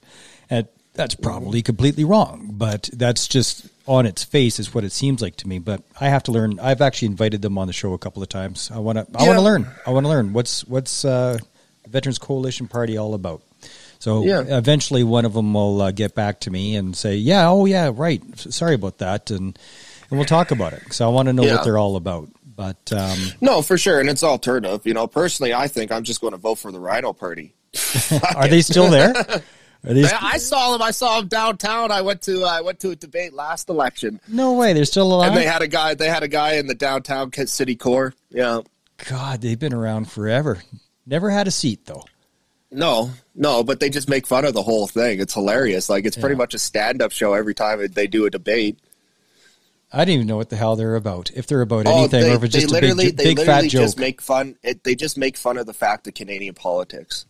and 0.51 0.67
that's 0.93 1.15
probably 1.15 1.63
completely 1.63 2.03
wrong. 2.03 2.51
But 2.53 2.89
that's 2.93 3.28
just 3.28 3.65
on 3.88 4.05
its 4.05 4.23
face 4.23 4.59
is 4.59 4.73
what 4.73 4.83
it 4.83 4.91
seems 4.91 5.21
like 5.21 5.35
to 5.38 5.47
me. 5.47 5.59
But 5.59 5.81
I 5.99 6.09
have 6.09 6.23
to 6.23 6.31
learn. 6.31 6.59
I've 6.59 6.81
actually 6.81 7.07
invited 7.07 7.41
them 7.41 7.57
on 7.57 7.67
the 7.67 7.73
show 7.73 7.93
a 7.93 7.97
couple 7.97 8.21
of 8.21 8.29
times. 8.29 8.69
I 8.73 8.79
want 8.79 8.97
to. 8.97 9.07
I 9.17 9.23
Yeah. 9.23 9.27
want 9.29 9.39
to 9.39 9.43
learn. 9.43 9.67
I 9.85 9.91
want 9.91 10.03
to 10.05 10.09
learn 10.09 10.33
what's 10.33 10.65
what's 10.67 11.03
uh, 11.05 11.38
Veterans 11.88 12.19
Coalition 12.19 12.67
Party 12.67 12.97
all 12.97 13.13
about. 13.13 13.41
So 13.99 14.23
Yeah. 14.23 14.41
eventually, 14.47 15.03
one 15.03 15.25
of 15.25 15.33
them 15.33 15.53
will 15.53 15.81
uh, 15.81 15.91
get 15.91 16.13
back 16.13 16.41
to 16.41 16.51
me 16.51 16.75
and 16.75 16.95
say, 16.95 17.15
"Yeah, 17.15 17.49
oh 17.49 17.65
yeah, 17.65 17.89
right. 17.93 18.21
Sorry 18.38 18.75
about 18.75 18.99
that," 18.99 19.31
and 19.31 19.57
and 20.09 20.19
we'll 20.19 20.25
talk 20.25 20.51
about 20.51 20.73
it. 20.73 20.81
So 20.93 21.05
I 21.05 21.11
want 21.11 21.27
to 21.27 21.33
know 21.33 21.43
Yeah. 21.43 21.55
what 21.55 21.63
they're 21.63 21.77
all 21.79 21.95
about. 21.95 22.29
But 22.55 22.91
um, 22.91 23.19
No, 23.39 23.61
for 23.61 23.77
sure, 23.77 23.99
and 23.99 24.09
it's 24.09 24.23
alternative. 24.23 24.81
You 24.85 24.93
know, 24.95 25.05
personally, 25.07 25.53
I 25.53 25.67
think 25.67 25.91
I'm 25.91 26.03
just 26.03 26.21
going 26.21 26.31
to 26.31 26.38
vote 26.38 26.55
for 26.55 26.71
the 26.71 26.79
Rhino 26.79 27.13
Party. 27.13 27.53
are 28.35 28.47
they 28.47 28.61
still 28.61 28.89
there? 28.89 29.13
They 29.93 30.03
I 30.05 30.38
saw 30.38 30.71
them. 30.73 30.81
I 30.81 30.91
saw 30.91 31.19
them 31.19 31.27
downtown. 31.27 31.91
I 31.91 32.01
went 32.01 32.21
to 32.23 32.43
uh, 32.43 32.47
I 32.47 32.61
went 32.61 32.79
to 32.81 32.89
a 32.91 32.95
debate 32.95 33.33
last 33.33 33.69
election, 33.69 34.19
no 34.27 34.53
way. 34.53 34.73
They're 34.73 34.85
still 34.85 35.11
alive. 35.13 35.29
and 35.29 35.38
they 35.38 35.45
had 35.45 35.61
a 35.61 35.67
guy. 35.67 35.93
They 35.95 36.09
had 36.09 36.23
a 36.23 36.27
guy 36.27 36.53
in 36.55 36.67
the 36.67 36.75
downtown 36.75 37.31
city 37.47 37.75
core. 37.75 38.13
Yeah. 38.29 38.61
God, 39.09 39.41
they've 39.41 39.59
been 39.59 39.73
around 39.73 40.09
forever. 40.09 40.59
Never 41.05 41.29
had 41.29 41.47
a 41.47 41.51
seat 41.51 41.85
though. 41.85 42.03
No, 42.69 43.11
no, 43.33 43.63
but 43.63 43.79
they 43.79 43.89
just 43.89 44.09
make 44.09 44.27
fun 44.27 44.43
of 44.43 44.53
the 44.53 44.61
whole 44.63 44.88
thing. 44.88 45.21
It's 45.21 45.33
hilarious. 45.33 45.89
Like 45.89 46.05
it's 46.05 46.17
pretty 46.17 46.35
much 46.35 46.53
a 46.53 46.59
stand-up 46.59 47.11
show 47.13 47.33
every 47.33 47.55
time 47.55 47.85
they 47.93 48.07
do 48.07 48.25
a 48.25 48.29
debate. 48.29 48.77
I 49.93 49.99
don't 50.03 50.13
even 50.15 50.27
know 50.27 50.35
what 50.35 50.49
the 50.49 50.57
hell 50.57 50.75
they're 50.75 50.95
about. 50.95 51.31
If 51.33 51.47
they're 51.47 51.61
about 51.61 51.88
Oh, 51.88 51.99
anything, 51.99 52.23
they, 52.23 52.31
or 52.31 52.35
if 52.35 52.43
it's 52.43 52.53
just 52.55 52.75
a 52.75 52.81
big, 52.81 52.97
they 53.15 53.35
big 53.35 53.39
fat 53.39 53.69
joke. 53.69 53.97
make 53.97 54.21
fun. 54.21 54.57
It, 54.63 54.83
they 54.83 54.95
just 54.95 55.17
make 55.17 55.38
fun 55.38 55.57
of 55.57 55.65
the 55.65 55.73
fact 55.73 56.07
of 56.07 56.13
Canadian 56.13 56.55
politics. 56.55 57.25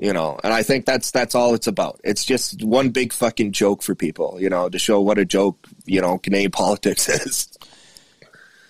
You 0.00 0.12
know, 0.12 0.38
and 0.44 0.52
I 0.52 0.62
think 0.62 0.86
that's 0.86 1.10
that's 1.10 1.34
all 1.34 1.54
it's 1.54 1.66
about. 1.66 2.00
It's 2.04 2.24
just 2.24 2.62
one 2.62 2.90
big 2.90 3.12
fucking 3.12 3.50
joke 3.50 3.82
for 3.82 3.96
people. 3.96 4.38
You 4.40 4.48
know, 4.48 4.68
to 4.68 4.78
show 4.78 5.00
what 5.00 5.18
a 5.18 5.24
joke 5.24 5.66
you 5.86 6.00
know 6.00 6.18
Canadian 6.18 6.50
politics 6.52 7.08
is. 7.08 7.58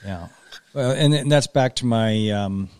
Yeah, 0.02 0.28
well, 0.72 0.92
and, 0.92 1.12
and 1.12 1.30
that's 1.30 1.46
back 1.46 1.76
to 1.76 1.86
my 1.86 2.30
um, 2.30 2.70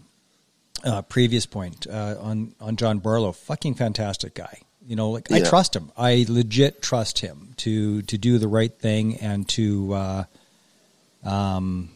uh, 0.82 1.02
previous 1.02 1.44
point 1.44 1.86
uh, 1.86 2.16
on 2.20 2.54
on 2.58 2.76
John 2.76 3.00
Barlow. 3.00 3.32
Fucking 3.32 3.74
fantastic 3.74 4.34
guy. 4.34 4.60
You 4.86 4.96
know, 4.96 5.10
like 5.10 5.30
I 5.30 5.40
trust 5.40 5.76
him. 5.76 5.92
I 5.94 6.24
legit 6.26 6.80
trust 6.80 7.18
him 7.18 7.52
to 7.58 8.00
to 8.00 8.16
do 8.16 8.38
the 8.38 8.48
right 8.48 8.72
thing 8.72 9.16
and 9.16 9.46
to 9.50 9.92
uh, 9.92 10.24
um, 11.22 11.90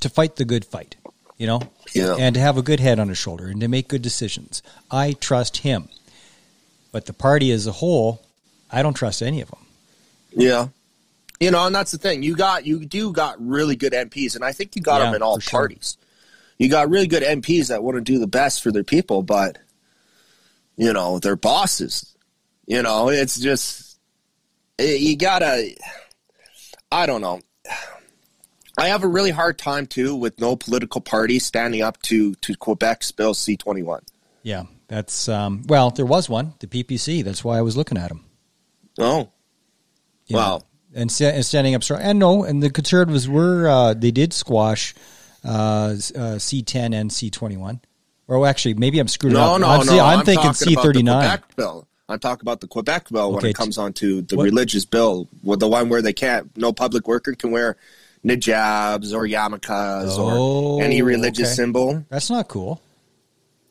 to 0.00 0.08
fight 0.08 0.36
the 0.36 0.46
good 0.46 0.64
fight. 0.64 0.96
You 1.38 1.46
know, 1.46 1.60
Yeah. 1.94 2.16
and 2.18 2.34
to 2.34 2.40
have 2.40 2.56
a 2.58 2.62
good 2.62 2.80
head 2.80 2.98
on 2.98 3.08
his 3.08 3.16
shoulder 3.18 3.46
and 3.46 3.60
to 3.60 3.68
make 3.68 3.86
good 3.88 4.02
decisions. 4.02 4.60
I 4.90 5.12
trust 5.12 5.58
him, 5.58 5.88
but 6.90 7.06
the 7.06 7.12
party 7.12 7.52
as 7.52 7.66
a 7.66 7.72
whole, 7.72 8.22
I 8.72 8.82
don't 8.82 8.94
trust 8.94 9.22
any 9.22 9.40
of 9.40 9.48
them. 9.50 9.64
Yeah. 10.34 10.68
You 11.38 11.52
know, 11.52 11.64
and 11.66 11.74
that's 11.74 11.92
the 11.92 11.98
thing. 11.98 12.24
You 12.24 12.34
got 12.34 12.66
you 12.66 12.84
do 12.84 13.12
got 13.12 13.36
really 13.40 13.76
good 13.76 13.92
MPs, 13.92 14.34
and 14.34 14.44
I 14.44 14.50
think 14.52 14.74
you 14.74 14.82
got 14.82 14.98
Yeah, 14.98 15.04
them 15.06 15.14
in 15.14 15.22
all 15.22 15.36
for 15.36 15.40
sure. 15.42 15.60
parties. 15.60 15.96
You 16.58 16.68
got 16.68 16.90
really 16.90 17.06
good 17.06 17.22
MPs 17.22 17.68
that 17.68 17.84
want 17.84 17.94
to 17.96 18.00
do 18.00 18.18
the 18.18 18.26
best 18.26 18.60
for 18.60 18.72
their 18.72 18.82
people, 18.82 19.22
but 19.22 19.58
you 20.76 20.92
know 20.92 21.20
they're 21.20 21.36
bosses. 21.36 22.04
You 22.66 22.82
know, 22.82 23.08
it's 23.10 23.38
just 23.38 23.96
it- 24.76 25.00
you 25.00 25.16
gotta. 25.16 25.70
I 26.90 27.06
don't 27.06 27.20
know. 27.20 27.40
I 28.78 28.88
have 28.88 29.02
a 29.04 29.08
really 29.08 29.30
hard 29.30 29.58
time 29.58 29.86
too 29.86 30.14
with 30.14 30.40
no 30.40 30.56
political 30.56 31.00
party 31.00 31.38
standing 31.38 31.82
up 31.82 32.00
to 32.02 32.34
to 32.36 32.54
Quebec's 32.54 33.12
Bill 33.12 33.34
C 33.34 33.56
twenty 33.56 33.82
one. 33.82 34.02
Yeah, 34.42 34.64
that's 34.86 35.28
um, 35.28 35.64
well, 35.66 35.90
there 35.90 36.06
was 36.06 36.28
one, 36.28 36.54
the 36.60 36.66
PPC. 36.66 37.24
That's 37.24 37.42
why 37.44 37.58
I 37.58 37.62
was 37.62 37.76
looking 37.76 37.98
at 37.98 38.10
him. 38.10 38.24
Oh, 38.98 39.30
you 40.26 40.36
Wow. 40.36 40.62
and, 40.94 41.10
sta- 41.10 41.32
and 41.34 41.44
standing 41.44 41.74
up 41.74 41.82
strong. 41.82 42.00
And 42.00 42.18
no, 42.18 42.44
and 42.44 42.62
the 42.62 42.70
conservatives 42.70 43.28
were 43.28 43.68
uh, 43.68 43.94
they 43.94 44.10
did 44.10 44.32
squash 44.32 44.94
uh, 45.44 45.96
C 45.96 46.62
ten 46.62 46.92
and 46.92 47.12
C 47.12 47.30
twenty 47.30 47.56
one. 47.56 47.80
Or 48.26 48.46
actually, 48.46 48.74
maybe 48.74 48.98
I'm 48.98 49.08
screwed 49.08 49.32
no, 49.32 49.54
up. 49.54 49.60
no, 49.60 49.66
I'm, 49.68 49.78
no. 49.86 49.92
see- 49.92 50.00
I'm, 50.00 50.24
thinking 50.24 50.52
C 50.52 50.74
thirty 50.74 51.02
nine. 51.02 51.28
Quebec 51.28 51.56
bill. 51.56 51.88
I'm 52.10 52.18
talking 52.18 52.42
about 52.42 52.60
the 52.60 52.66
Quebec 52.68 53.10
bill 53.10 53.32
when 53.32 53.44
it 53.44 53.54
comes 53.54 53.76
on 53.76 53.92
to 53.94 54.22
the 54.22 54.36
what- 54.36 54.44
religious 54.44 54.84
bill, 54.84 55.28
the 55.42 55.68
one 55.68 55.88
where 55.90 56.00
they 56.00 56.12
can't, 56.14 56.56
no 56.56 56.72
public 56.72 57.06
worker 57.06 57.34
can 57.34 57.50
wear 57.50 57.76
niqabs 58.24 59.12
or 59.14 59.26
yarmulkes 59.26 60.16
Oh, 60.18 60.76
or 60.78 60.82
any 60.82 61.02
religious 61.02 61.48
okay. 61.48 61.54
symbol. 61.54 62.04
That's 62.08 62.30
not 62.30 62.48
cool. 62.48 62.80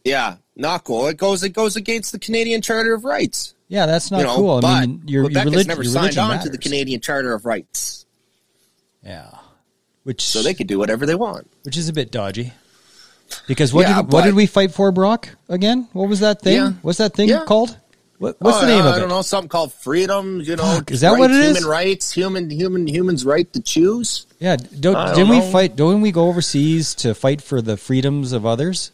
Yeah, 0.04 0.38
not 0.56 0.84
cool. 0.84 1.08
It 1.08 1.18
goes, 1.18 1.44
it 1.44 1.50
goes 1.50 1.76
against 1.76 2.12
the 2.14 2.20
Canadian 2.20 2.62
Charter 2.62 2.94
of 2.94 3.04
Rights. 3.04 3.54
Yeah, 3.68 3.86
that's 3.86 4.10
not 4.12 4.20
you 4.20 4.24
know, 4.24 4.36
cool. 4.36 4.62
but 4.62 4.68
I 4.68 4.86
mean, 4.86 5.02
your, 5.06 5.26
Quebec 5.26 5.44
your, 5.46 5.54
has 5.54 5.68
never 5.68 5.84
signed 5.84 5.96
religion 6.16 6.24
on 6.24 6.40
to 6.44 6.50
the. 6.50 6.58
Canadian 6.58 7.02
Charter 7.02 7.34
of 7.34 7.46
Rights, 7.46 8.06
Yeah, 9.04 9.30
which 10.04 10.22
so 10.22 10.42
they 10.42 10.54
can 10.54 10.68
do 10.68 10.80
whatever 10.80 11.06
they 11.06 11.16
want. 11.16 11.50
which 11.64 11.76
is 11.76 11.90
a 11.90 11.94
bit 11.94 12.10
dodgy. 12.12 12.54
Because 13.46 13.74
what 13.74 13.82
Yeah, 13.90 14.02
did 14.02 14.14
what 14.14 14.24
did 14.24 14.36
we 14.36 14.46
fight 14.46 14.72
for, 14.72 14.90
Brock? 14.94 15.28
Again, 15.50 15.90
what 15.92 16.08
was 16.08 16.22
that 16.22 16.42
thing? 16.42 16.56
Yeah. 16.56 16.72
What's 16.82 17.00
that 17.00 17.14
thing 17.14 17.28
Yeah. 17.28 17.44
called? 17.44 17.76
What, 18.20 18.36
oh, 18.42 18.46
what's 18.46 18.58
Oh, 18.58 18.62
the 18.62 18.68
name 18.68 18.84
I, 18.84 18.90
of 18.90 18.94
it? 18.94 18.98
I 18.98 19.00
don't 19.00 19.10
know, 19.10 19.22
something 19.22 19.50
called 19.50 19.74
freedom. 19.74 20.42
You 20.42 20.56
know, 20.56 20.64
Fuck, 20.64 20.92
is 20.92 21.02
that 21.02 21.18
what 21.20 21.30
it 21.32 21.38
is? 21.38 21.58
Human 21.58 21.70
rights, 21.70 22.12
human, 22.12 22.50
human, 22.50 22.88
humans' 22.88 23.26
right 23.26 23.52
to 23.54 23.62
choose. 23.62 24.26
Yeah, 24.40 24.56
don't 24.58 25.16
didn't 25.16 25.30
we 25.30 25.40
know. 25.40 25.52
fight? 25.52 25.76
Don't 25.76 26.02
we 26.02 26.12
go 26.12 26.28
overseas 26.28 26.96
to 26.96 27.14
fight 27.14 27.42
for 27.42 27.62
the 27.62 27.78
freedoms 27.78 28.34
of 28.34 28.46
others? 28.46 28.92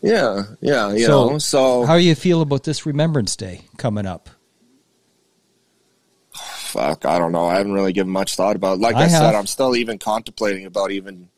Yeah, 0.00 0.42
yeah, 0.60 0.92
you 0.92 1.06
So, 1.06 1.30
know. 1.30 1.38
So 1.38 1.84
How 1.84 1.96
do 1.96 2.02
you 2.02 2.14
feel 2.14 2.40
about 2.42 2.64
this 2.64 2.84
Remembrance 2.86 3.36
Day 3.36 3.62
coming 3.76 4.06
up? 4.06 4.28
fuck, 6.32 7.04
I 7.04 7.18
don't 7.18 7.32
know. 7.32 7.46
I 7.46 7.56
haven't 7.58 7.72
really 7.72 7.92
given 7.92 8.12
much 8.12 8.34
thought 8.34 8.56
about. 8.56 8.78
It. 8.78 8.80
Like 8.80 8.96
I 8.96 9.04
I, 9.04 9.08
said. 9.08 9.34
I'm 9.34 9.46
still 9.46 9.76
even 9.76 9.98
contemplating 9.98 10.64
about 10.64 10.90
even 10.90 11.28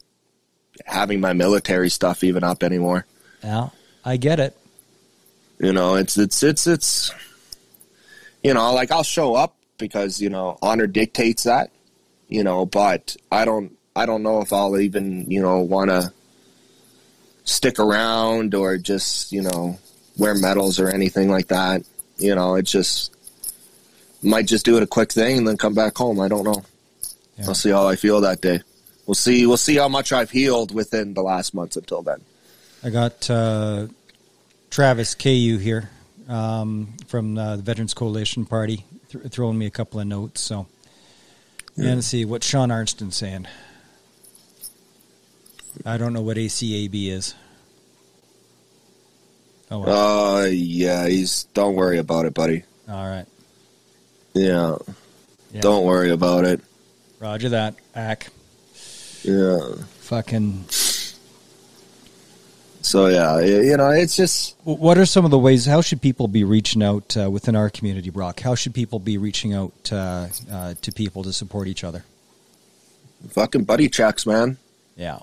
having 0.86 1.20
my 1.20 1.32
military 1.32 1.90
stuff 1.90 2.22
even 2.22 2.44
up 2.44 2.62
anymore. 2.62 3.04
Yeah, 3.42 3.70
I 4.04 4.16
get 4.16 4.38
it. 4.40 4.56
You 5.58 5.72
know, 5.72 5.94
it's 5.94 6.16
it's 6.16 6.42
it's 6.42 6.66
it's. 6.66 7.10
You 8.42 8.52
know, 8.52 8.74
like 8.74 8.90
I'll 8.90 9.02
show 9.02 9.34
up 9.34 9.56
because 9.78 10.20
you 10.20 10.30
know 10.30 10.58
honor 10.60 10.86
dictates 10.86 11.44
that. 11.44 11.70
You 12.28 12.44
know, 12.44 12.66
but 12.66 13.16
I 13.30 13.44
don't. 13.44 13.76
I 13.96 14.06
don't 14.06 14.22
know 14.22 14.40
if 14.40 14.52
I'll 14.52 14.78
even 14.78 15.30
you 15.30 15.40
know 15.40 15.60
want 15.60 15.90
to 15.90 16.12
stick 17.44 17.78
around 17.78 18.54
or 18.54 18.76
just 18.76 19.32
you 19.32 19.42
know 19.42 19.78
wear 20.18 20.34
medals 20.34 20.80
or 20.80 20.88
anything 20.88 21.30
like 21.30 21.48
that. 21.48 21.82
You 22.18 22.34
know, 22.34 22.56
it's 22.56 22.70
just 22.70 23.14
might 24.22 24.46
just 24.46 24.64
do 24.64 24.76
it 24.76 24.82
a 24.82 24.86
quick 24.86 25.12
thing 25.12 25.38
and 25.38 25.48
then 25.48 25.56
come 25.56 25.74
back 25.74 25.96
home. 25.96 26.20
I 26.20 26.28
don't 26.28 26.44
know. 26.44 26.62
Yeah. 27.38 27.46
I'll 27.48 27.54
see 27.54 27.70
how 27.70 27.86
I 27.86 27.96
feel 27.96 28.20
that 28.22 28.40
day. 28.40 28.60
We'll 29.06 29.14
see. 29.14 29.46
We'll 29.46 29.56
see 29.56 29.76
how 29.76 29.88
much 29.88 30.12
I've 30.12 30.30
healed 30.30 30.74
within 30.74 31.14
the 31.14 31.22
last 31.22 31.54
months 31.54 31.76
until 31.76 32.02
then. 32.02 32.20
I 32.82 32.90
got 32.90 33.28
uh, 33.30 33.86
Travis 34.74 35.14
KU 35.14 35.56
here 35.58 35.88
um, 36.28 36.94
from 37.06 37.38
uh, 37.38 37.54
the 37.54 37.62
Veterans 37.62 37.94
Coalition 37.94 38.44
Party 38.44 38.84
th- 39.08 39.26
throwing 39.28 39.56
me 39.56 39.66
a 39.66 39.70
couple 39.70 40.00
of 40.00 40.06
notes. 40.08 40.40
So, 40.40 40.66
and 41.76 41.94
let's 41.94 42.08
see 42.08 42.24
what 42.24 42.42
Sean 42.42 42.72
Arnston's 42.72 43.14
saying. 43.14 43.46
I 45.86 45.96
don't 45.96 46.12
know 46.12 46.22
what 46.22 46.38
ACAB 46.38 47.06
is. 47.06 47.36
Oh. 49.70 49.84
Uh, 49.84 50.46
yeah. 50.46 51.06
He's. 51.06 51.44
Don't 51.54 51.76
worry 51.76 51.98
about 51.98 52.26
it, 52.26 52.34
buddy. 52.34 52.64
all 52.88 53.08
right. 53.08 53.26
Yeah. 54.32 54.74
Yeah. 55.52 55.60
Don't 55.60 55.84
worry 55.84 56.10
about 56.10 56.46
it. 56.46 56.60
Roger 57.20 57.50
that. 57.50 57.76
Ack. 57.94 58.26
Yeah. 59.22 59.60
Fucking. 60.00 60.64
So 62.84 63.06
yeah, 63.06 63.40
you 63.40 63.76
know, 63.78 63.88
it's 63.90 64.14
just 64.14 64.56
What 64.64 64.98
are 64.98 65.06
some 65.06 65.24
of 65.24 65.30
the 65.30 65.38
ways? 65.38 65.64
How 65.64 65.80
should 65.80 66.02
people 66.02 66.28
be 66.28 66.44
reaching 66.44 66.82
out 66.82 67.16
uh, 67.16 67.30
within 67.30 67.56
our 67.56 67.70
community, 67.70 68.10
Brock? 68.10 68.40
How 68.40 68.54
should 68.54 68.74
people 68.74 68.98
be 68.98 69.16
reaching 69.16 69.54
out 69.54 69.72
uh, 69.90 70.26
uh, 70.52 70.74
to 70.82 70.92
people 70.92 71.22
to 71.24 71.32
support 71.32 71.66
each 71.66 71.82
other? 71.82 72.04
fucking 73.30 73.64
buddy 73.64 73.88
checks, 73.88 74.26
man. 74.26 74.58
Yeah. 74.96 75.20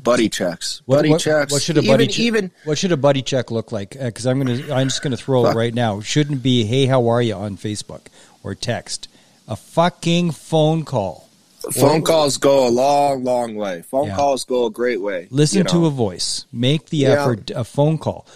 buddy 0.00 0.28
checks, 0.28 0.80
What, 0.86 0.98
buddy 0.98 1.10
what- 1.10 1.20
checks. 1.20 1.52
What 1.52 1.60
should 1.60 1.76
a 1.76 1.82
buddy 1.82 2.04
even, 2.04 2.14
che- 2.14 2.22
even 2.22 2.50
What 2.62 2.78
should 2.78 2.92
a 2.92 2.96
buddy 2.96 3.22
check 3.22 3.50
look 3.50 3.72
like? 3.72 3.90
Because 3.90 4.24
I'm 4.24 4.38
gonna 4.38 4.72
I'm 4.72 4.86
just 4.86 5.02
gonna 5.02 5.16
throw 5.16 5.46
it 5.46 5.54
right 5.56 5.74
now. 5.74 6.00
Shouldn't 6.00 6.40
be 6.40 6.64
Hey, 6.64 6.86
how 6.86 7.08
are 7.08 7.20
you 7.20 7.34
on 7.34 7.56
Facebook 7.56 8.02
or 8.44 8.54
text. 8.54 9.08
A 9.48 9.56
fucking 9.56 10.30
phone 10.30 10.84
call. 10.84 11.25
Phone 11.72 12.00
Or- 12.00 12.02
calls 12.02 12.36
go 12.38 12.66
a 12.66 12.70
long, 12.70 13.24
long 13.24 13.54
way. 13.56 13.82
Phone 13.90 14.08
Yeah. 14.08 14.16
calls 14.16 14.44
go 14.44 14.66
a 14.66 14.70
great 14.70 15.00
way. 15.00 15.26
Listen 15.30 15.58
you 15.58 15.64
to 15.64 15.86
a 15.86 15.90
voice. 15.90 16.44
Make 16.52 16.90
the 16.90 16.98
Yeah. 16.98 17.20
effort. 17.22 17.50
A 17.54 17.64
phone 17.64 17.98
call. 17.98 18.26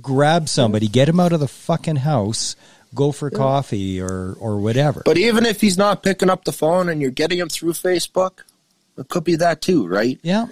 Grab 0.00 0.48
somebody. 0.48 0.88
Get 0.88 1.08
him 1.08 1.20
out 1.20 1.32
of 1.32 1.40
the 1.40 1.48
fucking 1.48 1.96
house. 1.96 2.56
Go 2.94 3.12
for 3.12 3.30
coffee 3.30 4.00
or 4.00 4.36
or 4.40 4.58
whatever. 4.58 5.02
But 5.04 5.18
even 5.18 5.44
if 5.44 5.60
he's 5.60 5.76
not 5.76 6.02
picking 6.02 6.30
up 6.30 6.44
the 6.44 6.52
phone 6.52 6.88
and 6.88 7.00
you're 7.02 7.10
getting 7.10 7.38
him 7.38 7.48
through 7.50 7.74
Facebook, 7.74 8.44
it 8.96 9.08
could 9.08 9.24
be 9.24 9.36
that 9.36 9.60
too, 9.60 9.86
right? 9.86 10.18
yeah, 10.22 10.46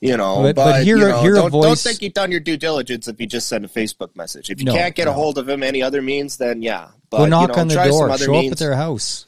You 0.00 0.16
know, 0.16 0.42
But- 0.42 0.54
but, 0.56 0.64
but 0.64 0.84
hear 0.84 0.96
you 0.96 1.08
know, 1.08 1.20
hear 1.20 1.32
a 1.34 1.36
don't, 1.50 1.50
don't 1.52 1.78
think 1.78 2.00
you've 2.02 2.14
done 2.14 2.30
your 2.30 2.38
due 2.40 2.56
diligence 2.56 3.08
if 3.08 3.20
you 3.20 3.26
just 3.26 3.48
send 3.48 3.64
a 3.64 3.68
Facebook 3.68 4.10
message. 4.14 4.48
If 4.48 4.60
you 4.60 4.64
No, 4.66 4.72
can't 4.74 4.94
get 4.94 5.08
a 5.08 5.12
hold 5.12 5.38
of 5.38 5.48
him 5.48 5.62
any 5.62 5.82
other 5.82 6.00
means, 6.00 6.36
then 6.38 6.62
yeah. 6.62 6.86
But 7.10 7.18
go 7.18 7.26
knock 7.26 7.48
you 7.50 7.54
know, 7.56 7.60
on 7.62 7.68
the 7.68 7.74
door. 7.74 8.08
other 8.10 8.24
Show 8.24 8.34
up 8.36 8.52
at 8.52 8.58
their 8.58 8.74
house. 8.76 9.26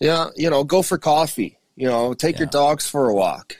Yeah, 0.00 0.28
you 0.36 0.50
know, 0.50 0.64
go 0.64 0.82
for 0.82 0.98
coffee. 0.98 1.58
You 1.76 1.88
know, 1.88 2.14
take 2.14 2.38
your 2.38 2.48
dogs 2.48 2.88
for 2.88 3.08
a 3.08 3.14
walk. 3.14 3.56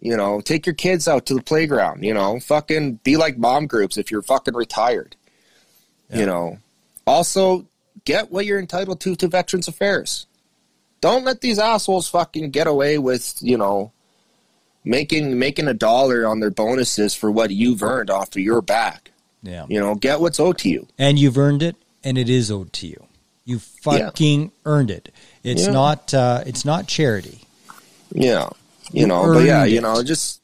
You 0.00 0.16
know, 0.16 0.40
take 0.40 0.64
your 0.64 0.74
kids 0.74 1.08
out 1.08 1.26
to 1.26 1.34
the 1.34 1.42
playground. 1.42 2.04
You 2.04 2.14
know, 2.14 2.40
fucking 2.40 3.00
be 3.04 3.16
like 3.16 3.36
mom 3.36 3.66
groups 3.66 3.98
if 3.98 4.10
you're 4.10 4.22
fucking 4.22 4.54
retired. 4.54 5.16
Yeah. 6.10 6.18
You 6.20 6.26
know, 6.26 6.58
also 7.06 7.66
get 8.04 8.30
what 8.30 8.46
you're 8.46 8.60
entitled 8.60 9.00
to 9.00 9.16
to 9.16 9.28
Veterans 9.28 9.68
Affairs. 9.68 10.26
Don't 11.00 11.24
let 11.24 11.40
these 11.40 11.58
assholes 11.58 12.08
fucking 12.08 12.50
get 12.50 12.66
away 12.66 12.98
with 12.98 13.36
you 13.40 13.56
know 13.58 13.92
making 14.84 15.38
making 15.38 15.68
a 15.68 15.74
dollar 15.74 16.26
on 16.26 16.40
their 16.40 16.50
bonuses 16.50 17.14
for 17.14 17.30
what 17.30 17.50
you've 17.50 17.82
earned 17.82 18.10
off 18.10 18.28
of 18.28 18.36
your 18.42 18.62
back. 18.62 19.10
Yeah. 19.42 19.66
You 19.68 19.80
know, 19.80 19.94
get 19.94 20.20
what's 20.20 20.40
owed 20.40 20.58
to 20.58 20.68
you. 20.68 20.88
and 20.98 21.18
you've 21.18 21.38
earned 21.38 21.62
it, 21.62 21.76
and 22.02 22.18
it 22.18 22.28
is 22.28 22.50
owed 22.50 22.72
to 22.74 22.86
you. 22.86 23.04
You 23.44 23.58
fucking 23.58 24.52
earned 24.64 24.90
it. 24.90 25.10
It's 25.44 25.66
Yeah. 25.66 25.72
not. 25.72 26.12
Uh, 26.14 26.42
it's 26.46 26.64
not 26.64 26.86
charity. 26.86 27.40
Yeah, 28.12 28.48
you 28.92 29.02
You 29.02 29.06
know, 29.06 29.32
but 29.32 29.44
yeah, 29.44 29.62
earned 29.62 29.70
you 29.72 29.80
know, 29.80 30.02
just 30.02 30.40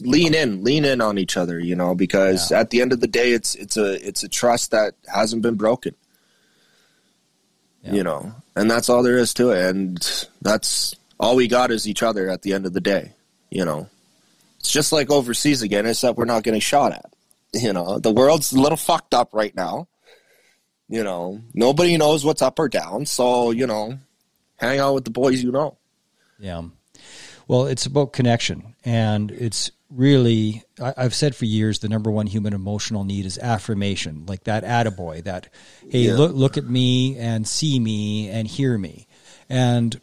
lean 0.00 0.34
in, 0.34 0.64
lean 0.64 0.84
in 0.84 1.00
on 1.00 1.18
each 1.18 1.36
other, 1.36 1.58
you 1.60 1.74
know, 1.76 1.94
because 1.94 2.50
Yeah. 2.50 2.60
at 2.60 2.70
the 2.70 2.80
end 2.80 2.92
of 2.92 3.00
the 3.00 3.06
day, 3.06 3.32
it's 3.32 3.54
it's 3.54 3.76
a 3.76 4.06
it's 4.06 4.22
a 4.22 4.28
trust 4.28 4.70
that 4.70 4.94
hasn't 5.12 5.42
been 5.42 5.54
broken, 5.56 5.94
Yeah. 7.82 7.92
you 7.92 8.02
know, 8.02 8.32
and 8.56 8.70
that's 8.70 8.88
all 8.88 9.02
there 9.02 9.18
is 9.18 9.34
to 9.34 9.50
it, 9.50 9.66
and 9.68 10.26
that's 10.42 10.94
all 11.20 11.36
we 11.36 11.46
got 11.48 11.70
is 11.70 11.86
each 11.88 12.02
other 12.02 12.30
at 12.30 12.42
the 12.42 12.52
end 12.54 12.66
of 12.66 12.72
the 12.72 12.80
day, 12.80 13.12
you 13.50 13.64
know. 13.64 13.88
It's 14.60 14.70
just 14.70 14.92
like 14.92 15.10
overseas 15.10 15.60
again, 15.60 15.84
except 15.86 16.16
we're 16.16 16.24
not 16.24 16.42
getting 16.42 16.60
shot 16.60 16.92
at. 16.92 17.12
You 17.52 17.72
know, 17.74 17.98
the 17.98 18.10
world's 18.10 18.52
a 18.52 18.58
little 18.60 18.78
fucked 18.78 19.12
up 19.14 19.28
right 19.34 19.54
now. 19.54 19.86
You 20.88 21.04
know, 21.04 21.40
nobody 21.52 21.96
knows 21.98 22.24
what's 22.24 22.42
up 22.42 22.58
or 22.58 22.68
down, 22.68 23.04
so 23.06 23.50
you 23.50 23.66
know, 23.66 23.98
hang 24.64 24.78
out 24.80 24.94
with 24.94 25.04
the 25.04 25.10
boys 25.10 25.42
you 25.42 25.52
know. 25.52 25.76
Yeah. 26.38 26.62
Well, 27.46 27.66
it's 27.66 27.86
about 27.86 28.12
connection, 28.12 28.74
and 28.84 29.30
it's 29.30 29.70
really. 29.90 30.62
I, 30.80 30.94
I've 30.96 31.14
said 31.14 31.36
for 31.36 31.44
years 31.44 31.78
the 31.80 31.88
number 31.88 32.10
one 32.10 32.26
human 32.26 32.54
emotional 32.54 33.04
need 33.04 33.26
is 33.26 33.38
affirmation, 33.38 34.24
like 34.26 34.44
that 34.44 34.64
attaboy, 34.64 35.24
that 35.24 35.48
hey, 35.90 36.06
Yeah. 36.08 36.14
look 36.14 36.32
look 36.34 36.56
at 36.56 36.64
me 36.64 37.16
and 37.18 37.46
see 37.46 37.78
me 37.78 38.28
and 38.30 38.48
hear 38.48 38.78
me, 38.78 39.06
and 39.48 40.00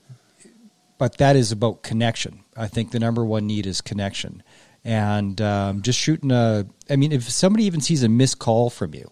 but 0.98 1.18
that 1.18 1.36
is 1.36 1.52
about 1.52 1.82
connection. 1.82 2.44
I 2.56 2.68
think 2.68 2.92
the 2.92 3.00
number 3.00 3.26
one 3.26 3.48
need 3.48 3.66
is 3.66 3.82
connection, 3.82 4.44
and 4.86 5.42
um, 5.42 5.82
just 5.82 5.98
shooting 5.98 6.32
a. 6.32 6.68
I 6.92 6.96
mean, 6.96 7.12
if 7.12 7.24
somebody 7.30 7.64
even 7.66 7.82
sees 7.82 8.04
a 8.04 8.10
missed 8.10 8.38
call 8.38 8.70
from 8.70 8.94
you, 8.94 9.10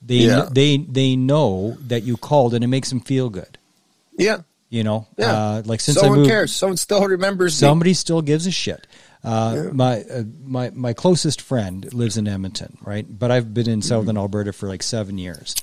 they 0.00 0.14
Yeah. 0.26 0.48
they 0.50 0.78
they 0.78 1.16
know 1.16 1.76
that 1.88 2.02
you 2.02 2.16
called, 2.16 2.54
and 2.54 2.64
it 2.64 2.68
makes 2.68 2.88
them 2.88 3.00
feel 3.00 3.28
good. 3.28 3.58
Yeah, 4.16 4.38
You 4.72 4.84
know, 4.84 5.06
Yeah. 5.18 5.32
uh, 5.32 5.62
like 5.66 5.80
since 5.82 5.98
I 5.98 6.00
Someone 6.00 6.20
moved, 6.20 6.30
cares. 6.30 6.50
Someone 6.56 6.78
still 6.78 7.04
remembers 7.06 7.60
me. 7.60 7.66
somebody 7.68 7.92
still 7.92 8.22
gives 8.22 8.46
a 8.46 8.50
shit. 8.50 8.86
Uh, 9.22 9.68
My 9.72 10.00
uh, 10.02 10.22
my 10.44 10.70
my 10.70 10.94
closest 10.94 11.42
friend 11.42 11.92
lives 11.92 12.16
in 12.16 12.26
Edmonton, 12.26 12.78
right? 12.80 13.04
But 13.06 13.30
I've 13.30 13.52
been 13.52 13.68
in 13.68 13.80
Mm-hmm. 13.80 13.86
southern 13.88 14.16
Alberta 14.16 14.52
for 14.54 14.68
like 14.68 14.82
seven 14.82 15.18
years, 15.18 15.54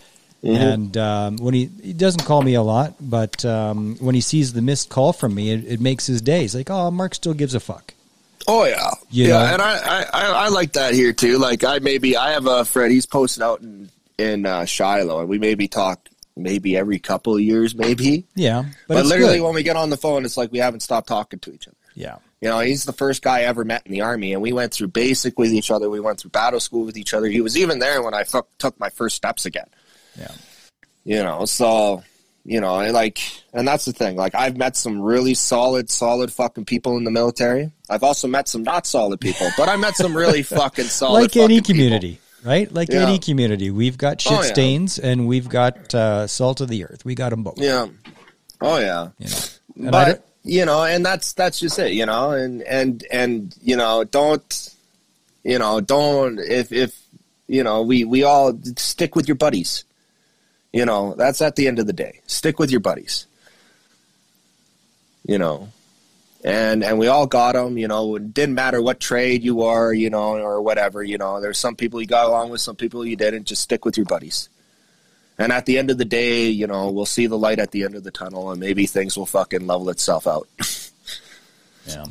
and 0.43 0.95
um, 0.95 1.38
when 1.38 1.55
he 1.55 1.70
he 1.82 1.91
doesn't 1.93 2.24
call 2.24 2.43
me 2.43 2.53
a 2.53 2.62
lot, 2.62 2.93
but 3.01 3.43
um, 3.45 3.97
when 3.99 4.14
he 4.14 4.22
sees 4.22 4.53
the 4.53 4.62
missed 4.62 4.89
call 4.89 5.12
from 5.12 5.34
me, 5.34 5.51
it, 5.51 5.66
it 5.66 5.80
makes 5.82 6.05
his 6.05 6.22
day. 6.22 6.41
He's 6.41 6.53
like, 6.55 6.70
"Oh, 6.70 6.91
Mark 6.91 7.16
still 7.16 7.34
gives 7.34 7.55
a 7.55 7.60
fuck." 7.60 7.95
Oh 8.47 8.64
yeah, 8.66 8.91
You 9.10 9.26
yeah, 9.28 9.30
know? 9.39 9.53
and 9.53 9.62
I, 9.62 9.78
I, 9.78 10.05
I, 10.14 10.26
I 10.45 10.47
like 10.49 10.74
that 10.74 10.93
here 10.93 11.14
too. 11.14 11.39
Like 11.39 11.64
I 11.64 11.80
maybe 11.80 12.16
I 12.16 12.32
have 12.34 12.45
a 12.45 12.64
friend. 12.64 12.91
He's 12.91 13.05
posted 13.07 13.41
out 13.43 13.62
in 13.62 13.89
in 14.20 14.45
uh, 14.45 14.62
Shilo, 14.62 15.20
and 15.20 15.28
we 15.30 15.39
maybe 15.39 15.68
talk 15.68 15.99
maybe 16.40 16.76
every 16.78 17.00
couple 17.00 17.36
of 17.36 17.42
years, 17.42 17.76
maybe. 17.76 18.26
Yeah, 18.36 18.64
but, 18.88 18.96
But, 18.96 19.06
literally, 19.06 19.38
good. 19.38 19.46
when 19.46 19.54
we 19.56 19.64
get 19.64 19.76
on 19.76 19.90
the 19.90 19.98
phone, 19.98 20.26
it's 20.26 20.38
like 20.38 20.52
we 20.52 20.60
haven't 20.60 20.80
stopped 20.82 21.08
talking 21.08 21.40
to 21.40 21.52
each 21.54 21.68
other. 21.68 21.78
yeah, 21.96 22.18
You 22.42 22.50
know, 22.50 22.60
he's 22.60 22.86
the 22.86 22.94
first 22.94 23.22
guy 23.22 23.40
I 23.40 23.44
ever 23.44 23.64
met 23.66 23.84
in 23.86 23.92
the 23.92 24.02
army, 24.02 24.34
and 24.34 24.42
we 24.42 24.54
went 24.54 24.74
through 24.74 24.88
basic 24.90 25.38
with 25.38 25.52
each 25.52 25.70
other. 25.72 25.90
We 25.90 26.00
went 26.00 26.20
through 26.20 26.32
battle 26.32 26.60
school 26.60 26.86
with 26.86 26.98
each 26.98 27.14
other. 27.14 27.28
He 27.28 27.42
was 27.42 27.58
even 27.58 27.80
there 27.80 28.02
when 28.02 28.14
I 28.14 28.24
took 28.24 28.80
my 28.80 28.90
first 28.90 29.16
steps 29.16 29.46
again. 29.46 29.68
yeah, 30.18 30.32
you 31.06 31.24
know 31.24 31.46
so 31.46 32.04
you 32.46 32.60
know 32.60 32.80
and 32.80 32.94
like 32.94 33.20
and 33.54 33.68
that's 33.68 33.86
the 33.86 33.94
thing 33.94 34.16
like 34.16 34.36
i've 34.36 34.58
met 34.58 34.76
some 34.76 35.02
really 35.02 35.34
solid 35.34 35.90
solid 35.90 36.32
fucking 36.32 36.66
people 36.66 36.98
in 36.98 37.04
the 37.04 37.12
military 37.12 37.72
i've 37.90 38.04
also 38.04 38.28
met 38.28 38.48
some 38.48 38.64
not 38.64 38.86
solid 38.86 39.20
people 39.20 39.48
but 39.58 39.68
i 39.70 39.76
met 39.76 39.96
some 39.96 40.16
really 40.16 40.44
fucking 40.58 40.86
solid 40.86 41.22
like 41.22 41.38
any 41.38 41.62
community. 41.62 42.12
people. 42.14 42.29
Right, 42.44 42.72
like 42.72 42.90
Yeah. 42.90 43.08
any 43.08 43.20
community, 43.20 43.70
we've 43.72 43.98
got 43.98 44.22
shit 44.22 44.32
Oh, 44.32 44.42
yeah. 44.42 44.54
stains 44.54 44.98
and 45.00 45.28
we've 45.28 45.50
got 45.50 45.94
uh, 45.94 46.26
salt 46.28 46.62
of 46.62 46.70
the 46.70 46.86
earth. 46.86 47.04
We 47.04 47.14
got 47.16 47.30
them 47.32 47.44
both. 47.44 47.58
yeah. 47.58 47.88
Oh 48.62 48.78
yeah. 48.78 49.10
You 49.20 49.86
know, 49.86 49.92
but 49.92 50.26
you 50.44 50.66
know 50.66 50.84
and 50.84 51.06
that's 51.06 51.34
that's 51.34 51.60
just 51.60 51.78
it 51.80 51.94
you 51.94 52.06
know? 52.06 52.32
And 52.32 52.62
and 52.64 53.04
and 53.12 53.56
you 53.62 53.76
know 53.78 54.04
don't 54.06 54.70
you 55.44 55.60
know 55.60 55.80
don't 55.82 56.40
if 56.40 56.72
if 56.72 56.98
you 57.48 57.64
know 57.64 57.82
we 57.82 58.04
we 58.06 58.24
all 58.24 58.58
stick 58.78 59.16
with 59.16 59.28
your 59.28 59.36
buddies. 59.36 59.84
You 60.74 60.86
know 60.86 61.14
that's 61.18 61.42
at 61.42 61.56
the 61.56 61.68
end 61.68 61.80
of 61.80 61.88
the 61.88 61.94
day. 61.94 62.20
Stick 62.28 62.60
with 62.60 62.72
your 62.72 62.80
buddies. 62.82 63.26
You 65.26 65.38
know 65.38 65.70
and 66.44 66.84
and 66.84 66.98
we 66.98 67.08
all 67.08 67.28
got 67.28 67.54
them 67.54 67.78
you 67.78 67.88
know 67.88 68.16
it 68.16 68.34
didn't 68.34 68.56
matter 68.56 68.82
what 68.82 69.00
trade 69.00 69.44
you 69.44 69.62
are 69.64 69.94
you 69.94 70.10
know 70.10 70.36
or 70.38 70.62
whatever 70.62 71.04
you 71.04 71.18
know 71.18 71.42
there's 71.42 71.58
some 71.58 71.76
people 71.76 72.00
you 72.00 72.08
got 72.08 72.28
along 72.28 72.50
with 72.50 72.62
some 72.62 72.76
people 72.76 73.06
you 73.06 73.16
didn't 73.18 73.44
just 73.46 73.62
stick 73.62 73.84
with 73.84 73.98
your 73.98 74.06
buddies 74.06 74.48
and 75.38 75.52
at 75.52 75.66
the 75.66 75.78
end 75.78 75.90
of 75.92 75.98
the 75.98 76.06
day 76.06 76.48
you 76.48 76.66
know 76.66 76.90
we'll 76.92 77.06
see 77.06 77.28
the 77.28 77.38
light 77.38 77.60
at 77.60 77.72
the 77.72 77.84
end 77.84 77.94
of 77.96 78.04
the 78.06 78.12
tunnel 78.12 78.52
and 78.52 78.60
maybe 78.60 78.86
things 78.86 79.18
will 79.18 79.26
fucking 79.26 79.68
level 79.68 79.90
itself 79.90 80.26
out 80.28 80.48
Yeah. 81.88 82.06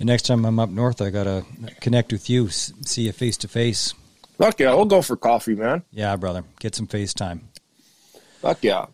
And 0.00 0.06
next 0.06 0.22
time 0.22 0.44
I'm 0.46 0.58
up 0.58 0.70
north, 0.70 1.00
I 1.02 1.10
gotta 1.10 1.44
connect 1.80 2.10
with 2.10 2.28
you, 2.30 2.48
see 2.48 3.02
you 3.02 3.12
face 3.12 3.36
to 3.38 3.48
face. 3.48 3.94
fuck 4.38 4.58
yeah 4.60 4.74
we'll 4.74 4.84
go 4.86 5.00
for 5.02 5.16
coffee 5.16 5.54
man 5.54 5.82
Yeah, 5.92 6.16
brother, 6.16 6.44
get 6.58 6.74
some 6.74 6.86
FaceTime. 6.86 7.40
fuck 8.40 8.58
yeah 8.62 8.86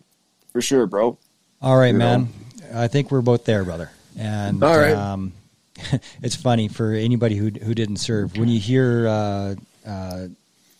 for 0.51 0.61
sure 0.61 0.85
bro 0.85 1.17
All 1.61 1.77
right, 1.77 1.93
You 1.93 1.97
man. 1.97 2.29
I 2.73 2.87
think 2.87 3.11
we're 3.11 3.21
both 3.21 3.45
there, 3.45 3.63
brother. 3.63 3.89
And 4.17 4.63
All 4.63 4.77
right. 4.77 4.93
um, 4.93 5.33
it's 6.23 6.35
funny 6.35 6.67
for 6.67 6.91
anybody 6.91 7.35
who 7.35 7.49
who 7.49 7.73
didn't 7.75 7.97
serve 7.97 8.35
when 8.37 8.49
you 8.49 8.59
hear 8.59 9.07
uh, 9.07 9.55
uh, 9.85 10.27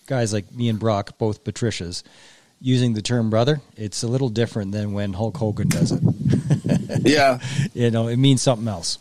guys 0.08 0.34
like 0.34 0.52
me 0.52 0.70
and 0.70 0.80
Brock, 0.80 1.18
both 1.18 1.44
Patricias, 1.44 2.04
using 2.60 2.94
the 2.94 3.02
term 3.02 3.30
brother. 3.30 3.62
It's 3.76 4.02
a 4.04 4.08
little 4.08 4.30
different 4.30 4.72
than 4.72 4.94
when 4.94 5.14
Hulk 5.14 5.38
Hogan 5.38 5.68
does 5.70 5.92
it. 5.92 6.02
yeah 7.06 7.40
you 7.74 7.92
know, 7.92 8.08
it 8.08 8.18
means 8.18 8.42
something 8.42 8.68
else. 8.68 8.98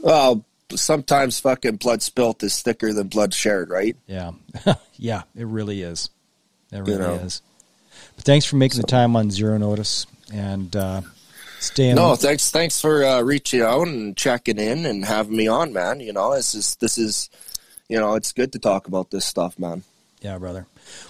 well 0.00 0.44
sometimes 0.74 1.38
fucking 1.40 1.76
blood 1.76 2.02
spilt 2.02 2.42
is 2.42 2.60
thicker 2.62 2.92
than 2.92 3.06
blood 3.08 3.32
shared 3.32 3.70
right 3.70 3.96
Yeah, 4.06 4.32
yeah, 4.96 5.22
it 5.36 5.46
really 5.46 5.82
is. 5.82 6.10
It 6.72 6.78
really 6.80 6.92
You 6.92 6.98
know. 6.98 7.14
is. 7.14 7.42
But 8.16 8.24
thanks 8.24 8.44
for 8.44 8.56
making 8.56 8.80
the 8.80 8.86
time 8.86 9.14
on 9.16 9.30
zero 9.30 9.56
notice 9.56 10.06
and 10.32 10.74
uh, 10.76 11.00
No, 11.94 12.16
thanks. 12.16 12.50
Thanks 12.50 12.80
for 12.80 13.04
uh, 13.04 13.20
reaching 13.22 13.60
out 13.60 13.86
and 13.86 14.16
checking 14.16 14.58
in 14.58 14.86
and 14.86 15.04
having 15.04 15.36
me 15.36 15.48
on, 15.48 15.72
man. 15.72 16.00
You 16.00 16.12
know, 16.12 16.34
this 16.34 16.54
is 16.54 16.76
this 16.76 16.98
is, 16.98 17.30
you 17.88 17.98
know, 17.98 18.14
it's 18.14 18.32
good 18.32 18.52
to 18.52 18.58
talk 18.58 18.88
about 18.88 19.10
this 19.10 19.24
stuff, 19.24 19.58
man. 19.58 19.82
Yeah, 20.20 20.38
brother. 20.38 20.66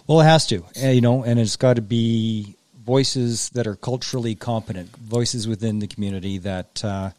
Well, 0.07 0.20
it 0.20 0.24
has 0.24 0.46
to, 0.48 0.64
uh, 0.82 0.88
you 0.88 1.00
know, 1.00 1.22
and 1.22 1.38
it's 1.38 1.57
got 1.57 1.76
to 1.76 1.82
be 1.82 2.57
voices 2.84 3.48
that 3.50 3.66
are 3.66 3.76
culturally 3.76 4.34
competent, 4.34 4.94
voices 4.96 5.48
within 5.48 5.78
the 5.78 5.86
community 5.86 6.38
that, 6.38 6.84
uh, 6.84 7.11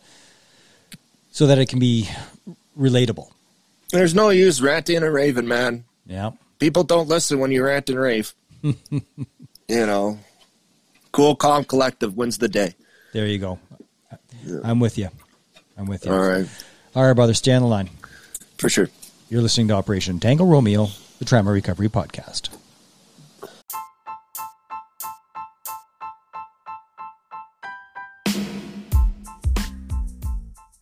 so 1.32 1.48
that 1.48 1.58
it 1.58 1.70
can 1.70 1.80
be 1.80 2.10
relatable. 2.78 3.30
There's 3.92 4.14
no 4.14 4.30
use 4.30 4.62
ranting 4.62 4.98
and 4.98 5.14
raving, 5.14 5.48
man. 5.48 5.86
Yeah, 6.06 6.32
People 6.60 6.84
don't 6.84 7.08
listen 7.08 7.40
when 7.40 7.52
you 7.52 7.64
rant 7.64 7.90
and 7.90 8.00
rave. 8.00 8.34
you 8.62 8.76
know, 9.68 10.20
cool, 11.12 11.36
calm, 11.36 11.64
collective 11.64 12.16
wins 12.16 12.38
the 12.38 12.48
day. 12.48 12.76
There 13.16 13.28
you 13.28 13.38
go. 13.38 13.58
I'm 14.62 14.82
with 14.82 14.98
you. 14.98 15.08
I'm 15.78 15.86
with 15.86 16.06
you. 16.06 16.12
All 16.12 16.20
right. 16.20 16.46
All 16.96 17.04
right, 17.04 17.14
brother. 17.14 17.34
Stay 17.34 17.54
on 17.54 17.62
the 17.62 17.68
line. 17.68 17.90
For 18.58 18.68
sure. 18.68 18.90
You're 19.30 19.42
listening 19.42 19.70
to 19.70 19.74
Operation 19.74 20.20
Tango 20.20 20.44
Romeo, 20.44 20.90
the 21.20 21.26
Trauma 21.26 21.50
Recovery 21.52 21.88
Podcast. 21.88 22.50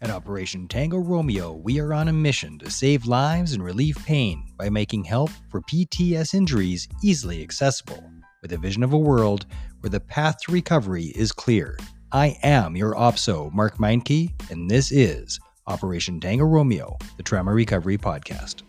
At 0.02 0.10
Operation 0.10 0.68
Tango 0.68 0.98
Romeo, 0.98 1.54
we 1.54 1.80
are 1.80 1.94
on 1.94 2.08
a 2.08 2.14
mission 2.14 2.58
to 2.60 2.72
save 2.72 3.06
lives 3.06 3.54
and 3.54 3.64
relieve 3.64 3.98
pain 4.06 4.44
by 4.58 4.70
making 4.70 5.04
help 5.04 5.30
for 5.52 5.62
PTS 5.62 6.34
injuries 6.34 6.88
easily 7.04 7.44
accessible, 7.44 8.04
with 8.42 8.52
a 8.54 8.58
vision 8.58 8.82
of 8.82 8.92
a 8.92 8.98
world 8.98 9.46
where 9.82 9.92
the 9.92 10.00
path 10.00 10.40
to 10.42 10.52
recovery 10.52 11.06
is 11.16 11.32
clear. 11.32 11.78
I 12.16 12.38
am 12.44 12.78
your 12.78 12.94
OPSO, 12.94 13.52
Mark 13.54 13.78
Meincke, 13.78 14.32
and 14.52 14.70
this 14.70 14.92
is 14.92 15.40
Operation 15.66 16.20
Tango 16.20 16.46
Romeo, 16.46 16.96
the 17.18 17.24
Trauma 17.24 17.52
Recovery 17.52 17.98
Podcast. 17.98 18.62